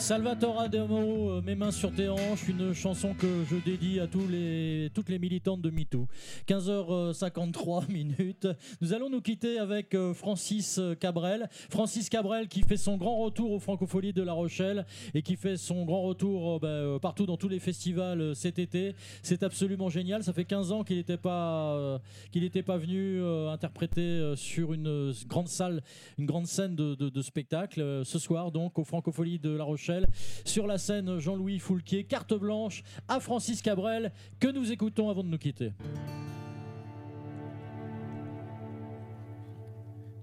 Salvatore 0.07 0.61
Adamo, 0.61 1.31
euh, 1.31 1.43
Mes 1.43 1.57
mains 1.57 1.73
sur 1.73 1.93
tes 1.93 2.09
hanches, 2.09 2.47
une 2.47 2.73
chanson 2.73 3.13
que 3.13 3.27
je 3.51 3.57
dédie 3.57 3.99
à 3.99 4.07
tous 4.07 4.29
les, 4.29 4.89
toutes 4.95 5.09
les 5.09 5.19
militantes 5.19 5.61
de 5.61 5.69
MeToo. 5.69 6.07
15h53 6.47 7.91
minutes. 7.93 8.47
Nous 8.81 8.93
allons 8.93 9.11
nous 9.11 9.21
quitter 9.21 9.59
avec 9.59 9.97
euh, 9.97 10.15
Francis 10.15 10.81
Cabrel. 11.01 11.49
Francis 11.71 12.09
Cabrel 12.09 12.47
qui 12.47 12.63
fait 12.63 12.77
son 12.77 12.97
grand 12.99 13.17
retour 13.17 13.51
aux 13.51 13.59
Francopholies 13.59 14.13
de 14.13 14.23
La 14.23 14.33
Rochelle 14.33 14.87
et 15.13 15.23
qui 15.23 15.35
fait 15.35 15.57
son 15.57 15.85
grand 15.85 16.03
retour 16.03 16.55
euh, 16.55 16.59
euh, 16.63 16.99
partout 17.01 17.27
dans 17.27 17.37
tous 17.37 17.49
les 17.49 17.59
festivals 17.59 18.21
euh, 18.21 18.35
cet 18.35 18.61
été. 18.61 18.95
C'est 19.25 19.43
absolument 19.43 19.89
génial. 19.89 20.23
Ça 20.23 20.33
fait 20.33 20.45
15 20.45 20.71
ans 20.71 20.85
qu'il 20.85 20.99
n'était 20.99 21.17
pas, 21.17 21.75
euh, 21.75 21.99
venu 22.33 23.21
euh, 23.21 23.49
interpréter 23.49 24.03
euh, 24.03 24.37
sur 24.37 24.73
une 24.73 24.87
euh, 24.87 25.13
grande 25.27 25.49
salle, 25.49 25.83
une 26.19 26.27
grande 26.27 26.47
scène 26.47 26.77
de, 26.77 27.23
spectacle. 27.23 27.81
Euh, 27.81 28.05
ce 28.05 28.19
soir, 28.19 28.53
donc, 28.53 28.79
aux 28.79 28.85
Francopholies 28.85 29.39
de 29.39 29.51
La 29.51 29.65
Rochelle, 29.65 29.96
sur 30.45 30.67
la 30.67 30.79
scène 30.79 31.19
Jean-Louis 31.19 31.59
Foulquier, 31.59 32.05
carte 32.05 32.35
blanche 32.35 32.83
à 33.09 33.21
Francis 33.21 33.63
Cabrel, 33.63 34.13
que 34.41 34.49
nous 34.49 34.73
écoutons 34.73 35.11
avant 35.11 35.23
de 35.23 35.29
nous 35.29 35.39
quitter. 35.39 35.73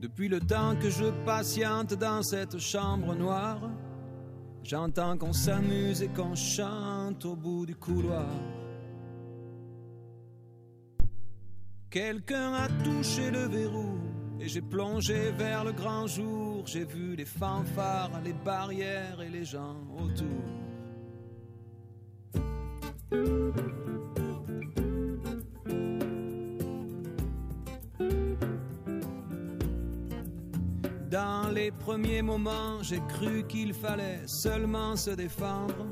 Depuis 0.03 0.27
le 0.27 0.41
temps 0.41 0.75
que 0.75 0.89
je 0.89 1.05
patiente 1.25 1.93
dans 1.93 2.21
cette 2.23 2.57
chambre 2.57 3.15
noire, 3.15 3.71
j'entends 4.61 5.17
qu'on 5.17 5.31
s'amuse 5.31 6.01
et 6.01 6.09
qu'on 6.09 6.35
chante 6.35 7.23
au 7.23 7.37
bout 7.37 7.65
du 7.65 7.75
couloir. 7.75 8.27
Quelqu'un 11.89 12.53
a 12.53 12.67
touché 12.83 13.31
le 13.31 13.47
verrou 13.47 13.97
et 14.41 14.49
j'ai 14.49 14.61
plongé 14.61 15.31
vers 15.31 15.63
le 15.63 15.71
grand 15.71 16.05
jour. 16.05 16.52
J'ai 16.65 16.85
vu 16.85 17.15
les 17.15 17.25
fanfares, 17.25 18.21
les 18.23 18.33
barrières 18.33 19.21
et 19.21 19.29
les 19.29 19.45
gens 19.45 19.75
autour. 19.97 20.43
Dans 31.11 31.51
les 31.53 31.69
premiers 31.69 32.23
moments, 32.23 32.81
j'ai 32.81 32.99
cru 33.07 33.45
qu'il 33.47 33.73
fallait 33.73 34.21
seulement 34.25 34.95
se 34.95 35.11
défendre. 35.11 35.85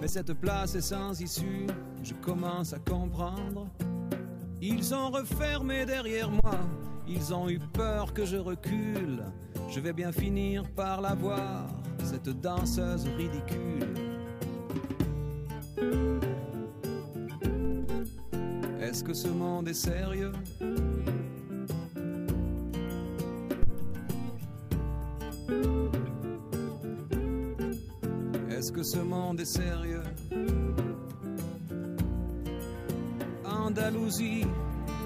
Mais 0.00 0.06
cette 0.06 0.32
place 0.34 0.76
est 0.76 0.80
sans 0.80 1.20
issue, 1.20 1.66
je 2.04 2.14
commence 2.14 2.72
à 2.72 2.78
comprendre. 2.78 3.66
Ils 4.62 4.94
ont 4.94 5.10
refermé 5.10 5.84
derrière 5.84 6.30
moi, 6.30 6.60
ils 7.10 7.34
ont 7.34 7.48
eu 7.48 7.58
peur 7.58 8.12
que 8.14 8.24
je 8.24 8.36
recule. 8.36 9.24
Je 9.68 9.80
vais 9.80 9.92
bien 9.92 10.12
finir 10.12 10.64
par 10.76 11.00
la 11.00 11.14
voir, 11.14 11.66
cette 12.04 12.28
danseuse 12.28 13.06
ridicule. 13.16 13.94
Est-ce 18.80 19.04
que 19.04 19.14
ce 19.14 19.28
monde 19.28 19.68
est 19.68 19.74
sérieux? 19.74 20.32
Est-ce 28.50 28.72
que 28.72 28.82
ce 28.82 28.98
monde 28.98 29.40
est 29.40 29.44
sérieux? 29.44 30.02
Andalousie, 33.44 34.44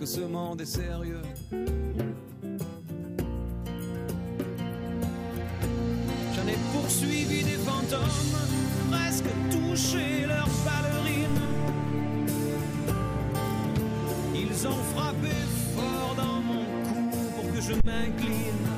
Que 0.00 0.06
ce 0.06 0.20
monde 0.20 0.62
est 0.62 0.64
sérieux 0.64 1.20
J'en 6.34 6.46
ai 6.48 6.56
poursuivi 6.72 7.44
des 7.44 7.58
fantômes, 7.68 8.00
presque 8.90 9.30
touché 9.50 10.24
leurs 10.26 10.48
ballerines. 10.64 11.42
Ils 14.34 14.66
ont 14.66 14.82
frappé 14.94 15.34
fort 15.76 16.14
dans 16.16 16.40
mon 16.50 16.64
cou 16.86 17.10
pour 17.36 17.52
que 17.52 17.60
je 17.60 17.74
m'incline. 17.84 18.68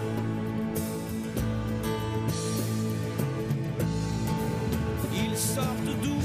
Ils 5.14 5.38
sortent 5.38 6.00
d'où 6.02 6.20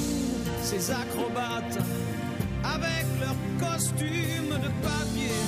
ces 0.64 0.90
acrobates 0.90 1.78
avec 3.18 3.30
leurs 3.60 3.70
costumes 3.70 4.50
de 4.50 4.70
papier. 4.82 5.42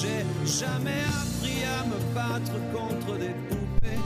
J'ai 0.00 0.24
jamais 0.46 1.02
appris 1.08 1.64
à 1.64 1.84
me 1.86 1.98
battre 2.14 2.52
contre 2.72 3.18
des 3.18 3.34
poupées. 3.48 3.98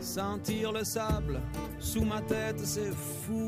Sentir 0.00 0.72
le 0.72 0.82
sable 0.82 1.40
sous 1.78 2.04
ma 2.04 2.20
tête, 2.22 2.58
c'est 2.64 2.92
fou 2.92 3.47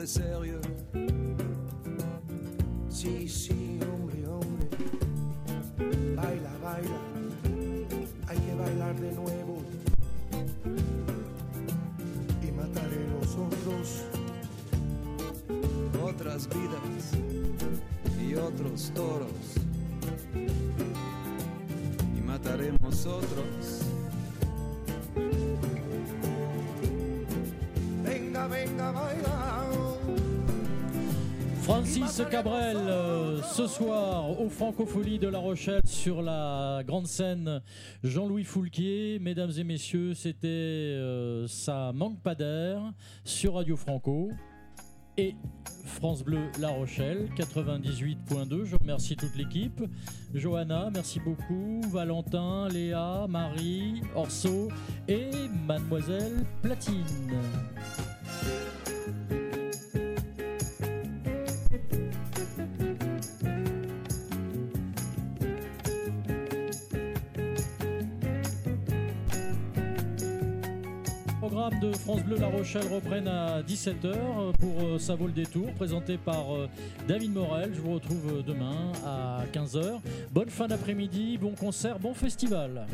Est 0.00 0.06
sérieux 0.06 0.60
ce 33.66 33.74
soir 33.74 34.40
aux 34.40 34.48
Francopholies 34.48 35.18
de 35.18 35.28
La 35.28 35.38
Rochelle 35.38 35.80
sur 35.84 36.22
la 36.22 36.82
grande 36.86 37.06
scène 37.06 37.62
Jean-Louis 38.04 38.44
Foulquier. 38.44 39.18
Mesdames 39.20 39.50
et 39.56 39.64
messieurs, 39.64 40.14
c'était 40.14 40.46
euh, 40.46 41.46
Ça 41.48 41.92
manque 41.94 42.20
pas 42.20 42.34
d'air 42.34 42.80
sur 43.24 43.54
Radio 43.54 43.76
Franco 43.76 44.30
et 45.16 45.34
France 45.84 46.22
Bleu 46.22 46.50
La 46.60 46.68
Rochelle 46.68 47.28
98.2. 47.36 48.64
Je 48.64 48.76
remercie 48.76 49.16
toute 49.16 49.34
l'équipe. 49.36 49.82
Johanna, 50.34 50.90
merci 50.92 51.18
beaucoup. 51.18 51.80
Valentin, 51.90 52.68
Léa, 52.68 53.26
Marie, 53.28 54.02
Orso 54.14 54.68
et 55.08 55.30
Mademoiselle 55.66 56.44
Platine. 56.62 57.40
De 71.70 71.92
France 71.92 72.22
Bleu 72.22 72.36
La 72.38 72.46
Rochelle 72.46 72.86
reprennent 72.86 73.26
à 73.26 73.60
17h 73.62 74.52
pour 74.60 74.82
euh, 74.82 74.98
Ça 74.98 75.16
vaut 75.16 75.26
le 75.26 75.32
détour, 75.32 75.72
présenté 75.72 76.16
par 76.16 76.54
euh, 76.54 76.68
David 77.08 77.32
Morel. 77.32 77.72
Je 77.74 77.80
vous 77.80 77.94
retrouve 77.94 78.38
euh, 78.38 78.42
demain 78.42 78.92
à 79.04 79.42
15h. 79.52 80.00
Bonne 80.32 80.50
fin 80.50 80.68
d'après-midi, 80.68 81.38
bon 81.38 81.52
concert, 81.52 81.98
bon 81.98 82.14
festival. 82.14 82.86